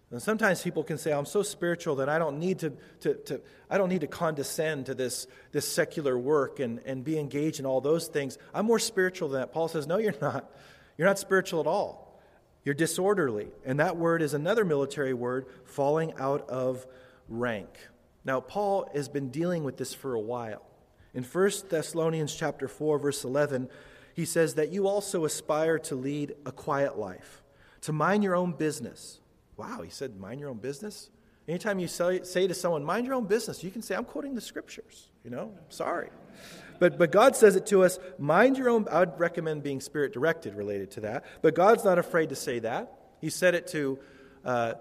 And 0.09 0.21
sometimes 0.21 0.61
people 0.61 0.83
can 0.83 0.97
say, 0.97 1.11
I'm 1.11 1.25
so 1.25 1.43
spiritual 1.43 1.97
that 1.97 2.07
I 2.07 2.17
don't 2.17 2.39
need 2.39 2.59
to, 2.59 2.71
to, 3.01 3.13
to, 3.15 3.41
I 3.69 3.77
don't 3.77 3.89
need 3.89 4.01
to 4.01 4.07
condescend 4.07 4.85
to 4.85 4.95
this, 4.95 5.27
this 5.51 5.67
secular 5.67 6.17
work 6.17 6.61
and, 6.61 6.79
and 6.85 7.03
be 7.03 7.19
engaged 7.19 7.59
in 7.59 7.65
all 7.65 7.81
those 7.81 8.07
things. 8.07 8.37
I'm 8.53 8.65
more 8.65 8.79
spiritual 8.79 9.29
than 9.29 9.41
that. 9.41 9.51
Paul 9.51 9.67
says, 9.67 9.85
No, 9.85 9.97
you're 9.97 10.13
not. 10.21 10.49
You're 10.97 11.07
not 11.07 11.19
spiritual 11.19 11.59
at 11.59 11.67
all. 11.67 12.19
You're 12.63 12.73
disorderly. 12.73 13.49
And 13.65 13.79
that 13.79 13.97
word 13.97 14.21
is 14.21 14.33
another 14.33 14.65
military 14.65 15.13
word, 15.13 15.45
falling 15.65 16.13
out 16.17 16.49
of 16.49 16.87
rank. 17.29 17.69
Now, 18.25 18.39
Paul 18.39 18.89
has 18.93 19.07
been 19.07 19.29
dealing 19.29 19.63
with 19.63 19.77
this 19.77 19.93
for 19.93 20.13
a 20.13 20.19
while. 20.19 20.63
In 21.13 21.23
1 21.23 21.51
Thessalonians 21.69 22.35
chapter 22.35 22.67
4 22.67 22.99
verse 22.99 23.23
11, 23.23 23.69
he 24.13 24.25
says 24.25 24.55
that 24.55 24.71
you 24.71 24.87
also 24.87 25.25
aspire 25.25 25.79
to 25.79 25.95
lead 25.95 26.35
a 26.45 26.51
quiet 26.51 26.97
life, 26.97 27.43
to 27.81 27.93
mind 27.93 28.23
your 28.23 28.35
own 28.35 28.53
business. 28.53 29.19
Wow, 29.57 29.81
he 29.81 29.89
said 29.89 30.19
mind 30.19 30.39
your 30.39 30.49
own 30.49 30.57
business? 30.57 31.09
Anytime 31.47 31.79
you 31.79 31.87
say, 31.87 32.19
to 32.19 32.53
someone, 32.53 32.83
mind 32.83 33.05
your 33.05 33.15
own 33.15 33.25
business, 33.25 33.63
you 33.63 33.71
can 33.71 33.81
say, 33.81 33.95
I'm 33.95 34.03
quoting 34.03 34.35
the 34.35 34.41
scriptures. 34.41 35.09
You 35.23 35.31
know, 35.31 35.53
sorry. 35.69 36.09
But, 36.79 36.97
but 36.97 37.11
God 37.11 37.35
says 37.37 37.55
it 37.55 37.65
to 37.67 37.83
us, 37.83 37.99
mind 38.19 38.57
your 38.57 38.69
own. 38.69 38.85
I 38.91 38.99
would 38.99 39.17
recommend 39.17 39.63
being 39.63 39.79
spirit 39.79 40.13
directed 40.13 40.55
related 40.55 40.91
to 40.91 41.01
that. 41.01 41.23
But 41.41 41.55
God's 41.55 41.85
not 41.85 41.97
afraid 41.97 42.29
to 42.29 42.35
say 42.35 42.59
that. 42.59 42.91
He 43.21 43.29
said 43.29 43.55
it 43.55 43.67
to 43.67 43.97
uh, 44.43 44.73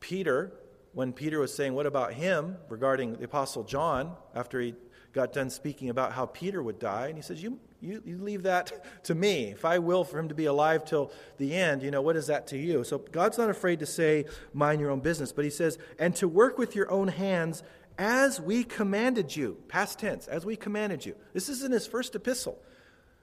Peter 0.00 0.52
when 0.92 1.12
Peter 1.12 1.38
was 1.38 1.54
saying, 1.54 1.72
What 1.72 1.86
about 1.86 2.12
him? 2.12 2.56
regarding 2.68 3.16
the 3.16 3.24
Apostle 3.24 3.62
John, 3.62 4.14
after 4.34 4.60
he 4.60 4.74
got 5.12 5.32
done 5.32 5.50
speaking 5.50 5.88
about 5.88 6.12
how 6.12 6.26
Peter 6.26 6.62
would 6.62 6.78
die. 6.78 7.06
And 7.06 7.16
he 7.16 7.22
says, 7.22 7.42
You, 7.42 7.58
you, 7.82 8.00
you 8.06 8.18
leave 8.18 8.44
that 8.44 8.72
to 9.04 9.14
me. 9.14 9.50
If 9.50 9.64
I 9.64 9.78
will 9.78 10.04
for 10.04 10.18
him 10.18 10.28
to 10.28 10.34
be 10.34 10.46
alive 10.46 10.84
till 10.84 11.10
the 11.38 11.54
end, 11.54 11.82
you 11.82 11.90
know, 11.90 12.00
what 12.00 12.16
is 12.16 12.28
that 12.28 12.46
to 12.48 12.58
you? 12.58 12.84
So 12.84 12.98
God's 12.98 13.38
not 13.38 13.50
afraid 13.50 13.80
to 13.80 13.86
say, 13.86 14.24
Mind 14.54 14.80
your 14.80 14.90
own 14.90 15.00
business. 15.00 15.32
But 15.32 15.44
he 15.44 15.50
says, 15.50 15.78
And 15.98 16.14
to 16.16 16.28
work 16.28 16.58
with 16.58 16.76
your 16.76 16.90
own 16.90 17.08
hands 17.08 17.62
as 17.98 18.40
we 18.40 18.64
commanded 18.64 19.34
you. 19.34 19.58
Past 19.68 19.98
tense, 19.98 20.28
as 20.28 20.46
we 20.46 20.56
commanded 20.56 21.04
you. 21.04 21.14
This 21.34 21.48
is 21.48 21.62
in 21.62 21.72
his 21.72 21.86
first 21.86 22.14
epistle. 22.14 22.58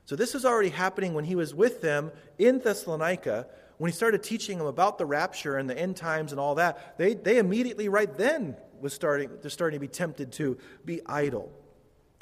So 0.06 0.15
this 0.15 0.34
was 0.34 0.45
already 0.45 0.69
happening 0.69 1.13
when 1.13 1.26
he 1.26 1.36
was 1.36 1.54
with 1.54 1.82
them 1.82 2.12
in 2.38 2.60
Thessalonica. 2.60 3.48
When 3.78 3.89
he 3.89 3.95
started 3.95 4.24
teaching 4.24 4.58
them 4.58 4.67
about 4.67 4.98
the 4.98 5.06
rapture 5.06 5.58
and 5.58 5.69
the 5.69 5.78
end 5.78 5.95
times 5.95 6.32
and 6.32 6.39
all 6.39 6.56
that, 6.56 6.98
they, 6.98 7.13
they 7.13 7.38
immediately 7.38 7.88
right 7.89 8.13
then 8.17 8.58
was 8.82 8.93
starting, 8.93 9.30
they're 9.41 9.50
starting 9.50 9.78
to 9.78 9.82
be 9.82 9.88
tempted 9.88 10.32
to 10.34 10.58
be 10.84 11.02
idle. 11.06 11.52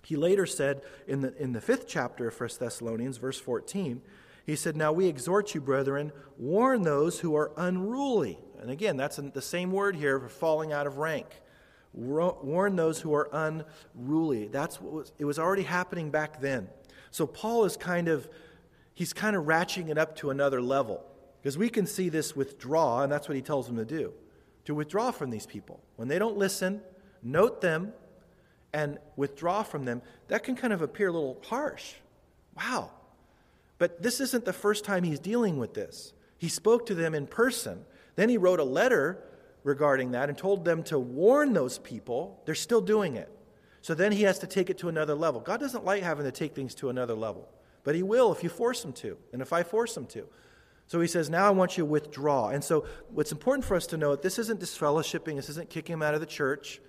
He 0.08 0.16
later 0.16 0.46
said 0.46 0.84
in 1.06 1.20
the, 1.20 1.36
in 1.36 1.52
the 1.52 1.60
fifth 1.60 1.86
chapter 1.86 2.30
of 2.30 2.40
1 2.40 2.50
Thessalonians, 2.62 3.18
verse 3.18 3.42
14, 3.42 4.02
he 4.46 4.56
said, 4.56 4.78
Now 4.78 4.94
we 4.94 5.06
exhort 5.06 5.54
you, 5.54 5.60
brethren, 5.60 6.14
warn 6.38 6.84
those 6.84 7.20
who 7.20 7.36
are 7.36 7.52
unruly. 7.58 8.40
And 8.62 8.72
again, 8.72 8.96
that's 8.96 9.18
the 9.18 9.42
same 9.42 9.74
word 9.74 9.98
here 9.98 10.18
for 10.18 10.30
falling 10.30 10.72
out 10.72 10.88
of 10.88 10.96
rank. 10.96 11.26
Warn 11.92 12.78
those 12.78 13.02
who 13.02 13.14
are 13.14 13.28
unruly. 13.34 14.48
That's 14.48 14.80
what 14.80 14.94
was, 14.94 15.12
it 15.20 15.26
was 15.26 15.38
already 15.38 15.64
happening 15.64 16.10
back 16.10 16.40
then. 16.40 16.70
So 17.12 17.28
Paul 17.28 17.66
is 17.66 17.76
kind 17.76 18.08
of, 18.08 18.30
he's 18.94 19.12
kind 19.12 19.36
of 19.36 19.44
ratcheting 19.44 19.90
it 19.90 19.98
up 19.98 20.16
to 20.20 20.30
another 20.30 20.62
level. 20.62 21.04
Because 21.42 21.58
we 21.58 21.68
can 21.68 21.86
see 21.86 22.08
this 22.08 22.34
withdraw, 22.34 23.04
and 23.04 23.12
that's 23.12 23.28
what 23.28 23.36
he 23.36 23.42
tells 23.42 23.68
them 23.68 23.76
to 23.76 23.84
do 23.84 24.14
to 24.64 24.74
withdraw 24.74 25.12
from 25.12 25.32
these 25.32 25.46
people. 25.46 25.82
When 25.98 26.08
they 26.08 26.18
don't 26.18 26.38
listen, 26.38 26.82
note 27.22 27.60
them 27.60 27.92
and 28.74 28.98
withdraw 29.16 29.64
from 29.64 29.86
them. 29.86 30.02
That 30.28 30.44
can 30.44 30.56
kind 30.56 30.74
of 30.74 30.82
appear 30.82 31.08
a 31.08 31.12
little 31.12 31.42
harsh. 31.46 31.94
Wow. 32.56 32.92
But 33.78 34.02
this 34.02 34.20
isn't 34.20 34.46
the 34.46 34.54
first 34.54 34.84
time 34.84 35.04
he's 35.04 35.20
dealing 35.20 35.58
with 35.58 35.74
this. 35.74 36.14
He 36.38 36.50
spoke 36.50 36.86
to 36.88 36.96
them 36.96 37.14
in 37.16 37.28
person. 37.28 37.86
Then 38.16 38.30
he 38.30 38.38
wrote 38.38 38.60
a 38.60 38.64
letter 38.64 39.24
regarding 39.64 40.12
that 40.12 40.30
and 40.30 40.38
told 40.38 40.66
them 40.66 40.84
to 40.84 40.98
warn 40.98 41.54
those 41.54 41.78
people. 41.78 42.42
They're 42.46 42.56
still 42.56 42.82
doing 42.82 43.16
it. 43.16 43.32
So 43.82 43.94
then 43.94 44.12
he 44.12 44.24
has 44.24 44.40
to 44.40 44.48
take 44.48 44.70
it 44.70 44.78
to 44.80 44.90
another 44.90 45.16
level. 45.16 45.40
God 45.40 45.60
doesn't 45.60 45.86
like 45.86 46.04
having 46.04 46.26
to 46.26 46.32
take 46.32 46.56
things 46.56 46.76
to 46.76 46.90
another 46.90 47.14
level, 47.14 47.48
but 47.84 47.96
he 47.96 48.04
will 48.04 48.32
if 48.32 48.44
you 48.44 48.50
force 48.50 48.84
him 48.84 48.92
to, 48.94 49.18
and 49.32 49.42
if 49.42 49.54
I 49.54 49.64
force 49.64 49.96
him 49.96 50.06
to. 50.08 50.28
So 50.88 51.00
he 51.00 51.08
says, 51.08 51.30
Now 51.30 51.48
I 51.48 51.52
want 51.52 51.78
you 51.78 51.84
to 51.84 51.90
withdraw. 51.90 52.50
And 52.50 52.64
so 52.64 52.86
what's 53.10 53.32
important 53.32 53.66
for 53.66 53.76
us 53.76 53.88
to 53.88 53.98
know 53.98 54.16
this 54.16 54.40
isn't 54.40 54.60
disfellowshipping, 54.60 55.36
this 55.36 55.50
isn't 55.50 55.70
kicking 55.70 55.94
him 55.94 56.02
out 56.02 56.16
of 56.16 56.22
the 56.22 56.26
church. 56.26 56.82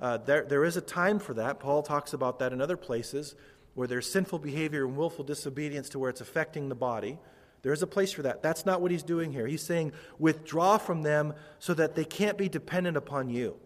Uh, 0.00 0.18
there, 0.18 0.44
there 0.44 0.64
is 0.64 0.76
a 0.76 0.80
time 0.80 1.18
for 1.18 1.34
that. 1.34 1.58
Paul 1.58 1.82
talks 1.82 2.12
about 2.12 2.38
that 2.40 2.52
in 2.52 2.60
other 2.60 2.76
places 2.76 3.34
where 3.74 3.86
there's 3.86 4.10
sinful 4.10 4.38
behavior 4.38 4.86
and 4.86 4.96
willful 4.96 5.24
disobedience 5.24 5.88
to 5.90 5.98
where 5.98 6.10
it's 6.10 6.20
affecting 6.20 6.68
the 6.68 6.74
body. 6.74 7.18
There 7.62 7.72
is 7.72 7.82
a 7.82 7.86
place 7.86 8.12
for 8.12 8.22
that. 8.22 8.42
That's 8.42 8.64
not 8.64 8.80
what 8.80 8.90
he's 8.90 9.02
doing 9.02 9.32
here. 9.32 9.46
He's 9.46 9.62
saying, 9.62 9.92
withdraw 10.18 10.78
from 10.78 11.02
them 11.02 11.34
so 11.58 11.74
that 11.74 11.94
they 11.94 12.04
can't 12.04 12.38
be 12.38 12.48
dependent 12.48 12.96
upon 12.96 13.28
you. 13.28 13.56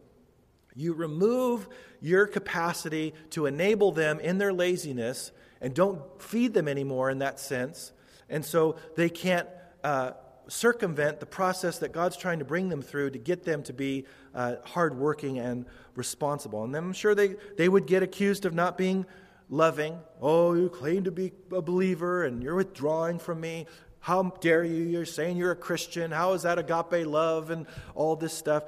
You 0.74 0.94
remove 0.94 1.68
your 2.00 2.26
capacity 2.26 3.14
to 3.30 3.46
enable 3.46 3.92
them 3.92 4.20
in 4.20 4.38
their 4.38 4.52
laziness 4.52 5.32
and 5.60 5.74
don't 5.74 6.00
feed 6.22 6.54
them 6.54 6.68
anymore 6.68 7.10
in 7.10 7.18
that 7.18 7.38
sense. 7.38 7.92
And 8.28 8.44
so 8.44 8.76
they 8.96 9.10
can't 9.10 9.48
uh, 9.84 10.12
circumvent 10.50 11.20
the 11.20 11.26
process 11.26 11.78
that 11.78 11.92
God's 11.92 12.16
trying 12.16 12.40
to 12.40 12.44
bring 12.44 12.68
them 12.68 12.82
through 12.82 13.10
to 13.10 13.18
get 13.18 13.44
them 13.44 13.62
to 13.62 13.72
be 13.72 14.04
uh, 14.34 14.56
hardworking 14.64 15.38
and 15.38 15.64
responsible. 15.94 16.64
And 16.64 16.74
I'm 16.74 16.92
sure 16.92 17.14
they, 17.14 17.36
they 17.56 17.68
would 17.68 17.86
get 17.86 18.02
accused 18.02 18.44
of 18.44 18.52
not 18.52 18.76
being 18.76 19.06
loving. 19.48 19.98
Oh, 20.20 20.54
you 20.54 20.68
claim 20.68 21.04
to 21.04 21.12
be 21.12 21.32
a 21.52 21.62
believer 21.62 22.24
and 22.24 22.42
you're 22.42 22.56
withdrawing 22.56 23.18
from 23.18 23.40
me. 23.40 23.66
How 24.00 24.34
dare 24.40 24.64
you? 24.64 24.84
You're 24.84 25.04
saying 25.04 25.36
you're 25.36 25.52
a 25.52 25.56
Christian. 25.56 26.10
How 26.10 26.32
is 26.32 26.42
that 26.42 26.58
agape 26.58 27.06
love 27.06 27.50
and 27.50 27.66
all 27.94 28.16
this 28.16 28.32
stuff? 28.32 28.64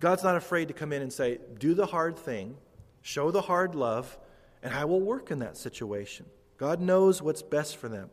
God's 0.00 0.24
not 0.24 0.36
afraid 0.36 0.68
to 0.68 0.74
come 0.74 0.92
in 0.92 1.00
and 1.00 1.12
say, 1.12 1.38
Do 1.58 1.74
the 1.74 1.86
hard 1.86 2.18
thing, 2.18 2.56
show 3.00 3.30
the 3.30 3.40
hard 3.40 3.74
love, 3.74 4.18
and 4.62 4.74
I 4.74 4.84
will 4.84 5.00
work 5.00 5.30
in 5.30 5.38
that 5.38 5.56
situation. 5.56 6.26
God 6.58 6.80
knows 6.80 7.22
what's 7.22 7.42
best 7.42 7.76
for 7.76 7.88
them. 7.88 8.10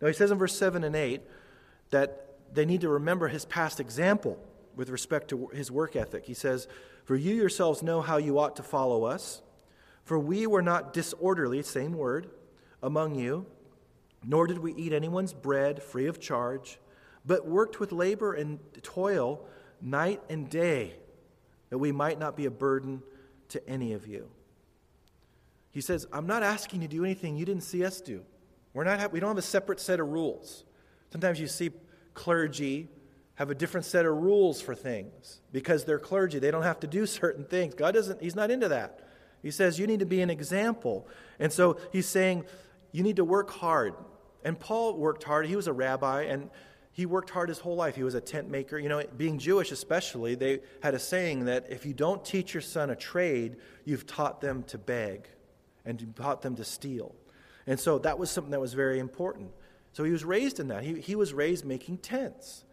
Now, 0.00 0.08
he 0.08 0.14
says 0.14 0.30
in 0.30 0.38
verse 0.38 0.56
7 0.56 0.82
and 0.84 0.96
8 0.96 1.20
that 1.90 2.27
they 2.52 2.64
need 2.64 2.80
to 2.82 2.88
remember 2.88 3.28
his 3.28 3.44
past 3.44 3.80
example 3.80 4.38
with 4.76 4.90
respect 4.90 5.28
to 5.28 5.48
his 5.48 5.70
work 5.70 5.96
ethic. 5.96 6.24
He 6.24 6.34
says, 6.34 6.68
For 7.04 7.16
you 7.16 7.34
yourselves 7.34 7.82
know 7.82 8.00
how 8.00 8.16
you 8.16 8.38
ought 8.38 8.56
to 8.56 8.62
follow 8.62 9.04
us. 9.04 9.42
For 10.04 10.18
we 10.18 10.46
were 10.46 10.62
not 10.62 10.94
disorderly, 10.94 11.62
same 11.62 11.92
word, 11.92 12.30
among 12.82 13.14
you, 13.14 13.44
nor 14.24 14.46
did 14.46 14.58
we 14.58 14.72
eat 14.74 14.92
anyone's 14.92 15.34
bread 15.34 15.82
free 15.82 16.06
of 16.06 16.18
charge, 16.18 16.78
but 17.26 17.46
worked 17.46 17.78
with 17.78 17.92
labor 17.92 18.32
and 18.32 18.58
toil 18.82 19.44
night 19.82 20.22
and 20.30 20.48
day, 20.48 20.94
that 21.70 21.78
we 21.78 21.92
might 21.92 22.18
not 22.18 22.36
be 22.36 22.46
a 22.46 22.50
burden 22.50 23.02
to 23.50 23.68
any 23.68 23.92
of 23.92 24.06
you. 24.06 24.30
He 25.70 25.80
says, 25.80 26.06
I'm 26.12 26.26
not 26.26 26.42
asking 26.42 26.82
you 26.82 26.88
to 26.88 26.96
do 26.96 27.04
anything 27.04 27.36
you 27.36 27.44
didn't 27.44 27.62
see 27.64 27.84
us 27.84 28.00
do. 28.00 28.24
We're 28.72 28.84
not, 28.84 29.12
we 29.12 29.20
don't 29.20 29.28
have 29.28 29.38
a 29.38 29.42
separate 29.42 29.80
set 29.80 30.00
of 30.00 30.08
rules. 30.08 30.64
Sometimes 31.10 31.38
you 31.40 31.46
see 31.46 31.70
clergy 32.18 32.88
have 33.36 33.50
a 33.50 33.54
different 33.54 33.86
set 33.86 34.04
of 34.04 34.12
rules 34.16 34.60
for 34.60 34.74
things 34.74 35.40
because 35.52 35.84
they're 35.84 36.00
clergy. 36.00 36.40
They 36.40 36.50
don't 36.50 36.64
have 36.64 36.80
to 36.80 36.88
do 36.88 37.06
certain 37.20 37.44
things. 37.44 37.74
God 37.74 37.94
doesn't, 37.94 38.20
He's 38.20 38.34
not 38.34 38.50
into 38.50 38.68
that. 38.68 39.00
He 39.40 39.52
says 39.52 39.78
you 39.78 39.86
need 39.86 40.00
to 40.00 40.06
be 40.06 40.20
an 40.20 40.28
example. 40.28 41.06
And 41.38 41.52
so 41.52 41.78
He's 41.92 42.08
saying 42.08 42.44
you 42.90 43.04
need 43.04 43.16
to 43.16 43.24
work 43.24 43.50
hard. 43.50 43.94
And 44.44 44.58
Paul 44.58 44.96
worked 44.96 45.22
hard. 45.22 45.46
He 45.46 45.54
was 45.54 45.68
a 45.68 45.72
rabbi 45.72 46.22
and 46.22 46.50
he 46.90 47.06
worked 47.06 47.30
hard 47.30 47.48
his 47.48 47.60
whole 47.60 47.76
life. 47.76 47.94
He 47.94 48.02
was 48.02 48.16
a 48.16 48.20
tent 48.20 48.50
maker. 48.50 48.76
You 48.76 48.88
know, 48.88 49.04
being 49.16 49.38
Jewish 49.38 49.70
especially, 49.70 50.34
they 50.34 50.58
had 50.82 50.94
a 50.94 50.98
saying 50.98 51.44
that 51.44 51.66
if 51.70 51.86
you 51.86 51.94
don't 51.94 52.24
teach 52.24 52.52
your 52.52 52.60
son 52.60 52.90
a 52.90 52.96
trade, 52.96 53.58
you've 53.84 54.04
taught 54.04 54.40
them 54.40 54.64
to 54.64 54.78
beg 54.78 55.28
and 55.84 56.12
taught 56.16 56.42
them 56.42 56.56
to 56.56 56.64
steal. 56.64 57.14
And 57.68 57.78
so 57.78 57.98
that 58.00 58.18
was 58.18 58.32
something 58.32 58.50
that 58.50 58.60
was 58.60 58.74
very 58.74 58.98
important. 58.98 59.52
So 59.98 60.04
he 60.04 60.12
was 60.12 60.24
raised 60.24 60.60
in 60.60 60.68
that. 60.68 60.84
He, 60.84 61.00
he 61.00 61.16
was 61.16 61.34
raised 61.34 61.64
making 61.64 61.98
tents. 61.98 62.64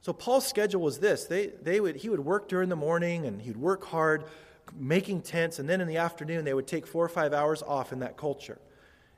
So 0.00 0.14
Paul's 0.14 0.46
schedule 0.46 0.80
was 0.80 1.00
this. 1.00 1.26
They, 1.26 1.48
they 1.48 1.80
would, 1.80 1.96
he 1.96 2.08
would 2.08 2.24
work 2.24 2.48
during 2.48 2.70
the 2.70 2.76
morning 2.76 3.26
and 3.26 3.42
he'd 3.42 3.58
work 3.58 3.84
hard 3.84 4.24
making 4.74 5.20
tents, 5.20 5.58
and 5.58 5.68
then 5.68 5.82
in 5.82 5.86
the 5.86 5.98
afternoon 5.98 6.46
they 6.46 6.54
would 6.54 6.66
take 6.66 6.86
four 6.86 7.04
or 7.04 7.10
five 7.10 7.34
hours 7.34 7.62
off 7.62 7.92
in 7.92 7.98
that 7.98 8.16
culture. 8.16 8.58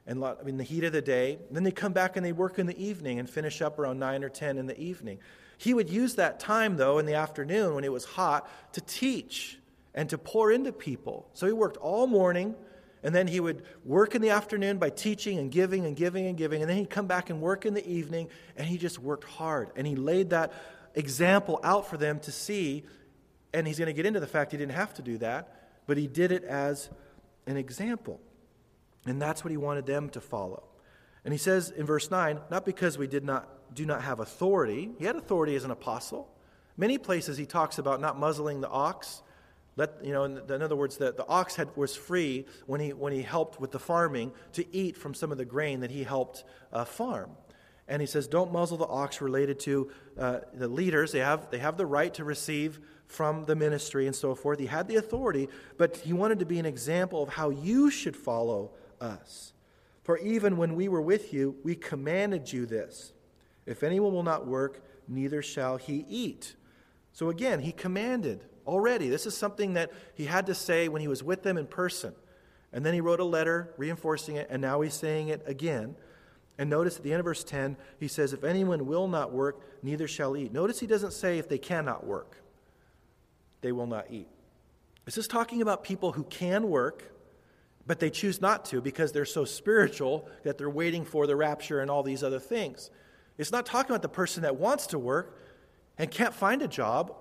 And 0.04 0.20
in 0.44 0.56
the 0.56 0.64
heat 0.64 0.82
of 0.82 0.92
the 0.92 1.00
day. 1.00 1.38
Then 1.48 1.62
they 1.62 1.70
come 1.70 1.92
back 1.92 2.16
and 2.16 2.26
they 2.26 2.32
work 2.32 2.58
in 2.58 2.66
the 2.66 2.76
evening 2.76 3.20
and 3.20 3.30
finish 3.30 3.62
up 3.62 3.78
around 3.78 4.00
9 4.00 4.24
or 4.24 4.30
10 4.30 4.58
in 4.58 4.66
the 4.66 4.80
evening. 4.80 5.20
He 5.56 5.74
would 5.74 5.88
use 5.88 6.16
that 6.16 6.40
time, 6.40 6.76
though, 6.76 6.98
in 6.98 7.06
the 7.06 7.14
afternoon 7.14 7.76
when 7.76 7.84
it 7.84 7.92
was 7.92 8.04
hot, 8.04 8.50
to 8.72 8.80
teach 8.80 9.60
and 9.94 10.10
to 10.10 10.18
pour 10.18 10.50
into 10.50 10.72
people. 10.72 11.28
So 11.34 11.46
he 11.46 11.52
worked 11.52 11.76
all 11.76 12.08
morning 12.08 12.56
and 13.04 13.14
then 13.14 13.26
he 13.26 13.38
would 13.38 13.62
work 13.84 14.14
in 14.14 14.22
the 14.22 14.30
afternoon 14.30 14.78
by 14.78 14.88
teaching 14.88 15.38
and 15.38 15.52
giving 15.52 15.84
and 15.84 15.94
giving 15.94 16.26
and 16.26 16.38
giving. 16.38 16.62
And 16.62 16.70
then 16.70 16.78
he'd 16.78 16.88
come 16.88 17.06
back 17.06 17.28
and 17.28 17.38
work 17.38 17.66
in 17.66 17.74
the 17.74 17.86
evening. 17.86 18.30
And 18.56 18.66
he 18.66 18.78
just 18.78 18.98
worked 18.98 19.24
hard. 19.24 19.68
And 19.76 19.86
he 19.86 19.94
laid 19.94 20.30
that 20.30 20.54
example 20.94 21.60
out 21.62 21.86
for 21.86 21.98
them 21.98 22.18
to 22.20 22.32
see. 22.32 22.84
And 23.52 23.66
he's 23.66 23.78
going 23.78 23.88
to 23.88 23.92
get 23.92 24.06
into 24.06 24.20
the 24.20 24.26
fact 24.26 24.52
he 24.52 24.56
didn't 24.56 24.72
have 24.72 24.94
to 24.94 25.02
do 25.02 25.18
that, 25.18 25.68
but 25.86 25.98
he 25.98 26.06
did 26.06 26.32
it 26.32 26.44
as 26.44 26.88
an 27.46 27.58
example. 27.58 28.20
And 29.04 29.20
that's 29.20 29.44
what 29.44 29.50
he 29.50 29.58
wanted 29.58 29.84
them 29.84 30.08
to 30.10 30.20
follow. 30.22 30.64
And 31.26 31.32
he 31.32 31.38
says 31.38 31.68
in 31.68 31.84
verse 31.84 32.10
9, 32.10 32.40
not 32.50 32.64
because 32.64 32.96
we 32.96 33.06
did 33.06 33.22
not 33.22 33.74
do 33.74 33.84
not 33.84 34.02
have 34.02 34.20
authority. 34.20 34.92
He 34.98 35.04
had 35.04 35.16
authority 35.16 35.56
as 35.56 35.64
an 35.64 35.70
apostle. 35.70 36.30
Many 36.76 36.96
places 36.96 37.36
he 37.36 37.44
talks 37.44 37.78
about 37.78 38.00
not 38.00 38.18
muzzling 38.18 38.60
the 38.60 38.68
ox 38.68 39.20
let, 39.76 40.04
you 40.04 40.12
know, 40.12 40.24
in, 40.24 40.38
in 40.38 40.62
other 40.62 40.76
words, 40.76 40.96
the, 40.96 41.12
the 41.12 41.26
ox 41.26 41.56
had, 41.56 41.68
was 41.76 41.96
free 41.96 42.46
when 42.66 42.80
he, 42.80 42.92
when 42.92 43.12
he 43.12 43.22
helped 43.22 43.60
with 43.60 43.72
the 43.72 43.78
farming 43.78 44.32
to 44.52 44.64
eat 44.74 44.96
from 44.96 45.14
some 45.14 45.32
of 45.32 45.38
the 45.38 45.44
grain 45.44 45.80
that 45.80 45.90
he 45.90 46.04
helped 46.04 46.44
uh, 46.72 46.84
farm. 46.84 47.30
And 47.86 48.00
he 48.00 48.06
says, 48.06 48.26
don't 48.28 48.52
muzzle 48.52 48.78
the 48.78 48.86
ox 48.86 49.20
related 49.20 49.60
to 49.60 49.90
uh, 50.18 50.38
the 50.54 50.68
leaders. 50.68 51.12
They 51.12 51.18
have, 51.18 51.50
they 51.50 51.58
have 51.58 51.76
the 51.76 51.86
right 51.86 52.14
to 52.14 52.24
receive 52.24 52.80
from 53.06 53.44
the 53.44 53.54
ministry 53.54 54.06
and 54.06 54.16
so 54.16 54.34
forth. 54.34 54.58
He 54.58 54.66
had 54.66 54.88
the 54.88 54.96
authority, 54.96 55.48
but 55.76 55.98
he 55.98 56.12
wanted 56.12 56.38
to 56.38 56.46
be 56.46 56.58
an 56.58 56.66
example 56.66 57.22
of 57.22 57.28
how 57.30 57.50
you 57.50 57.90
should 57.90 58.16
follow 58.16 58.70
us. 59.00 59.52
For 60.02 60.18
even 60.18 60.56
when 60.56 60.74
we 60.76 60.88
were 60.88 61.02
with 61.02 61.32
you, 61.32 61.56
we 61.62 61.74
commanded 61.74 62.52
you 62.52 62.66
this 62.66 63.12
if 63.66 63.82
anyone 63.82 64.12
will 64.12 64.22
not 64.22 64.46
work, 64.46 64.82
neither 65.08 65.42
shall 65.42 65.76
he 65.76 66.04
eat. 66.08 66.54
So 67.12 67.30
again, 67.30 67.60
he 67.60 67.72
commanded 67.72 68.44
already. 68.66 69.08
This 69.08 69.26
is 69.26 69.36
something 69.36 69.74
that 69.74 69.92
he 70.14 70.24
had 70.24 70.46
to 70.46 70.54
say 70.54 70.88
when 70.88 71.00
he 71.00 71.08
was 71.08 71.22
with 71.22 71.42
them 71.42 71.56
in 71.56 71.66
person. 71.66 72.14
And 72.72 72.84
then 72.84 72.94
he 72.94 73.00
wrote 73.00 73.20
a 73.20 73.24
letter 73.24 73.72
reinforcing 73.76 74.36
it, 74.36 74.48
and 74.50 74.60
now 74.60 74.80
he's 74.80 74.94
saying 74.94 75.28
it 75.28 75.42
again. 75.46 75.96
And 76.58 76.70
notice 76.70 76.96
at 76.96 77.02
the 77.02 77.12
end 77.12 77.20
of 77.20 77.24
verse 77.24 77.44
10, 77.44 77.76
he 77.98 78.08
says, 78.08 78.32
If 78.32 78.44
anyone 78.44 78.86
will 78.86 79.08
not 79.08 79.32
work, 79.32 79.60
neither 79.82 80.08
shall 80.08 80.36
eat. 80.36 80.52
Notice 80.52 80.80
he 80.80 80.86
doesn't 80.86 81.12
say 81.12 81.38
if 81.38 81.48
they 81.48 81.58
cannot 81.58 82.06
work, 82.06 82.36
they 83.60 83.72
will 83.72 83.86
not 83.86 84.06
eat. 84.10 84.28
This 85.04 85.18
is 85.18 85.26
talking 85.26 85.62
about 85.62 85.84
people 85.84 86.12
who 86.12 86.24
can 86.24 86.68
work, 86.68 87.12
but 87.86 88.00
they 88.00 88.10
choose 88.10 88.40
not 88.40 88.64
to 88.66 88.80
because 88.80 89.12
they're 89.12 89.24
so 89.24 89.44
spiritual 89.44 90.28
that 90.44 90.58
they're 90.58 90.70
waiting 90.70 91.04
for 91.04 91.26
the 91.26 91.36
rapture 91.36 91.80
and 91.80 91.90
all 91.90 92.02
these 92.02 92.22
other 92.22 92.38
things. 92.38 92.90
It's 93.36 93.52
not 93.52 93.66
talking 93.66 93.90
about 93.90 94.02
the 94.02 94.08
person 94.08 94.44
that 94.44 94.56
wants 94.56 94.88
to 94.88 94.98
work 94.98 95.40
and 95.98 96.10
can't 96.10 96.32
find 96.32 96.62
a 96.62 96.68
job, 96.68 97.14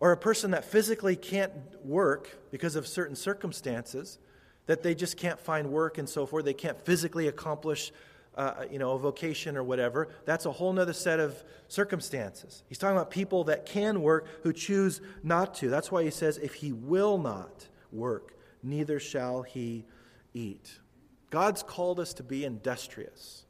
or 0.00 0.12
a 0.12 0.16
person 0.16 0.50
that 0.50 0.64
physically 0.64 1.16
can't 1.16 1.52
work 1.84 2.38
because 2.50 2.76
of 2.76 2.86
certain 2.86 3.16
circumstances, 3.16 4.18
that 4.66 4.82
they 4.82 4.94
just 4.94 5.16
can't 5.16 5.40
find 5.40 5.70
work 5.70 5.98
and 5.98 6.08
so 6.08 6.26
forth. 6.26 6.44
They 6.44 6.54
can't 6.54 6.78
physically 6.84 7.28
accomplish 7.28 7.92
uh, 8.36 8.64
you 8.70 8.78
know, 8.78 8.92
a 8.92 8.98
vocation 8.98 9.56
or 9.56 9.62
whatever. 9.62 10.08
That's 10.26 10.44
a 10.44 10.52
whole 10.52 10.78
other 10.78 10.92
set 10.92 11.20
of 11.20 11.42
circumstances. 11.68 12.62
He's 12.68 12.78
talking 12.78 12.96
about 12.96 13.10
people 13.10 13.44
that 13.44 13.64
can 13.64 14.02
work 14.02 14.26
who 14.42 14.52
choose 14.52 15.00
not 15.22 15.54
to. 15.56 15.70
That's 15.70 15.90
why 15.90 16.04
he 16.04 16.10
says, 16.10 16.36
if 16.38 16.54
he 16.54 16.72
will 16.72 17.18
not 17.18 17.66
work, 17.90 18.34
neither 18.62 19.00
shall 19.00 19.42
he 19.42 19.86
eat. 20.34 20.80
God's 21.30 21.62
called 21.62 21.98
us 21.98 22.12
to 22.14 22.22
be 22.22 22.44
industrious. 22.44 23.46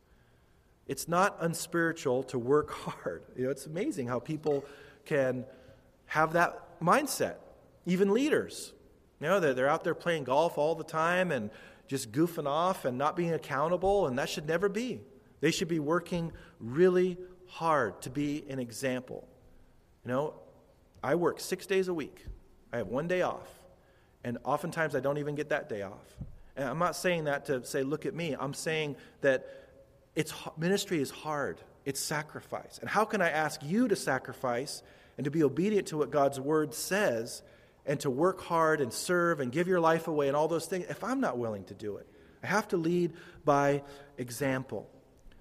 It's 0.87 1.09
not 1.09 1.37
unspiritual 1.41 2.23
to 2.25 2.39
work 2.39 2.71
hard. 3.03 3.25
You 3.37 3.45
know, 3.45 3.51
it's 3.51 3.67
amazing 3.67 4.07
how 4.07 4.21
people 4.21 4.65
can 5.05 5.45
have 6.07 6.33
that 6.35 6.81
mindset, 6.81 7.37
even 7.85 8.13
leaders. 8.13 8.73
You 9.21 9.29
know, 9.29 9.41
they're, 9.41 9.55
they're 9.55 9.69
out 9.69 9.85
there 9.85 9.95
playing 9.95 10.25
golf 10.25 10.59
all 10.59 10.75
the 10.75 10.85
time 10.85 11.31
and 11.31 11.51
just 11.89 12.13
goofing 12.13 12.47
off 12.47 12.85
and 12.85 12.99
not 12.99 13.17
being 13.17 13.33
accountable, 13.33 14.07
and 14.07 14.19
that 14.19 14.29
should 14.29 14.47
never 14.47 14.69
be. 14.69 15.01
They 15.41 15.51
should 15.51 15.69
be 15.69 15.79
working 15.79 16.33
really 16.59 17.17
hard 17.47 18.03
to 18.03 18.11
be 18.11 18.45
an 18.49 18.59
example. 18.59 19.27
You 20.05 20.13
know, 20.13 20.35
I 21.03 21.15
work 21.15 21.41
six 21.41 21.67
days 21.67 21.89
a 21.89 21.95
week, 21.95 22.25
I 22.73 22.79
have 22.79 22.89
one 22.89 23.09
day 23.09 23.23
off, 23.23 23.49
and 24.25 24.39
oftentimes 24.45 24.95
I 24.95 25.01
don't 25.01 25.19
even 25.19 25.35
get 25.35 25.51
that 25.51 25.69
day 25.69 25.83
off. 25.83 26.17
And 26.57 26.69
I'm 26.69 26.79
not 26.79 26.97
saying 26.97 27.25
that 27.25 27.47
to 27.47 27.65
say, 27.65 27.83
look 27.83 28.07
at 28.07 28.15
me. 28.15 28.35
I'm 28.39 28.55
saying 28.55 28.97
that 29.21 29.47
it's, 30.15 30.33
ministry 30.57 31.01
is 31.01 31.11
hard, 31.11 31.61
it's 31.85 32.01
sacrifice. 32.01 32.79
And 32.81 32.89
how 32.89 33.05
can 33.05 33.21
I 33.21 33.29
ask 33.29 33.61
you 33.63 33.89
to 33.89 33.97
sacrifice 33.97 34.83
and 35.17 35.25
to 35.25 35.31
be 35.31 35.43
obedient 35.43 35.89
to 35.89 35.97
what 35.97 36.11
God's 36.11 36.39
word 36.39 36.75
says 36.75 37.43
and 37.85 37.99
to 38.01 38.11
work 38.11 38.43
hard 38.43 38.81
and 38.81 38.93
serve 38.93 39.41
and 39.41 39.53
give 39.53 39.69
your 39.69 39.81
life 39.81 40.09
away 40.09 40.29
and 40.29 40.37
all 40.37 40.49
those 40.49 40.67
things 40.67 40.87
if 40.89 41.03
I'm 41.05 41.21
not 41.21 41.39
willing 41.39 41.65
to 41.65 41.75
do 41.75 41.97
it? 41.97 42.07
I 42.43 42.47
have 42.47 42.69
to 42.69 42.77
lead 42.77 43.13
by 43.45 43.83
example. 44.19 44.89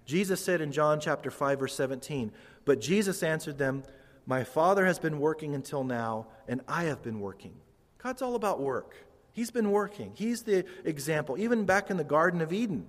Jesus 0.05 0.43
said 0.43 0.61
in 0.61 0.71
John 0.71 0.99
chapter 0.99 1.31
5 1.31 1.59
verse 1.59 1.75
17, 1.75 2.31
"But 2.63 2.79
Jesus 2.79 3.23
answered 3.23 3.57
them, 3.57 3.83
my 4.27 4.43
Father 4.43 4.85
has 4.85 4.97
been 4.97 5.19
working 5.19 5.53
until 5.53 5.83
now, 5.83 6.27
and 6.47 6.61
I 6.67 6.85
have 6.85 7.03
been 7.03 7.19
working." 7.19 7.53
God's 7.99 8.21
all 8.21 8.35
about 8.35 8.59
work. 8.59 8.95
He's 9.33 9.51
been 9.51 9.71
working. 9.71 10.13
He's 10.15 10.43
the 10.43 10.65
example. 10.85 11.37
Even 11.37 11.65
back 11.65 11.89
in 11.89 11.97
the 11.97 12.03
Garden 12.03 12.39
of 12.39 12.53
Eden, 12.53 12.87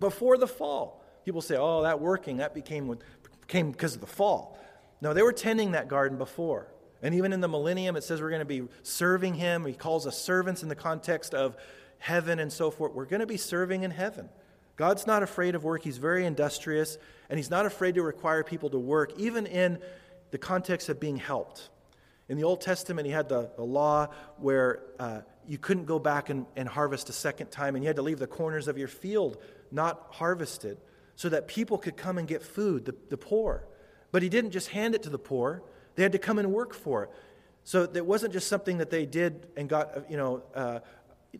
before 0.00 0.36
the 0.36 0.46
fall, 0.46 1.02
people 1.24 1.40
say, 1.40 1.56
oh, 1.56 1.82
that 1.82 2.00
working, 2.00 2.38
that 2.38 2.54
became, 2.54 2.98
came 3.46 3.70
because 3.70 3.94
of 3.94 4.00
the 4.00 4.06
fall. 4.06 4.57
No, 5.00 5.14
they 5.14 5.22
were 5.22 5.32
tending 5.32 5.72
that 5.72 5.88
garden 5.88 6.18
before. 6.18 6.68
And 7.02 7.14
even 7.14 7.32
in 7.32 7.40
the 7.40 7.48
millennium, 7.48 7.96
it 7.96 8.02
says 8.02 8.20
we're 8.20 8.30
going 8.30 8.40
to 8.40 8.44
be 8.44 8.62
serving 8.82 9.34
him. 9.34 9.64
He 9.64 9.74
calls 9.74 10.06
us 10.06 10.20
servants 10.20 10.62
in 10.62 10.68
the 10.68 10.74
context 10.74 11.34
of 11.34 11.56
heaven 11.98 12.38
and 12.40 12.52
so 12.52 12.70
forth. 12.70 12.92
We're 12.92 13.04
going 13.04 13.20
to 13.20 13.26
be 13.26 13.36
serving 13.36 13.84
in 13.84 13.90
heaven. 13.90 14.28
God's 14.76 15.06
not 15.06 15.22
afraid 15.22 15.54
of 15.54 15.64
work. 15.64 15.82
He's 15.82 15.98
very 15.98 16.24
industrious, 16.24 16.98
and 17.28 17.38
he's 17.38 17.50
not 17.50 17.66
afraid 17.66 17.96
to 17.96 18.02
require 18.02 18.44
people 18.44 18.70
to 18.70 18.78
work, 18.78 19.12
even 19.16 19.46
in 19.46 19.78
the 20.30 20.38
context 20.38 20.88
of 20.88 21.00
being 21.00 21.16
helped. 21.16 21.68
In 22.28 22.36
the 22.36 22.44
Old 22.44 22.60
Testament, 22.60 23.06
he 23.06 23.12
had 23.12 23.28
the, 23.28 23.50
the 23.56 23.64
law 23.64 24.08
where 24.36 24.80
uh, 24.98 25.20
you 25.46 25.58
couldn't 25.58 25.86
go 25.86 25.98
back 25.98 26.30
and, 26.30 26.46
and 26.56 26.68
harvest 26.68 27.08
a 27.08 27.12
second 27.12 27.50
time, 27.50 27.74
and 27.74 27.82
you 27.82 27.88
had 27.88 27.96
to 27.96 28.02
leave 28.02 28.18
the 28.18 28.26
corners 28.26 28.68
of 28.68 28.78
your 28.78 28.88
field 28.88 29.38
not 29.72 30.06
harvested 30.10 30.78
so 31.16 31.28
that 31.28 31.48
people 31.48 31.78
could 31.78 31.96
come 31.96 32.18
and 32.18 32.28
get 32.28 32.42
food, 32.42 32.84
the, 32.84 32.94
the 33.08 33.16
poor. 33.16 33.64
But 34.10 34.22
he 34.22 34.28
didn't 34.28 34.52
just 34.52 34.68
hand 34.68 34.94
it 34.94 35.02
to 35.04 35.10
the 35.10 35.18
poor, 35.18 35.62
they 35.94 36.02
had 36.02 36.12
to 36.12 36.18
come 36.18 36.38
and 36.38 36.52
work 36.52 36.74
for 36.74 37.04
it. 37.04 37.10
So 37.64 37.82
it 37.82 38.06
wasn't 38.06 38.32
just 38.32 38.48
something 38.48 38.78
that 38.78 38.88
they 38.88 39.04
did 39.04 39.46
and 39.56 39.68
got, 39.68 40.10
you 40.10 40.16
know, 40.16 40.42
uh, 40.54 40.78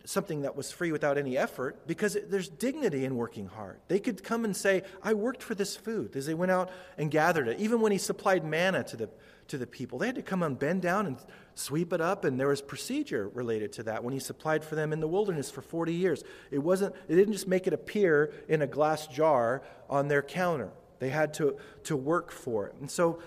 something 0.05 0.43
that 0.43 0.55
was 0.55 0.71
free 0.71 0.93
without 0.93 1.17
any 1.17 1.37
effort 1.39 1.87
because 1.87 2.17
there's 2.29 2.49
dignity 2.49 3.05
in 3.05 3.17
working 3.17 3.47
hard. 3.47 3.81
They 3.89 3.99
could 3.99 4.23
come 4.23 4.45
and 4.45 4.55
say, 4.55 4.83
I 5.03 5.15
worked 5.15 5.43
for 5.43 5.55
this 5.55 5.77
food 5.77 6.15
as 6.17 6.27
they 6.27 6.35
went 6.35 6.53
out 6.53 6.71
and 6.99 7.11
gathered 7.11 7.49
it. 7.49 7.59
Even 7.59 7.81
when 7.81 7.93
he 7.93 7.99
supplied 7.99 8.45
manna 8.45 8.85
to 8.85 8.97
the, 8.97 9.09
to 9.49 9.59
the 9.59 9.67
people, 9.67 9.99
they 9.99 10.07
had 10.07 10.17
to 10.17 10.23
come 10.23 10.43
and 10.43 10.59
bend 10.59 10.83
down 10.83 11.07
and 11.07 11.17
sweep 11.55 11.93
it 11.93 12.01
up, 12.01 12.25
and 12.25 12.39
there 12.39 12.49
was 12.49 12.61
procedure 12.61 13.29
related 13.29 13.73
to 13.73 13.83
that 13.85 14.05
when 14.05 14.13
he 14.13 14.21
supplied 14.21 14.65
for 14.65 14.75
them 14.75 14.93
in 14.93 15.01
the 15.01 15.09
wilderness 15.09 15.51
for 15.51 15.63
40 15.63 15.95
years. 15.95 16.23
It, 16.51 16.59
wasn't, 16.59 16.95
it 17.09 17.17
didn't 17.17 17.33
just 17.33 17.49
make 17.49 17.67
it 17.67 17.73
appear 17.73 18.33
in 18.49 18.63
a 18.63 18.67
glass 18.67 19.07
jar 19.07 19.63
on 19.89 20.09
their 20.09 20.23
counter, 20.23 20.71
they 20.99 21.11
had 21.11 21.35
to, 21.35 21.57
to 21.85 21.97
work 21.97 22.31
for 22.31 22.67
it. 22.67 22.75
And 22.81 22.91
so 22.91 23.21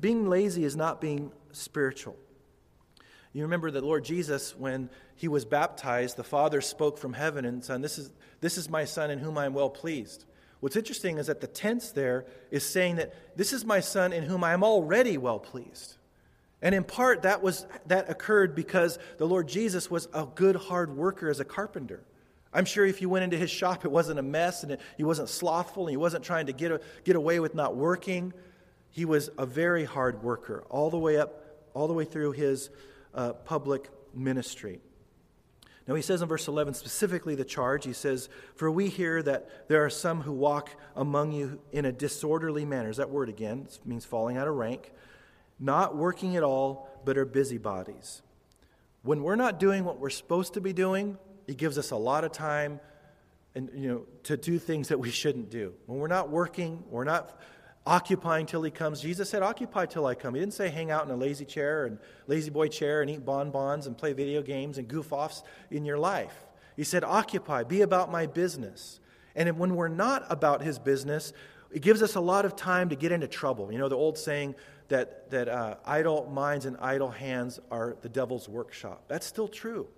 being 0.00 0.28
lazy 0.28 0.64
is 0.64 0.76
not 0.76 1.00
being 1.00 1.32
spiritual. 1.52 2.16
You 3.32 3.42
remember 3.42 3.70
that 3.70 3.84
Lord 3.84 4.04
Jesus, 4.04 4.56
when 4.56 4.90
he 5.14 5.28
was 5.28 5.44
baptized, 5.44 6.16
the 6.16 6.24
Father 6.24 6.60
spoke 6.60 6.98
from 6.98 7.12
heaven 7.12 7.44
and 7.44 7.64
said, 7.64 7.82
This 7.82 7.98
is, 7.98 8.10
this 8.40 8.58
is 8.58 8.68
my 8.68 8.84
Son 8.84 9.10
in 9.10 9.20
whom 9.20 9.38
I 9.38 9.46
am 9.46 9.54
well 9.54 9.70
pleased. 9.70 10.24
What's 10.58 10.76
interesting 10.76 11.18
is 11.18 11.28
that 11.28 11.40
the 11.40 11.46
tense 11.46 11.92
there 11.92 12.26
is 12.50 12.66
saying 12.66 12.96
that 12.96 13.14
this 13.36 13.52
is 13.52 13.64
my 13.64 13.80
Son 13.80 14.12
in 14.12 14.24
whom 14.24 14.44
I 14.44 14.52
am 14.52 14.64
already 14.64 15.16
well 15.16 15.38
pleased. 15.38 15.96
And 16.60 16.74
in 16.74 16.84
part, 16.84 17.22
that, 17.22 17.42
was, 17.42 17.66
that 17.86 18.10
occurred 18.10 18.54
because 18.54 18.98
the 19.16 19.26
Lord 19.26 19.48
Jesus 19.48 19.90
was 19.90 20.08
a 20.12 20.26
good, 20.26 20.56
hard 20.56 20.94
worker 20.94 21.30
as 21.30 21.40
a 21.40 21.44
carpenter. 21.44 22.02
I'm 22.52 22.64
sure 22.64 22.84
if 22.84 23.00
you 23.00 23.08
went 23.08 23.24
into 23.24 23.36
his 23.36 23.50
shop, 23.50 23.84
it 23.84 23.90
wasn't 23.90 24.18
a 24.18 24.22
mess 24.22 24.62
and 24.62 24.72
it, 24.72 24.80
he 24.96 25.04
wasn't 25.04 25.28
slothful 25.28 25.84
and 25.84 25.90
he 25.90 25.96
wasn't 25.96 26.24
trying 26.24 26.46
to 26.46 26.52
get, 26.52 26.72
a, 26.72 26.80
get 27.04 27.16
away 27.16 27.38
with 27.38 27.54
not 27.54 27.76
working. 27.76 28.32
He 28.90 29.04
was 29.04 29.30
a 29.38 29.46
very 29.46 29.84
hard 29.84 30.22
worker 30.22 30.64
all 30.68 30.90
the 30.90 30.98
way 30.98 31.16
up, 31.16 31.44
all 31.74 31.86
the 31.86 31.94
way 31.94 32.04
through 32.04 32.32
his 32.32 32.70
uh, 33.14 33.34
public 33.34 33.88
ministry. 34.12 34.80
Now, 35.86 35.94
he 35.94 36.02
says 36.02 36.22
in 36.22 36.28
verse 36.28 36.46
11 36.46 36.74
specifically 36.74 37.34
the 37.34 37.44
charge. 37.44 37.84
He 37.84 37.92
says, 37.92 38.28
For 38.54 38.70
we 38.70 38.88
hear 38.88 39.22
that 39.22 39.68
there 39.68 39.84
are 39.84 39.90
some 39.90 40.22
who 40.22 40.32
walk 40.32 40.70
among 40.94 41.32
you 41.32 41.60
in 41.72 41.84
a 41.84 41.92
disorderly 41.92 42.64
manner. 42.64 42.90
Is 42.90 42.98
that 42.98 43.10
word 43.10 43.28
again? 43.28 43.66
It 43.68 43.78
means 43.84 44.04
falling 44.04 44.36
out 44.36 44.46
of 44.46 44.54
rank. 44.54 44.92
Not 45.58 45.96
working 45.96 46.36
at 46.36 46.42
all, 46.42 46.88
but 47.04 47.18
are 47.18 47.24
busybodies. 47.24 48.22
When 49.02 49.22
we're 49.22 49.36
not 49.36 49.58
doing 49.58 49.84
what 49.84 49.98
we're 49.98 50.10
supposed 50.10 50.54
to 50.54 50.60
be 50.60 50.72
doing, 50.72 51.18
it 51.50 51.56
gives 51.56 51.78
us 51.78 51.90
a 51.90 51.96
lot 51.96 52.22
of 52.22 52.30
time 52.30 52.78
and, 53.56 53.70
you 53.74 53.88
know, 53.88 54.06
to 54.22 54.36
do 54.36 54.56
things 54.56 54.86
that 54.88 55.00
we 55.00 55.10
shouldn't 55.10 55.50
do. 55.50 55.74
When 55.86 55.98
we're 55.98 56.06
not 56.06 56.30
working, 56.30 56.84
we're 56.88 57.02
not 57.02 57.40
occupying 57.84 58.46
till 58.46 58.62
he 58.62 58.70
comes. 58.70 59.00
Jesus 59.00 59.28
said, 59.28 59.42
Occupy 59.42 59.86
till 59.86 60.06
I 60.06 60.14
come. 60.14 60.34
He 60.34 60.40
didn't 60.40 60.54
say 60.54 60.68
hang 60.68 60.92
out 60.92 61.04
in 61.04 61.10
a 61.10 61.16
lazy 61.16 61.44
chair 61.44 61.86
and 61.86 61.98
La-Z-Boy 62.28 62.68
chair 62.68 63.02
and 63.02 63.10
eat 63.10 63.24
bonbons 63.24 63.88
and 63.88 63.98
play 63.98 64.12
video 64.12 64.42
games 64.42 64.78
and 64.78 64.86
goof 64.86 65.12
offs 65.12 65.42
in 65.72 65.84
your 65.84 65.98
life. 65.98 66.46
He 66.76 66.84
said, 66.84 67.02
Occupy, 67.02 67.64
be 67.64 67.80
about 67.80 68.12
my 68.12 68.26
business. 68.26 69.00
And 69.34 69.58
when 69.58 69.74
we're 69.74 69.88
not 69.88 70.24
about 70.30 70.62
his 70.62 70.78
business, 70.78 71.32
it 71.72 71.82
gives 71.82 72.00
us 72.00 72.14
a 72.14 72.20
lot 72.20 72.44
of 72.44 72.54
time 72.54 72.90
to 72.90 72.94
get 72.94 73.10
into 73.10 73.26
trouble. 73.26 73.72
You 73.72 73.78
know, 73.78 73.88
the 73.88 73.96
old 73.96 74.18
saying 74.18 74.54
that, 74.86 75.28
that 75.30 75.48
uh, 75.48 75.78
idle 75.84 76.30
minds 76.30 76.64
and 76.66 76.76
idle 76.76 77.10
hands 77.10 77.58
are 77.72 77.96
the 78.02 78.08
devil's 78.08 78.48
workshop. 78.48 79.06
That's 79.08 79.26
still 79.26 79.48
true. 79.48 79.88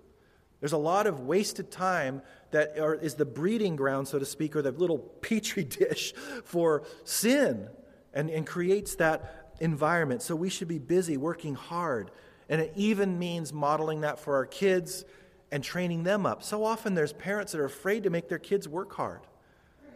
There's 0.63 0.71
a 0.71 0.77
lot 0.77 1.07
of 1.07 1.19
wasted 1.19 1.71
time 1.71 2.21
that 2.51 2.79
are, 2.79 2.95
is 2.95 3.15
the 3.15 3.25
breeding 3.25 3.75
ground, 3.75 4.07
so 4.07 4.17
to 4.17 4.25
speak, 4.25 4.55
or 4.55 4.61
the 4.61 4.71
little 4.71 4.97
petri 5.21 5.65
dish 5.65 6.13
for 6.45 6.83
sin 7.03 7.67
and, 8.13 8.29
and 8.29 8.47
creates 8.47 8.95
that 8.95 9.55
environment. 9.59 10.21
So 10.21 10.37
we 10.37 10.47
should 10.47 10.69
be 10.69 10.79
busy 10.79 11.17
working 11.17 11.55
hard. 11.55 12.11
And 12.47 12.61
it 12.61 12.71
even 12.77 13.19
means 13.19 13.51
modeling 13.51 13.99
that 14.01 14.19
for 14.19 14.37
our 14.37 14.45
kids 14.45 15.03
and 15.51 15.61
training 15.61 16.03
them 16.03 16.25
up. 16.25 16.43
So 16.43 16.63
often 16.63 16.93
there's 16.95 17.11
parents 17.11 17.51
that 17.51 17.59
are 17.59 17.65
afraid 17.65 18.03
to 18.03 18.09
make 18.09 18.29
their 18.29 18.39
kids 18.39 18.65
work 18.65 18.93
hard 18.93 19.19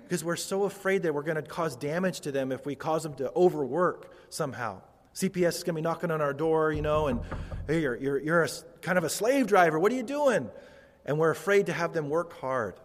because 0.03 0.21
we're 0.21 0.35
so 0.35 0.65
afraid 0.65 1.03
that 1.03 1.13
we're 1.13 1.23
going 1.23 1.37
to 1.37 1.41
cause 1.41 1.77
damage 1.77 2.19
to 2.19 2.31
them 2.33 2.51
if 2.51 2.65
we 2.65 2.75
cause 2.75 3.03
them 3.03 3.13
to 3.13 3.31
overwork 3.37 4.13
somehow. 4.29 4.81
CPS 5.17 5.47
is 5.47 5.63
going 5.63 5.73
to 5.73 5.73
be 5.73 5.81
knocking 5.81 6.11
on 6.11 6.21
our 6.21 6.31
door, 6.31 6.71
you 6.71 6.83
know, 6.83 7.07
and 7.07 7.21
hey, 7.65 7.81
you're, 7.81 7.95
you're, 7.95 8.19
you're 8.19 8.43
a, 8.43 8.49
kind 8.83 8.99
of 8.99 9.03
a 9.03 9.09
slave 9.09 9.47
driver. 9.47 9.79
What 9.79 9.91
are 9.91 9.95
you 9.95 10.03
doing? 10.03 10.47
And 11.07 11.17
we're 11.17 11.31
afraid 11.31 11.65
to 11.65 11.73
have 11.73 11.91
them 11.91 12.07
work 12.07 12.39
hard. 12.39 12.75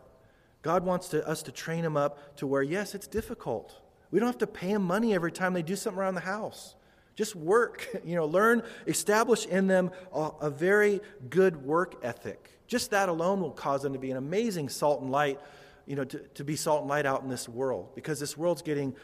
God 0.63 0.83
wants 0.83 1.09
to, 1.09 1.29
us 1.29 1.43
to 1.43 1.53
train 1.53 1.83
them 1.83 1.95
up 1.95 2.37
to 2.39 2.47
where, 2.47 2.63
yes, 2.63 2.95
it's 2.95 3.07
difficult. 3.07 3.79
We 4.11 4.19
don't 4.19 4.29
have 4.29 4.39
to 4.39 4.47
pay 4.47 4.73
them 4.73 4.83
money 4.83 5.13
every 5.15 5.31
time 5.31 5.53
they 5.53 5.63
do 5.63 5.77
something 5.77 6.01
around 6.01 6.15
the 6.15 6.23
house. 6.23 6.75
Just 7.17 7.37
work, 7.37 7.87
you 8.05 8.17
know, 8.17 8.25
learn, 8.25 8.63
establish 8.87 9.45
in 9.45 9.67
them 9.67 9.91
a, 10.15 10.31
a 10.41 10.51
very 10.51 11.03
good 11.29 11.63
work 11.63 11.97
ethic. 12.03 12.49
Just 12.67 12.93
that 12.93 13.11
alone 13.11 13.43
will 13.43 13.51
cause 13.51 13.83
them 13.83 13.93
to 13.93 13.99
be 13.99 14.11
an 14.11 14.17
amazing 14.17 14.71
salt 14.71 15.03
and 15.03 15.11
light, 15.11 15.39
you 15.85 15.97
know, 15.97 16.05
to, 16.05 16.19
to 16.19 16.45
be 16.45 16.57
salt 16.57 16.81
and 16.81 16.89
light 16.89 17.05
out 17.05 17.23
in 17.23 17.29
this 17.29 17.47
world 17.47 17.95
because 17.95 18.19
this 18.19 18.39
world's 18.39 18.63
getting 18.63 18.97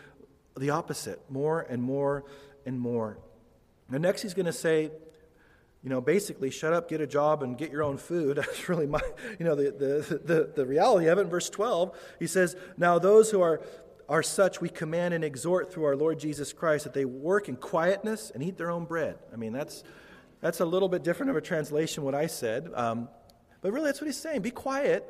the 0.57 0.71
opposite 0.71 1.21
more 1.31 1.61
and 1.69 1.83
more 1.83 2.25
and 2.67 2.79
more. 2.79 3.19
And 3.91 4.03
next, 4.03 4.23
he's 4.23 4.35
going 4.35 4.47
to 4.47 4.53
say, 4.53 4.91
you 5.83 5.91
know, 5.91 6.01
basically, 6.01 6.51
shut 6.51 6.73
up, 6.73 6.89
get 6.89 7.01
a 7.01 7.07
job, 7.07 7.43
and 7.43 7.57
get 7.57 7.71
your 7.71 7.83
own 7.83 7.97
food. 7.97 8.37
That's 8.39 8.69
really 8.69 8.87
my, 8.87 9.01
you 9.39 9.45
know, 9.45 9.55
the, 9.55 9.71
the, 9.71 10.19
the, 10.19 10.53
the 10.55 10.67
reality 10.67 11.07
of 11.09 11.19
it. 11.19 11.23
In 11.23 11.29
verse 11.29 11.49
12, 11.51 11.97
he 12.19 12.27
says, 12.27 12.57
Now 12.77 12.99
those 12.99 13.31
who 13.31 13.41
are 13.41 13.61
are 14.09 14.23
such 14.23 14.61
we 14.61 14.69
command 14.69 15.13
and 15.13 15.23
exhort 15.23 15.73
through 15.73 15.85
our 15.85 15.97
Lord 15.97 16.19
Jesus 16.19 16.53
Christ 16.53 16.85
that 16.85 16.95
they 16.95 17.05
work 17.05 17.49
in 17.49 17.57
quietness 17.57 18.33
and 18.33 18.43
eat 18.43 18.57
their 18.57 18.71
own 18.71 18.85
bread. 18.85 19.19
I 19.33 19.37
mean, 19.37 19.53
that's, 19.53 19.85
that's 20.41 20.61
a 20.61 20.65
little 20.65 20.89
bit 20.89 21.05
different 21.05 21.31
of 21.31 21.37
a 21.37 21.41
translation 21.41 22.05
what 22.05 22.15
I 22.15 22.27
said. 22.27 22.71
Um, 22.75 23.09
but 23.61 23.73
really, 23.73 23.87
that's 23.87 24.01
what 24.01 24.07
he's 24.07 24.17
saying. 24.17 24.41
Be 24.41 24.51
quiet, 24.51 25.07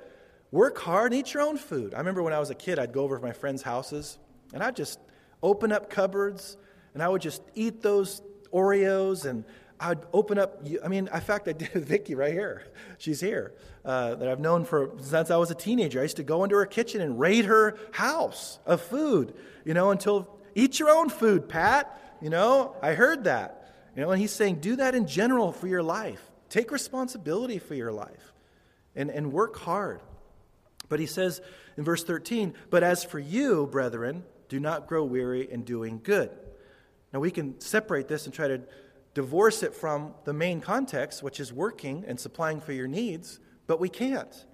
work 0.51 0.79
hard, 0.79 1.13
and 1.13 1.21
eat 1.21 1.33
your 1.33 1.45
own 1.45 1.59
food. 1.59 1.95
I 1.95 1.99
remember 1.99 2.23
when 2.23 2.33
I 2.33 2.41
was 2.41 2.51
a 2.51 2.55
kid, 2.55 2.79
I'd 2.79 2.93
go 2.93 3.03
over 3.03 3.17
to 3.17 3.23
my 3.23 3.33
friends' 3.33 3.63
houses, 3.63 4.19
and 4.53 4.63
I'd 4.63 4.75
just 4.75 4.99
open 5.43 5.71
up 5.71 5.91
cupboards, 5.91 6.57
and 6.99 7.03
I 7.05 7.09
would 7.09 7.23
just 7.23 7.43
eat 7.55 7.81
those 7.81 8.23
Oreos 8.53 9.25
and 9.25 9.45
I'd 9.79 10.01
open 10.13 10.37
up. 10.37 10.67
I 10.85 10.89
mean, 10.89 11.09
in 11.15 11.21
fact, 11.21 11.47
I 11.47 11.53
did 11.53 11.73
with 11.73 11.85
Vicky 11.89 12.17
right 12.17 12.33
here. 12.33 12.65
She's 12.99 13.21
here 13.21 13.55
uh, 13.85 14.17
that 14.17 14.29
I've 14.29 14.41
known 14.41 14.65
for 14.65 14.91
since 15.01 15.31
I 15.31 15.37
was 15.37 15.53
a 15.53 15.55
teenager. 15.55 16.01
I 16.01 16.03
used 16.03 16.17
to 16.17 16.25
go 16.25 16.43
into 16.43 16.57
her 16.57 16.67
kitchen 16.67 17.01
and 17.01 17.17
raid 17.17 17.45
her 17.45 17.79
house 17.93 18.59
of 18.67 18.81
food, 18.81 19.33
you 19.65 19.75
know, 19.75 19.93
until 19.93 20.29
eat 20.57 20.81
your 20.81 20.91
own 20.91 21.09
food, 21.09 21.49
Pat. 21.49 22.19
You 22.21 22.31
know, 22.31 22.75
I 22.83 22.95
heard 22.95 23.23
that. 23.25 23.73
You 23.95 24.03
know, 24.03 24.11
and 24.11 24.21
he's 24.21 24.33
saying 24.33 24.57
do 24.57 24.75
that 24.75 24.97
in 24.97 25.07
general 25.07 25.53
for 25.53 25.69
your 25.69 25.85
life. 25.85 26.33
Take 26.49 26.73
responsibility 26.73 27.61
for 27.61 27.77
your 27.77 27.93
life, 27.93 28.33
and 28.97 29.09
and 29.09 29.33
work 29.33 29.57
hard. 29.57 30.01
But 30.89 30.99
he 30.99 31.07
says 31.07 31.41
in 31.77 31.85
verse 31.85 32.03
13, 32.03 32.55
but 32.71 32.83
as 32.83 33.05
for 33.05 33.21
you, 33.21 33.69
brethren, 33.69 34.25
do 34.49 34.59
not 34.59 34.89
grow 34.89 35.05
weary 35.05 35.49
in 35.49 35.63
doing 35.63 36.01
good. 36.03 36.31
Now 37.13 37.21
we 37.21 37.31
can 37.31 37.61
separate 37.61 38.09
this 38.09 38.27
and 38.27 38.35
try 38.35 38.49
to 38.49 38.61
divorce 39.15 39.63
it 39.63 39.75
from 39.75 40.15
the 40.25 40.33
main 40.33 40.61
context, 40.61 41.23
which 41.23 41.41
is 41.41 41.53
working 41.53 42.05
and 42.07 42.21
supplying 42.21 42.61
for 42.61 42.73
your 42.73 42.87
needs, 42.87 43.41
but 43.67 43.81
we 43.81 43.89
can't. 43.89 44.47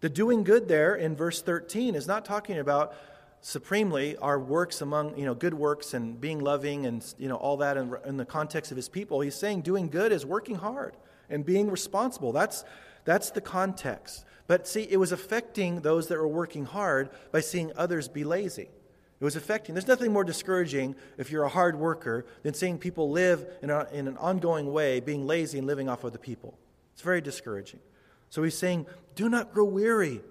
The 0.00 0.08
doing 0.08 0.44
good 0.44 0.68
there 0.68 0.94
in 0.94 1.16
verse 1.16 1.42
13 1.42 1.94
is 1.94 2.06
not 2.06 2.24
talking 2.24 2.58
about 2.58 2.94
supremely 3.40 4.16
our 4.18 4.38
works 4.38 4.80
among, 4.80 5.16
you 5.18 5.24
know, 5.24 5.34
good 5.34 5.54
works 5.54 5.94
and 5.94 6.20
being 6.20 6.38
loving 6.38 6.86
and, 6.86 7.04
you 7.18 7.28
know, 7.28 7.36
all 7.36 7.56
that 7.58 7.76
in, 7.76 7.94
in 8.04 8.16
the 8.16 8.24
context 8.24 8.70
of 8.70 8.76
his 8.76 8.88
people. 8.88 9.20
He's 9.20 9.34
saying 9.34 9.62
doing 9.62 9.88
good 9.88 10.12
is 10.12 10.24
working 10.24 10.56
hard 10.56 10.96
and 11.28 11.44
being 11.44 11.70
responsible. 11.70 12.32
That's, 12.32 12.64
that's 13.04 13.30
the 13.30 13.40
context. 13.40 14.24
But 14.46 14.68
see, 14.68 14.82
it 14.88 14.96
was 14.96 15.12
affecting 15.12 15.80
those 15.80 16.08
that 16.08 16.18
were 16.18 16.28
working 16.28 16.64
hard 16.64 17.10
by 17.30 17.40
seeing 17.40 17.72
others 17.76 18.08
be 18.08 18.22
lazy. 18.22 18.68
It 19.22 19.24
was 19.24 19.36
affecting. 19.36 19.76
There's 19.76 19.86
nothing 19.86 20.12
more 20.12 20.24
discouraging 20.24 20.96
if 21.16 21.30
you're 21.30 21.44
a 21.44 21.48
hard 21.48 21.78
worker 21.78 22.26
than 22.42 22.54
seeing 22.54 22.76
people 22.76 23.08
live 23.08 23.46
in, 23.62 23.70
a, 23.70 23.86
in 23.92 24.08
an 24.08 24.16
ongoing 24.16 24.72
way, 24.72 24.98
being 24.98 25.28
lazy 25.28 25.58
and 25.58 25.66
living 25.68 25.88
off 25.88 26.00
of 26.00 26.06
other 26.06 26.18
people. 26.18 26.58
It's 26.94 27.02
very 27.02 27.20
discouraging. 27.20 27.78
So 28.30 28.42
he's 28.42 28.58
saying, 28.58 28.84
do 29.14 29.28
not 29.28 29.52
grow 29.54 29.64
weary 29.64 30.22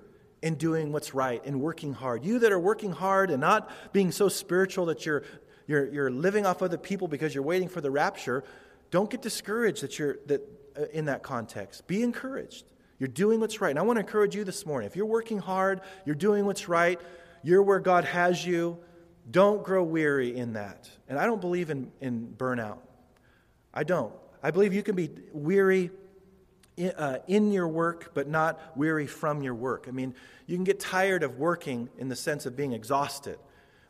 in 0.41 0.55
doing 0.55 0.91
what's 0.91 1.13
right 1.13 1.41
and 1.45 1.61
working 1.61 1.93
hard. 1.93 2.25
You 2.25 2.39
that 2.39 2.51
are 2.51 2.59
working 2.59 2.91
hard 2.91 3.31
and 3.31 3.39
not 3.39 3.71
being 3.93 4.11
so 4.11 4.27
spiritual 4.27 4.87
that 4.87 5.05
you're, 5.05 5.23
you're, 5.67 5.87
you're 5.87 6.11
living 6.11 6.45
off 6.45 6.61
other 6.61 6.77
people 6.77 7.07
because 7.07 7.33
you're 7.33 7.45
waiting 7.45 7.69
for 7.69 7.79
the 7.79 7.91
rapture, 7.91 8.43
don't 8.89 9.09
get 9.09 9.21
discouraged 9.21 9.83
that 9.83 9.99
you're 9.99 10.17
that, 10.25 10.41
uh, 10.77 10.83
in 10.91 11.05
that 11.05 11.23
context. 11.23 11.87
Be 11.87 12.03
encouraged. 12.03 12.65
You're 12.99 13.07
doing 13.07 13.39
what's 13.39 13.61
right. 13.61 13.69
And 13.69 13.79
I 13.79 13.83
want 13.83 13.95
to 13.95 14.01
encourage 14.01 14.35
you 14.35 14.43
this 14.43 14.65
morning. 14.65 14.87
If 14.87 14.97
you're 14.97 15.05
working 15.05 15.39
hard, 15.39 15.79
you're 16.05 16.13
doing 16.13 16.45
what's 16.45 16.67
right, 16.67 16.99
you're 17.43 17.63
where 17.63 17.79
God 17.79 18.05
has 18.05 18.45
you. 18.45 18.77
Don't 19.29 19.63
grow 19.63 19.83
weary 19.83 20.35
in 20.35 20.53
that. 20.53 20.89
And 21.07 21.17
I 21.17 21.25
don't 21.25 21.41
believe 21.41 21.69
in, 21.69 21.91
in 22.01 22.33
burnout. 22.37 22.79
I 23.73 23.83
don't. 23.83 24.13
I 24.43 24.51
believe 24.51 24.73
you 24.73 24.83
can 24.83 24.95
be 24.95 25.09
weary 25.33 25.91
in, 26.77 26.91
uh, 26.91 27.19
in, 27.27 27.51
your 27.51 27.67
work, 27.67 28.11
but 28.13 28.27
not 28.27 28.59
weary 28.75 29.07
from 29.07 29.43
your 29.43 29.53
work. 29.53 29.85
I 29.87 29.91
mean, 29.91 30.15
you 30.47 30.55
can 30.57 30.63
get 30.63 30.79
tired 30.79 31.23
of 31.23 31.37
working 31.37 31.89
in 31.97 32.09
the 32.09 32.15
sense 32.15 32.45
of 32.45 32.55
being 32.55 32.73
exhausted. 32.73 33.37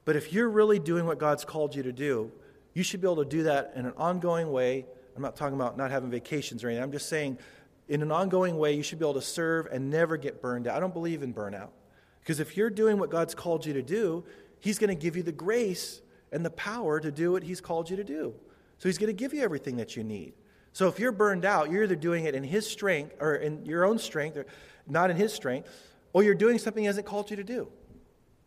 But 0.03 0.15
if 0.15 0.33
you're 0.33 0.49
really 0.49 0.79
doing 0.79 1.05
what 1.05 1.19
God's 1.19 1.45
called 1.45 1.75
you 1.75 1.83
to 1.83 1.91
do, 1.91 2.31
you 2.73 2.83
should 2.83 3.01
be 3.01 3.07
able 3.07 3.23
to 3.23 3.29
do 3.29 3.43
that 3.43 3.73
in 3.75 3.85
an 3.85 3.93
ongoing 3.97 4.51
way. 4.51 4.85
I'm 5.15 5.21
not 5.21 5.35
talking 5.35 5.55
about 5.55 5.77
not 5.77 5.91
having 5.91 6.09
vacations 6.09 6.63
or 6.63 6.67
anything. 6.67 6.83
I'm 6.83 6.91
just 6.91 7.09
saying, 7.09 7.37
in 7.87 8.01
an 8.01 8.11
ongoing 8.11 8.57
way, 8.57 8.73
you 8.73 8.83
should 8.83 8.99
be 8.99 9.05
able 9.05 9.15
to 9.15 9.21
serve 9.21 9.67
and 9.67 9.89
never 9.89 10.17
get 10.17 10.41
burned 10.41 10.67
out. 10.67 10.77
I 10.77 10.79
don't 10.79 10.93
believe 10.93 11.23
in 11.23 11.33
burnout. 11.33 11.69
Because 12.21 12.39
if 12.39 12.55
you're 12.55 12.69
doing 12.69 12.97
what 12.97 13.09
God's 13.09 13.35
called 13.35 13.65
you 13.65 13.73
to 13.73 13.81
do, 13.81 14.23
He's 14.59 14.77
going 14.77 14.89
to 14.89 14.95
give 14.95 15.17
you 15.17 15.23
the 15.23 15.31
grace 15.31 16.01
and 16.31 16.45
the 16.45 16.51
power 16.51 16.99
to 16.99 17.11
do 17.11 17.31
what 17.33 17.43
He's 17.43 17.61
called 17.61 17.89
you 17.89 17.97
to 17.97 18.03
do. 18.03 18.33
So 18.77 18.87
He's 18.87 18.97
going 18.97 19.07
to 19.07 19.13
give 19.13 19.33
you 19.33 19.41
everything 19.41 19.77
that 19.77 19.95
you 19.95 20.03
need. 20.03 20.33
So 20.73 20.87
if 20.87 20.99
you're 20.99 21.11
burned 21.11 21.43
out, 21.43 21.69
you're 21.69 21.83
either 21.83 21.95
doing 21.95 22.25
it 22.25 22.35
in 22.35 22.43
His 22.43 22.67
strength 22.67 23.15
or 23.19 23.35
in 23.35 23.65
your 23.65 23.85
own 23.85 23.99
strength, 23.99 24.37
or 24.37 24.45
not 24.87 25.09
in 25.09 25.17
His 25.17 25.33
strength, 25.33 25.69
or 26.13 26.23
you're 26.23 26.35
doing 26.35 26.57
something 26.59 26.83
He 26.83 26.87
hasn't 26.87 27.05
called 27.05 27.29
you 27.29 27.37
to 27.37 27.43
do. 27.43 27.67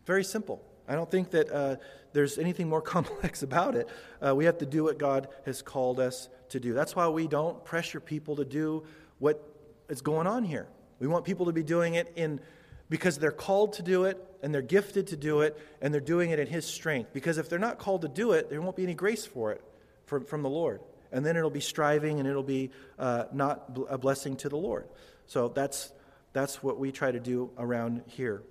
Very 0.06 0.24
simple. 0.24 0.62
I 0.86 0.94
don't 0.94 1.10
think 1.10 1.30
that 1.30 1.50
uh, 1.50 1.76
there's 2.12 2.38
anything 2.38 2.68
more 2.68 2.82
complex 2.96 3.42
about 3.42 3.74
it. 3.74 3.88
Uh, 4.24 4.34
we 4.34 4.44
have 4.44 4.58
to 4.58 4.66
do 4.66 4.84
what 4.84 4.98
God 4.98 5.28
has 5.44 5.62
called 5.62 6.00
us 6.00 6.28
to 6.50 6.60
do. 6.60 6.72
That's 6.72 6.94
why 6.94 7.08
we 7.08 7.26
don't 7.26 7.64
pressure 7.64 8.00
people 8.00 8.36
to 8.36 8.44
do 8.44 8.84
what 9.18 9.42
is 9.88 10.00
going 10.00 10.26
on 10.26 10.44
here. 10.44 10.68
We 11.00 11.06
want 11.06 11.24
people 11.24 11.46
to 11.46 11.52
be 11.52 11.62
doing 11.62 11.94
it 11.94 12.12
in 12.16 12.40
because 12.88 13.18
they're 13.18 13.32
called 13.32 13.74
to 13.74 13.82
do 13.82 14.04
it 14.04 14.22
and 14.42 14.54
they're 14.54 14.62
gifted 14.62 15.08
to 15.08 15.16
do 15.16 15.40
it 15.40 15.58
and 15.80 15.92
they're 15.92 16.00
doing 16.00 16.30
it 16.30 16.38
in 16.38 16.46
His 16.46 16.66
strength. 16.66 17.12
Because 17.12 17.38
if 17.38 17.48
they're 17.48 17.58
not 17.58 17.78
called 17.78 18.02
to 18.02 18.08
do 18.08 18.32
it, 18.32 18.50
there 18.50 18.60
won't 18.60 18.76
be 18.76 18.82
any 18.82 18.94
grace 18.94 19.24
for 19.24 19.52
it 19.52 19.62
from, 20.06 20.24
from 20.24 20.42
the 20.42 20.50
Lord. 20.50 20.80
And 21.12 21.24
then 21.24 21.36
it'll 21.36 21.50
be 21.50 21.60
striving 21.60 22.18
and 22.18 22.28
it'll 22.28 22.42
be 22.42 22.70
uh, 22.98 23.24
not 23.32 23.78
a 23.88 23.96
blessing 23.96 24.36
to 24.38 24.48
the 24.48 24.56
Lord. 24.56 24.88
So 25.26 25.48
that's, 25.48 25.92
that's 26.32 26.62
what 26.62 26.78
we 26.78 26.92
try 26.92 27.10
to 27.10 27.20
do 27.20 27.50
around 27.56 28.02
here. 28.06 28.42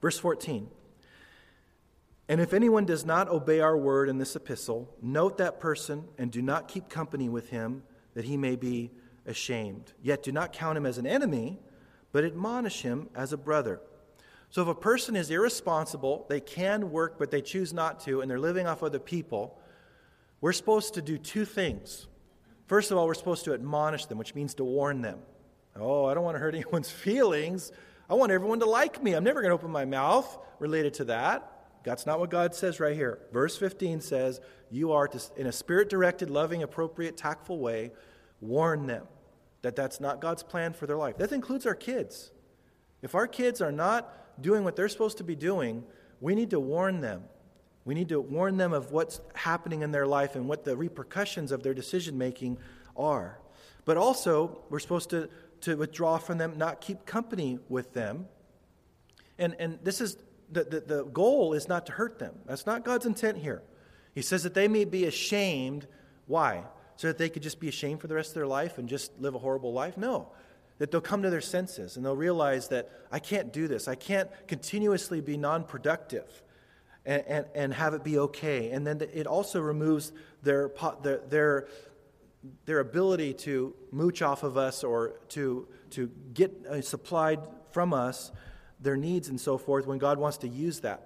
Verse 0.00 0.18
14. 0.18 0.68
And 2.28 2.40
if 2.40 2.52
anyone 2.52 2.84
does 2.84 3.06
not 3.06 3.28
obey 3.28 3.60
our 3.60 3.76
word 3.76 4.08
in 4.08 4.18
this 4.18 4.36
epistle, 4.36 4.94
note 5.00 5.38
that 5.38 5.60
person 5.60 6.04
and 6.18 6.30
do 6.30 6.42
not 6.42 6.68
keep 6.68 6.90
company 6.90 7.28
with 7.28 7.48
him, 7.48 7.82
that 8.14 8.26
he 8.26 8.36
may 8.36 8.54
be 8.54 8.90
ashamed. 9.24 9.92
Yet 10.02 10.22
do 10.22 10.32
not 10.32 10.52
count 10.52 10.76
him 10.76 10.84
as 10.84 10.98
an 10.98 11.06
enemy 11.06 11.58
but 12.12 12.24
admonish 12.24 12.82
him 12.82 13.08
as 13.14 13.32
a 13.32 13.36
brother. 13.36 13.80
So 14.50 14.62
if 14.62 14.68
a 14.68 14.74
person 14.74 15.14
is 15.14 15.30
irresponsible, 15.30 16.24
they 16.28 16.40
can 16.40 16.90
work, 16.90 17.18
but 17.18 17.30
they 17.30 17.42
choose 17.42 17.72
not 17.72 18.00
to, 18.00 18.20
and 18.20 18.30
they're 18.30 18.38
living 18.38 18.66
off 18.66 18.82
other 18.82 18.98
people, 18.98 19.58
we're 20.40 20.52
supposed 20.52 20.94
to 20.94 21.02
do 21.02 21.18
two 21.18 21.44
things. 21.44 22.06
First 22.66 22.90
of 22.90 22.96
all, 22.96 23.06
we're 23.06 23.14
supposed 23.14 23.44
to 23.44 23.54
admonish 23.54 24.06
them, 24.06 24.18
which 24.18 24.34
means 24.34 24.54
to 24.54 24.64
warn 24.64 25.02
them. 25.02 25.18
Oh, 25.76 26.06
I 26.06 26.14
don't 26.14 26.24
want 26.24 26.36
to 26.36 26.38
hurt 26.38 26.54
anyone's 26.54 26.90
feelings. 26.90 27.72
I 28.08 28.14
want 28.14 28.32
everyone 28.32 28.60
to 28.60 28.66
like 28.66 29.02
me. 29.02 29.12
I'm 29.12 29.24
never 29.24 29.42
going 29.42 29.50
to 29.50 29.54
open 29.54 29.70
my 29.70 29.84
mouth 29.84 30.38
related 30.58 30.94
to 30.94 31.04
that. 31.06 31.52
That's 31.84 32.06
not 32.06 32.18
what 32.18 32.30
God 32.30 32.54
says 32.54 32.80
right 32.80 32.94
here. 32.94 33.18
Verse 33.32 33.56
15 33.56 34.00
says, 34.00 34.40
You 34.70 34.92
are 34.92 35.08
to, 35.08 35.20
in 35.36 35.46
a 35.46 35.52
spirit 35.52 35.88
directed, 35.88 36.30
loving, 36.30 36.62
appropriate, 36.62 37.16
tactful 37.16 37.58
way, 37.58 37.92
warn 38.40 38.86
them 38.86 39.06
that 39.62 39.76
that's 39.76 40.00
not 40.00 40.20
God's 40.20 40.42
plan 40.42 40.72
for 40.72 40.86
their 40.86 40.96
life. 40.96 41.16
That 41.18 41.32
includes 41.32 41.66
our 41.66 41.74
kids. 41.74 42.30
If 43.02 43.14
our 43.14 43.26
kids 43.26 43.60
are 43.60 43.72
not 43.72 44.40
doing 44.40 44.64
what 44.64 44.76
they're 44.76 44.88
supposed 44.88 45.18
to 45.18 45.24
be 45.24 45.34
doing, 45.34 45.84
we 46.20 46.34
need 46.34 46.50
to 46.50 46.60
warn 46.60 47.00
them. 47.00 47.24
We 47.84 47.94
need 47.94 48.10
to 48.10 48.20
warn 48.20 48.56
them 48.56 48.72
of 48.72 48.92
what's 48.92 49.20
happening 49.34 49.82
in 49.82 49.92
their 49.92 50.06
life 50.06 50.36
and 50.36 50.48
what 50.48 50.64
the 50.64 50.76
repercussions 50.76 51.52
of 51.52 51.62
their 51.62 51.74
decision 51.74 52.18
making 52.18 52.58
are. 52.96 53.40
But 53.84 53.96
also, 53.96 54.60
we're 54.68 54.80
supposed 54.80 55.10
to, 55.10 55.30
to 55.62 55.76
withdraw 55.76 56.18
from 56.18 56.38
them, 56.38 56.58
not 56.58 56.80
keep 56.80 57.06
company 57.06 57.58
with 57.68 57.94
them. 57.94 58.26
And, 59.38 59.56
and 59.58 59.78
this 59.82 60.00
is 60.00 60.18
the, 60.50 60.64
the, 60.64 60.80
the 60.80 61.04
goal 61.04 61.54
is 61.54 61.68
not 61.68 61.86
to 61.86 61.92
hurt 61.92 62.18
them. 62.18 62.34
That's 62.46 62.66
not 62.66 62.84
God's 62.84 63.06
intent 63.06 63.38
here. 63.38 63.62
He 64.14 64.22
says 64.22 64.42
that 64.42 64.54
they 64.54 64.68
may 64.68 64.84
be 64.84 65.04
ashamed. 65.06 65.86
Why? 66.26 66.64
So 66.98 67.06
that 67.06 67.16
they 67.16 67.28
could 67.28 67.44
just 67.44 67.60
be 67.60 67.68
ashamed 67.68 68.00
for 68.00 68.08
the 68.08 68.14
rest 68.16 68.30
of 68.30 68.34
their 68.34 68.46
life 68.46 68.76
and 68.76 68.88
just 68.88 69.12
live 69.20 69.36
a 69.36 69.38
horrible 69.38 69.72
life? 69.72 69.96
No. 69.96 70.32
That 70.78 70.90
they'll 70.90 71.00
come 71.00 71.22
to 71.22 71.30
their 71.30 71.40
senses 71.40 71.96
and 71.96 72.04
they'll 72.04 72.16
realize 72.16 72.68
that 72.68 72.90
I 73.12 73.20
can't 73.20 73.52
do 73.52 73.68
this. 73.68 73.86
I 73.86 73.94
can't 73.94 74.28
continuously 74.48 75.20
be 75.20 75.36
non 75.36 75.62
productive 75.62 76.42
and, 77.06 77.22
and, 77.28 77.46
and, 77.54 77.74
have 77.74 77.94
it 77.94 78.02
be 78.02 78.18
okay. 78.18 78.72
And 78.72 78.84
then 78.84 79.00
it 79.14 79.28
also 79.28 79.60
removes 79.60 80.12
their, 80.42 80.72
their, 81.04 81.18
their, 81.28 81.68
their 82.64 82.80
ability 82.80 83.34
to 83.34 83.76
mooch 83.92 84.20
off 84.20 84.42
of 84.42 84.56
us 84.56 84.82
or 84.82 85.20
to, 85.30 85.68
to 85.90 86.10
get 86.34 86.66
uh, 86.68 86.80
supplied 86.80 87.38
from 87.70 87.94
us 87.94 88.32
their 88.80 88.96
needs 88.96 89.28
and 89.28 89.40
so 89.40 89.56
forth 89.56 89.86
when 89.86 89.98
God 89.98 90.18
wants 90.18 90.38
to 90.38 90.48
use 90.48 90.80
that. 90.80 91.04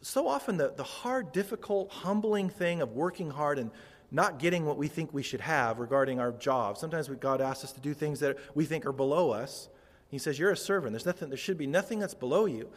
So 0.00 0.26
often, 0.26 0.56
the, 0.56 0.72
the 0.74 0.84
hard, 0.84 1.32
difficult, 1.32 1.90
humbling 1.90 2.48
thing 2.48 2.80
of 2.80 2.92
working 2.92 3.30
hard 3.30 3.58
and 3.58 3.70
not 4.10 4.38
getting 4.38 4.64
what 4.64 4.76
we 4.76 4.88
think 4.88 5.12
we 5.12 5.22
should 5.22 5.40
have 5.40 5.78
regarding 5.78 6.20
our 6.20 6.32
job. 6.32 6.78
Sometimes 6.78 7.08
God 7.08 7.40
asks 7.40 7.64
us 7.64 7.72
to 7.72 7.80
do 7.80 7.94
things 7.94 8.20
that 8.20 8.38
we 8.54 8.64
think 8.64 8.86
are 8.86 8.92
below 8.92 9.30
us. 9.30 9.68
He 10.08 10.18
says, 10.18 10.38
You're 10.38 10.52
a 10.52 10.56
servant. 10.56 10.92
There's 10.92 11.06
nothing, 11.06 11.28
there 11.28 11.38
should 11.38 11.58
be 11.58 11.66
nothing 11.66 11.98
that's 11.98 12.14
below 12.14 12.46
you. 12.46 12.68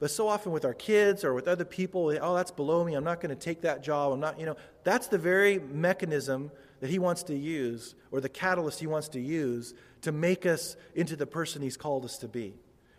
But 0.00 0.10
so 0.10 0.28
often 0.28 0.52
with 0.52 0.64
our 0.64 0.74
kids 0.74 1.24
or 1.24 1.34
with 1.34 1.48
other 1.48 1.64
people, 1.64 2.16
oh, 2.20 2.36
that's 2.36 2.52
below 2.52 2.84
me. 2.84 2.94
I'm 2.94 3.02
not 3.02 3.20
going 3.20 3.36
to 3.36 3.40
take 3.40 3.62
that 3.62 3.82
job. 3.82 4.12
I'm 4.12 4.20
not, 4.20 4.38
you 4.38 4.46
know, 4.46 4.56
that's 4.84 5.08
the 5.08 5.18
very 5.18 5.58
mechanism 5.58 6.52
that 6.80 6.88
he 6.88 7.00
wants 7.00 7.24
to 7.24 7.34
use 7.34 7.96
or 8.12 8.20
the 8.20 8.28
catalyst 8.28 8.78
he 8.78 8.86
wants 8.86 9.08
to 9.08 9.20
use 9.20 9.74
to 10.02 10.12
make 10.12 10.46
us 10.46 10.76
into 10.94 11.16
the 11.16 11.26
person 11.26 11.62
he's 11.62 11.76
called 11.76 12.04
us 12.04 12.18
to 12.18 12.28
be. 12.28 12.54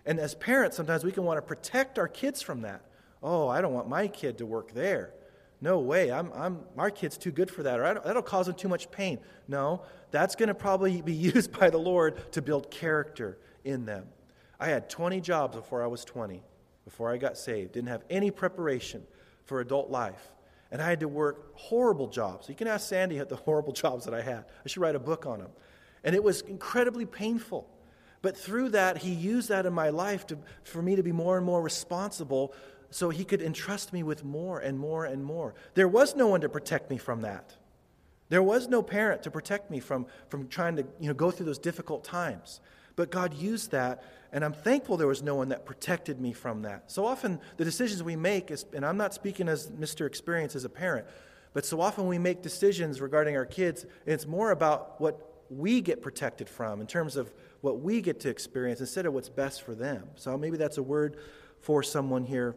And 0.05 0.19
as 0.19 0.35
parents, 0.35 0.75
sometimes 0.75 1.05
we 1.05 1.13
can 1.13 1.23
want 1.23 1.37
to 1.37 1.41
protect 1.41 1.97
our 1.97 2.07
kids 2.09 2.41
from 2.41 2.61
that. 2.61 2.81
Oh, 3.23 3.47
I 3.47 3.61
don't 3.61 3.73
want 3.73 3.87
my 3.87 4.07
kid 4.07 4.37
to 4.39 4.45
work 4.45 4.73
there. 4.73 5.13
No 5.61 5.79
way. 5.79 6.11
I'm, 6.11 6.31
I'm, 6.33 6.59
our 6.77 6.89
kid's 6.89 7.17
too 7.17 7.31
good 7.31 7.51
for 7.51 7.63
that, 7.63 7.79
or 7.79 8.01
that'll 8.05 8.21
cause 8.21 8.45
them 8.45 8.55
too 8.55 8.69
much 8.69 8.89
pain. 8.91 9.19
No, 9.47 9.81
that's 10.11 10.35
going 10.35 10.47
to 10.47 10.55
probably 10.55 11.01
be 11.01 11.13
used 11.33 11.57
by 11.57 11.69
the 11.69 11.77
Lord 11.77 12.31
to 12.33 12.41
build 12.41 12.71
character 12.71 13.37
in 13.63 13.85
them. 13.85 14.07
I 14.59 14.67
had 14.67 14.89
20 14.89 15.21
jobs 15.21 15.55
before 15.55 15.83
I 15.83 15.87
was 15.87 16.03
20 16.05 16.43
before 16.85 17.11
I 17.11 17.17
got 17.17 17.37
saved. 17.37 17.73
Didn't 17.73 17.89
have 17.89 18.03
any 18.09 18.31
preparation 18.31 19.03
for 19.45 19.61
adult 19.61 19.89
life. 19.89 20.31
And 20.71 20.81
I 20.81 20.89
had 20.89 20.99
to 20.99 21.07
work 21.07 21.55
horrible 21.55 22.07
jobs. 22.07 22.47
You 22.47 22.55
can 22.55 22.67
ask 22.67 22.87
Sandy 22.87 23.19
at 23.19 23.29
the 23.29 23.35
horrible 23.45 23.73
jobs 23.73 24.05
that 24.05 24.13
I 24.13 24.21
had. 24.21 24.45
I 24.65 24.67
should 24.67 24.81
write 24.81 24.95
a 24.95 24.99
book 24.99 25.25
on 25.25 25.39
them. 25.39 25.51
And 26.03 26.15
it 26.15 26.23
was 26.23 26.41
incredibly 26.41 27.05
painful. 27.05 27.67
But 28.21 28.37
through 28.37 28.69
that, 28.69 28.97
he 28.97 29.11
used 29.11 29.49
that 29.49 29.65
in 29.65 29.73
my 29.73 29.89
life 29.89 30.27
to, 30.27 30.37
for 30.63 30.81
me 30.81 30.95
to 30.95 31.03
be 31.03 31.11
more 31.11 31.37
and 31.37 31.45
more 31.45 31.61
responsible 31.61 32.53
so 32.91 33.09
he 33.09 33.23
could 33.23 33.41
entrust 33.41 33.93
me 33.93 34.03
with 34.03 34.23
more 34.23 34.59
and 34.59 34.79
more 34.79 35.05
and 35.05 35.23
more. 35.23 35.53
There 35.75 35.87
was 35.87 36.15
no 36.15 36.27
one 36.27 36.41
to 36.41 36.49
protect 36.49 36.89
me 36.89 36.97
from 36.97 37.21
that. 37.21 37.55
There 38.29 38.43
was 38.43 38.67
no 38.67 38.81
parent 38.81 39.23
to 39.23 39.31
protect 39.31 39.71
me 39.71 39.79
from, 39.79 40.05
from 40.27 40.47
trying 40.47 40.75
to 40.77 40.85
you 40.99 41.07
know, 41.07 41.13
go 41.13 41.31
through 41.31 41.47
those 41.47 41.57
difficult 41.57 42.03
times. 42.03 42.61
But 42.95 43.11
God 43.11 43.33
used 43.33 43.71
that, 43.71 44.03
and 44.31 44.43
I'm 44.43 44.53
thankful 44.53 44.97
there 44.97 45.07
was 45.07 45.23
no 45.23 45.35
one 45.35 45.49
that 45.49 45.65
protected 45.65 46.19
me 46.19 46.33
from 46.33 46.63
that. 46.63 46.91
So 46.91 47.05
often, 47.05 47.39
the 47.57 47.63
decisions 47.63 48.03
we 48.03 48.15
make, 48.15 48.51
is, 48.51 48.65
and 48.73 48.85
I'm 48.85 48.97
not 48.97 49.13
speaking 49.13 49.47
as 49.47 49.71
Mr. 49.71 50.05
Experience 50.05 50.55
as 50.55 50.65
a 50.65 50.69
parent, 50.69 51.07
but 51.53 51.65
so 51.65 51.81
often 51.81 52.07
we 52.07 52.19
make 52.19 52.41
decisions 52.41 53.01
regarding 53.01 53.35
our 53.35 53.45
kids, 53.45 53.83
and 53.83 54.13
it's 54.13 54.27
more 54.27 54.51
about 54.51 54.99
what 55.01 55.25
we 55.49 55.81
get 55.81 56.01
protected 56.01 56.47
from 56.47 56.81
in 56.81 56.87
terms 56.87 57.15
of 57.15 57.33
what 57.61 57.79
we 57.79 58.01
get 58.01 58.19
to 58.19 58.29
experience 58.29 58.79
instead 58.79 59.05
of 59.05 59.13
what's 59.13 59.29
best 59.29 59.63
for 59.63 59.73
them. 59.73 60.07
So 60.15 60.37
maybe 60.37 60.57
that's 60.57 60.77
a 60.77 60.83
word 60.83 61.17
for 61.61 61.81
someone 61.81 62.23
here 62.23 62.55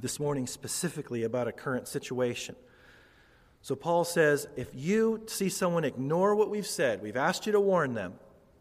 this 0.00 0.20
morning 0.20 0.46
specifically 0.46 1.24
about 1.24 1.48
a 1.48 1.52
current 1.52 1.88
situation. 1.88 2.54
So 3.62 3.74
Paul 3.74 4.04
says 4.04 4.46
if 4.56 4.68
you 4.74 5.24
see 5.26 5.48
someone 5.48 5.84
ignore 5.84 6.34
what 6.34 6.50
we've 6.50 6.66
said, 6.66 7.02
we've 7.02 7.16
asked 7.16 7.46
you 7.46 7.52
to 7.52 7.60
warn 7.60 7.94
them, 7.94 8.14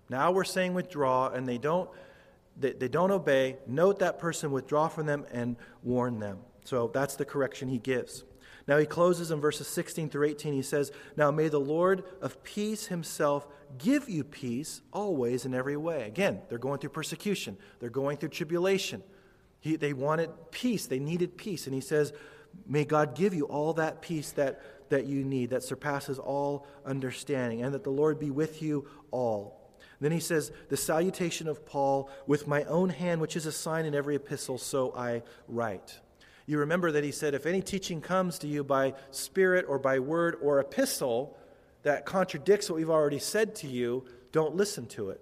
now 0.10 0.32
we're 0.32 0.44
saying 0.44 0.74
withdraw, 0.74 1.30
and 1.30 1.48
they 1.48 1.58
don't, 1.58 1.90
they, 2.58 2.72
they 2.72 2.88
don't 2.88 3.12
obey. 3.12 3.58
Note 3.68 4.00
that 4.00 4.20
person, 4.20 4.52
withdraw 4.52 4.88
from 4.88 5.06
them, 5.06 5.26
and 5.32 5.58
warn 5.84 6.20
them. 6.20 6.40
So 6.64 6.90
that's 6.94 7.16
the 7.16 7.26
correction 7.26 7.70
he 7.70 7.78
gives. 7.78 8.24
Now 8.68 8.78
he 8.78 8.86
closes 8.86 9.32
in 9.32 9.40
verses 9.40 9.68
16 9.68 10.10
through 10.10 10.28
18. 10.28 10.54
He 10.54 10.62
says, 10.62 10.92
Now 11.16 11.32
may 11.32 11.48
the 11.48 11.60
Lord 11.60 12.04
of 12.22 12.44
peace 12.44 12.88
himself 12.88 13.48
give 13.78 14.10
you 14.10 14.24
peace 14.24 14.82
always 14.92 15.46
in 15.46 15.54
every 15.54 15.78
way. 15.78 16.04
Again, 16.04 16.42
they're 16.50 16.58
going 16.58 16.80
through 16.80 16.90
persecution, 16.90 17.58
they're 17.80 17.90
going 17.90 18.18
through 18.18 18.30
tribulation. 18.30 19.04
He, 19.60 19.76
they 19.76 19.94
wanted 19.94 20.30
peace, 20.52 20.86
they 20.86 21.00
needed 21.00 21.38
peace. 21.38 21.66
And 21.66 21.74
he 21.74 21.82
says, 21.82 22.14
May 22.66 22.86
God 22.86 23.16
give 23.16 23.34
you 23.34 23.46
all 23.46 23.74
that 23.74 24.02
peace 24.02 24.32
that, 24.32 24.62
that 24.90 25.06
you 25.06 25.24
need, 25.24 25.52
that 25.52 25.64
surpasses 25.64 26.20
all 26.20 26.66
understanding, 26.86 27.62
and 27.62 27.74
that 27.74 27.84
the 27.84 27.90
Lord 27.90 28.20
be 28.20 28.32
with 28.32 28.62
you 28.62 28.88
all. 29.12 29.58
Then 30.00 30.12
he 30.12 30.20
says, 30.20 30.52
The 30.70 30.78
salutation 30.78 31.48
of 31.48 31.66
Paul, 31.66 32.10
with 32.26 32.48
my 32.48 32.64
own 32.64 32.90
hand, 32.90 33.22
which 33.22 33.36
is 33.36 33.46
a 33.46 33.52
sign 33.52 33.86
in 33.86 33.96
every 33.96 34.16
epistle, 34.16 34.58
so 34.58 34.94
I 34.96 35.24
write. 35.48 36.00
You 36.46 36.60
remember 36.60 36.92
that 36.94 37.04
he 37.04 37.12
said, 37.12 37.34
If 37.34 37.46
any 37.46 37.62
teaching 37.62 38.02
comes 38.02 38.40
to 38.40 38.48
you 38.48 38.64
by 38.64 38.94
spirit 39.12 39.66
or 39.68 39.80
by 39.80 40.00
word 40.00 40.38
or 40.42 40.60
epistle 40.60 41.38
that 41.84 42.06
contradicts 42.06 42.70
what 42.70 42.78
we've 42.78 42.90
already 42.90 43.20
said 43.20 43.56
to 43.56 43.68
you, 43.68 44.06
don't 44.32 44.56
listen 44.56 44.88
to 44.88 45.10
it. 45.10 45.22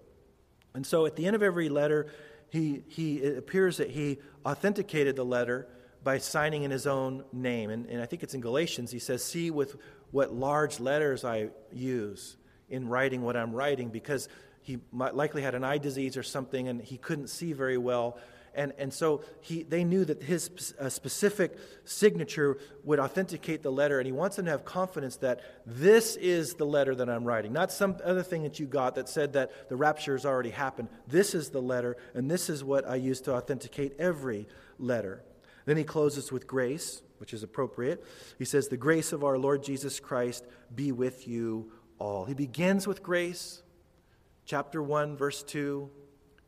And 0.73 0.86
so 0.86 1.05
at 1.05 1.15
the 1.15 1.25
end 1.25 1.36
of 1.36 1.43
every 1.43 1.69
letter, 1.69 2.07
he, 2.49 2.83
he, 2.87 3.17
it 3.17 3.37
appears 3.37 3.77
that 3.77 3.91
he 3.91 4.19
authenticated 4.45 5.15
the 5.15 5.25
letter 5.25 5.67
by 6.03 6.17
signing 6.19 6.63
in 6.63 6.71
his 6.71 6.85
own 6.85 7.23
name. 7.33 7.69
And, 7.69 7.87
and 7.87 8.01
I 8.01 8.05
think 8.05 8.23
it's 8.23 8.33
in 8.33 8.41
Galatians, 8.41 8.91
he 8.91 8.99
says, 8.99 9.23
See 9.23 9.49
with 9.51 9.75
what 10.11 10.33
large 10.33 10.79
letters 10.79 11.25
I 11.25 11.49
use 11.73 12.37
in 12.69 12.87
writing 12.87 13.21
what 13.21 13.35
I'm 13.35 13.53
writing, 13.53 13.89
because 13.89 14.29
he 14.61 14.79
likely 14.91 15.43
had 15.43 15.53
an 15.53 15.63
eye 15.63 15.77
disease 15.77 16.17
or 16.17 16.23
something 16.23 16.67
and 16.67 16.81
he 16.81 16.97
couldn't 16.97 17.27
see 17.27 17.53
very 17.53 17.77
well. 17.77 18.17
And, 18.55 18.73
and 18.77 18.93
so 18.93 19.21
he, 19.41 19.63
they 19.63 19.83
knew 19.83 20.05
that 20.05 20.23
his 20.23 20.73
uh, 20.79 20.89
specific 20.89 21.57
signature 21.83 22.57
would 22.83 22.99
authenticate 22.99 23.63
the 23.63 23.71
letter, 23.71 23.99
and 23.99 24.05
he 24.05 24.11
wants 24.11 24.37
them 24.37 24.45
to 24.45 24.51
have 24.51 24.65
confidence 24.65 25.17
that 25.17 25.41
this 25.65 26.15
is 26.15 26.53
the 26.53 26.65
letter 26.65 26.95
that 26.95 27.09
I'm 27.09 27.25
writing, 27.25 27.53
not 27.53 27.71
some 27.71 27.97
other 28.03 28.23
thing 28.23 28.43
that 28.43 28.59
you 28.59 28.65
got 28.65 28.95
that 28.95 29.09
said 29.09 29.33
that 29.33 29.69
the 29.69 29.75
rapture 29.75 30.13
has 30.13 30.25
already 30.25 30.51
happened. 30.51 30.89
This 31.07 31.35
is 31.35 31.49
the 31.49 31.61
letter, 31.61 31.97
and 32.13 32.31
this 32.31 32.49
is 32.49 32.63
what 32.63 32.87
I 32.87 32.95
use 32.95 33.21
to 33.21 33.33
authenticate 33.33 33.93
every 33.99 34.47
letter. 34.79 35.23
Then 35.65 35.77
he 35.77 35.83
closes 35.83 36.31
with 36.31 36.47
grace, 36.47 37.01
which 37.17 37.33
is 37.33 37.43
appropriate. 37.43 38.05
He 38.37 38.45
says, 38.45 38.67
The 38.67 38.77
grace 38.77 39.11
of 39.11 39.23
our 39.23 39.37
Lord 39.37 39.63
Jesus 39.63 39.99
Christ 39.99 40.45
be 40.73 40.91
with 40.91 41.27
you 41.27 41.71
all. 41.97 42.25
He 42.25 42.33
begins 42.33 42.87
with 42.87 43.03
grace 43.03 43.63
chapter 44.45 44.81
1, 44.81 45.17
verse 45.17 45.43
2 45.43 45.89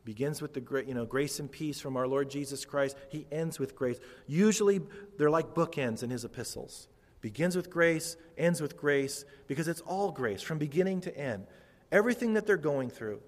begins 0.08 0.40
with 0.40 0.54
the 0.54 0.84
you 0.86 0.94
know, 0.94 1.04
grace 1.04 1.38
and 1.38 1.52
peace 1.52 1.82
from 1.82 1.94
our 1.94 2.08
Lord 2.08 2.30
Jesus 2.30 2.64
Christ. 2.64 2.96
He 3.10 3.26
ends 3.30 3.58
with 3.58 3.76
grace. 3.76 3.98
Usually, 4.26 4.80
they're 5.18 5.28
like 5.28 5.52
bookends 5.52 6.02
in 6.02 6.08
his 6.08 6.24
epistles. 6.24 6.88
Begins 7.20 7.54
with 7.54 7.68
grace, 7.68 8.16
ends 8.38 8.62
with 8.62 8.74
grace, 8.74 9.26
because 9.48 9.68
it's 9.68 9.82
all 9.82 10.10
grace 10.10 10.40
from 10.40 10.56
beginning 10.56 11.02
to 11.02 11.14
end. 11.14 11.44
Everything 11.92 12.32
that 12.32 12.46
they're 12.46 12.56
going 12.56 12.88
through, 12.88 13.20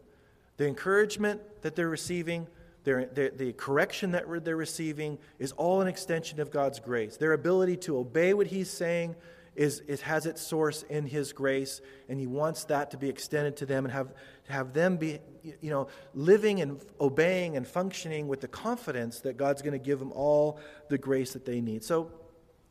the 0.57 0.67
encouragement 0.67 1.43
that 1.61 1.77
they're 1.77 1.91
receiving, 1.91 2.47
their, 2.85 3.05
their, 3.05 3.29
the 3.29 3.53
correction 3.53 4.13
that 4.13 4.25
they're 4.43 4.57
receiving 4.57 5.19
is 5.39 5.53
all 5.53 5.83
an 5.83 5.87
extension 5.87 6.41
of 6.41 6.51
God's 6.51 6.81
grace. 6.81 7.19
Their 7.19 7.35
ability 7.35 7.77
to 7.77 7.99
obey 7.99 8.33
what 8.33 8.47
He's 8.47 8.71
saying 8.71 9.17
is, 9.55 9.83
it 9.87 10.01
has 10.01 10.25
its 10.25 10.41
source 10.41 10.83
in 10.85 11.05
His 11.05 11.35
grace, 11.35 11.83
and 12.09 12.19
He 12.19 12.27
wants 12.27 12.65
that 12.65 12.93
to 12.93 12.97
be 12.97 13.11
extended 13.11 13.59
to 13.59 13.67
them 13.67 13.85
and 13.85 13.93
have, 13.93 14.15
have 14.49 14.73
them 14.73 14.97
be, 14.97 15.19
you 15.43 15.71
know, 15.71 15.89
living 16.15 16.61
and 16.61 16.81
obeying 17.01 17.57
and 17.57 17.67
functioning 17.67 18.29
with 18.29 18.41
the 18.41 18.49
confidence 18.49 19.21
that 19.21 19.37
God's 19.37 19.63
going 19.63 19.73
to 19.73 19.85
give 19.85 19.99
them 19.99 20.13
all 20.13 20.61
the 20.89 20.99
grace 20.99 21.33
that 21.33 21.45
they 21.45 21.61
need. 21.61 21.85
So, 21.85 22.11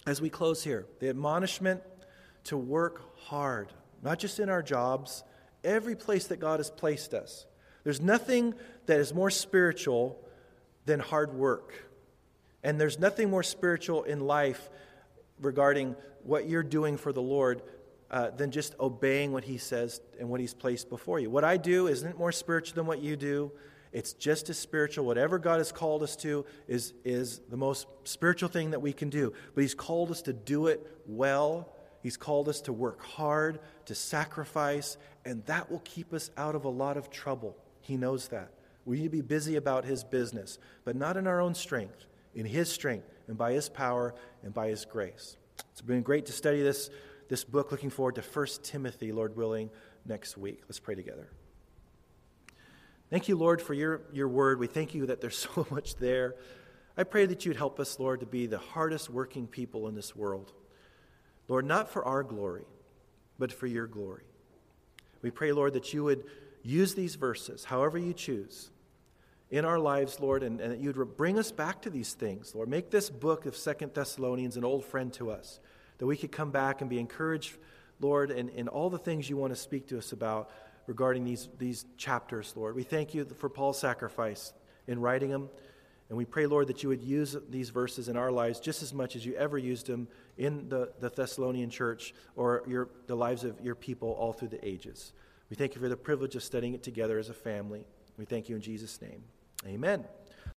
as 0.08 0.22
we 0.22 0.30
close 0.30 0.64
here, 0.64 0.86
the 1.00 1.10
admonishment 1.10 1.82
to 2.46 2.58
work 2.58 3.18
hard, 3.26 3.74
not 4.02 4.20
just 4.20 4.40
in 4.40 4.50
our 4.50 4.64
jobs, 4.64 5.24
every 5.64 5.96
place 5.96 6.28
that 6.28 6.40
God 6.40 6.60
has 6.60 6.70
placed 6.70 7.14
us. 7.14 7.46
There's 7.84 8.02
nothing 8.02 8.54
that 8.86 9.00
is 9.00 9.14
more 9.14 9.30
spiritual 9.30 10.20
than 10.86 11.00
hard 11.00 11.34
work. 11.34 11.74
And 12.64 12.80
there's 12.80 13.00
nothing 13.00 13.30
more 13.30 13.44
spiritual 13.44 14.04
in 14.04 14.22
life 14.22 14.70
regarding 15.40 15.96
what 16.24 16.48
you're 16.48 16.64
doing 16.64 16.98
for 16.98 17.14
the 17.14 17.22
Lord 17.22 17.62
uh, 18.12 18.32
than 18.32 18.52
just 18.52 18.76
obeying 18.80 19.32
what 19.32 19.44
He 19.44 19.58
says 19.58 20.02
and 20.20 20.30
what 20.30 20.40
He's 20.40 20.54
placed 20.54 20.90
before 20.90 21.20
you. 21.20 21.30
What 21.30 21.44
I 21.44 21.58
do 21.58 21.88
isn't 21.88 22.18
more 22.18 22.32
spiritual 22.32 22.76
than 22.76 22.86
what 22.86 23.02
you 23.02 23.16
do. 23.16 23.52
It's 23.92 24.14
just 24.14 24.50
as 24.50 24.58
spiritual. 24.58 25.06
Whatever 25.06 25.40
God 25.40 25.58
has 25.58 25.72
called 25.72 26.04
us 26.04 26.16
to 26.18 26.46
is, 26.68 26.94
is 27.04 27.42
the 27.50 27.58
most 27.58 27.88
spiritual 28.04 28.50
thing 28.50 28.72
that 28.72 28.82
we 28.82 28.94
can 28.94 29.10
do. 29.10 29.34
But 29.56 29.62
He's 29.62 29.76
called 29.76 30.12
us 30.12 30.22
to 30.24 30.34
do 30.34 30.68
it 30.68 30.86
well. 31.08 31.74
He's 32.02 32.18
called 32.18 32.48
us 32.48 32.62
to 32.62 32.74
work 32.74 33.04
hard, 33.04 33.60
to 33.86 33.96
sacrifice, 33.96 34.98
and 35.26 35.46
that 35.46 35.70
will 35.70 35.82
keep 35.84 36.14
us 36.14 36.32
out 36.38 36.56
of 36.56 36.66
a 36.66 36.70
lot 36.70 36.98
of 36.98 37.10
trouble. 37.10 37.58
He 37.82 37.98
knows 37.98 38.30
that. 38.30 38.52
We 38.86 38.98
need 38.98 39.04
to 39.04 39.10
be 39.10 39.22
busy 39.22 39.56
about 39.56 39.86
His 39.86 40.04
business, 40.04 40.60
but 40.86 40.96
not 40.96 41.18
in 41.18 41.28
our 41.28 41.42
own 41.42 41.54
strength, 41.54 42.06
in 42.34 42.46
His 42.46 42.72
strength, 42.72 43.08
and 43.28 43.38
by 43.38 43.52
His 43.52 43.70
power 43.70 44.16
and 44.44 44.54
by 44.54 44.68
His 44.68 44.86
grace. 44.86 45.38
It's 45.72 45.82
been 45.82 46.02
great 46.02 46.26
to 46.28 46.32
study 46.32 46.62
this, 46.62 46.90
this 47.30 47.46
book. 47.46 47.72
Looking 47.72 47.90
forward 47.90 48.16
to 48.16 48.22
1 48.22 48.48
Timothy, 48.64 49.12
Lord 49.12 49.38
willing, 49.38 49.70
next 50.06 50.38
week. 50.38 50.62
Let's 50.68 50.80
pray 50.80 50.96
together. 50.96 51.30
Thank 53.10 53.28
you, 53.28 53.38
Lord, 53.38 53.62
for 53.62 53.74
your, 53.74 54.02
your 54.12 54.28
word. 54.28 54.60
We 54.60 54.68
thank 54.68 54.94
you 54.94 55.06
that 55.08 55.22
there's 55.22 55.38
so 55.56 55.66
much 55.72 55.96
there. 55.96 56.36
I 56.98 57.04
pray 57.04 57.26
that 57.28 57.46
you'd 57.46 57.56
help 57.56 57.80
us, 57.80 57.98
Lord, 58.00 58.20
to 58.20 58.26
be 58.26 58.46
the 58.46 58.58
hardest 58.58 59.10
working 59.10 59.48
people 59.48 59.88
in 59.88 59.96
this 59.96 60.16
world. 60.16 60.52
Lord, 61.48 61.66
not 61.66 61.90
for 61.90 62.04
our 62.04 62.24
glory, 62.24 62.66
but 63.40 63.52
for 63.52 63.68
your 63.68 63.88
glory. 63.88 64.24
We 65.22 65.32
pray, 65.32 65.52
Lord, 65.52 65.74
that 65.74 65.94
you 65.94 66.04
would 66.04 66.26
use 66.62 66.94
these 66.94 67.16
verses, 67.16 67.64
however 67.64 67.98
you 67.98 68.14
choose, 68.14 68.70
in 69.50 69.66
our 69.66 69.80
lives, 69.80 70.20
Lord, 70.20 70.44
and, 70.44 70.62
and 70.62 70.74
that 70.74 70.80
you'd 70.80 71.18
bring 71.18 71.40
us 71.40 71.52
back 71.52 71.82
to 71.84 71.90
these 71.90 72.14
things, 72.14 72.54
Lord. 72.54 72.70
Make 72.70 72.92
this 72.92 73.10
book 73.10 73.46
of 73.46 73.56
Second 73.56 73.94
Thessalonians 73.94 74.58
an 74.58 74.64
old 74.64 74.86
friend 74.86 75.12
to 75.14 75.32
us, 75.32 75.60
that 76.00 76.06
we 76.06 76.18
could 76.18 76.32
come 76.32 76.52
back 76.52 76.82
and 76.82 76.90
be 76.90 77.00
encouraged, 77.00 77.56
Lord, 78.00 78.32
in, 78.32 78.50
in 78.50 78.68
all 78.68 78.90
the 78.90 78.98
things 78.98 79.30
you 79.30 79.38
want 79.38 79.54
to 79.54 79.60
speak 79.60 79.88
to 79.90 79.98
us 79.98 80.12
about 80.12 80.50
regarding 80.88 81.24
these, 81.24 81.48
these 81.60 81.86
chapters, 81.98 82.54
Lord. 82.56 82.76
We 82.76 82.84
thank 82.84 83.14
you 83.14 83.26
for 83.38 83.48
Paul's 83.48 83.80
sacrifice 83.80 84.54
in 84.88 85.00
writing 85.00 85.30
them. 85.30 85.50
And 86.10 86.18
we 86.18 86.26
pray, 86.26 86.48
Lord, 86.48 86.68
that 86.68 86.82
you 86.82 86.90
would 86.90 87.04
use 87.04 87.38
these 87.50 87.70
verses 87.70 88.10
in 88.10 88.18
our 88.18 88.32
lives 88.32 88.60
just 88.60 88.82
as 88.82 88.94
much 88.94 89.16
as 89.16 89.24
you 89.24 89.36
ever 89.36 89.60
used 89.60 89.86
them 89.86 90.08
in 90.38 90.68
the, 90.68 90.92
the 91.00 91.10
Thessalonian 91.10 91.70
church 91.70 92.16
or 92.36 92.64
your, 92.68 92.90
the 93.06 93.16
lives 93.16 93.44
of 93.44 93.62
your 93.62 93.76
people 93.76 94.14
all 94.14 94.34
through 94.34 94.48
the 94.48 94.68
ages. 94.68 95.14
We 95.52 95.56
thank 95.56 95.76
you 95.76 95.82
for 95.82 95.90
the 95.90 95.98
privilege 95.98 96.36
of 96.36 96.44
studying 96.44 96.74
it 96.74 96.82
together 96.82 97.20
as 97.20 97.30
a 97.30 97.34
family. 97.36 97.86
We 98.18 98.26
thank 98.26 98.50
you 98.50 98.56
in 98.56 98.62
Jesus' 98.62 99.00
name. 99.02 99.24
Amen. 99.68 100.19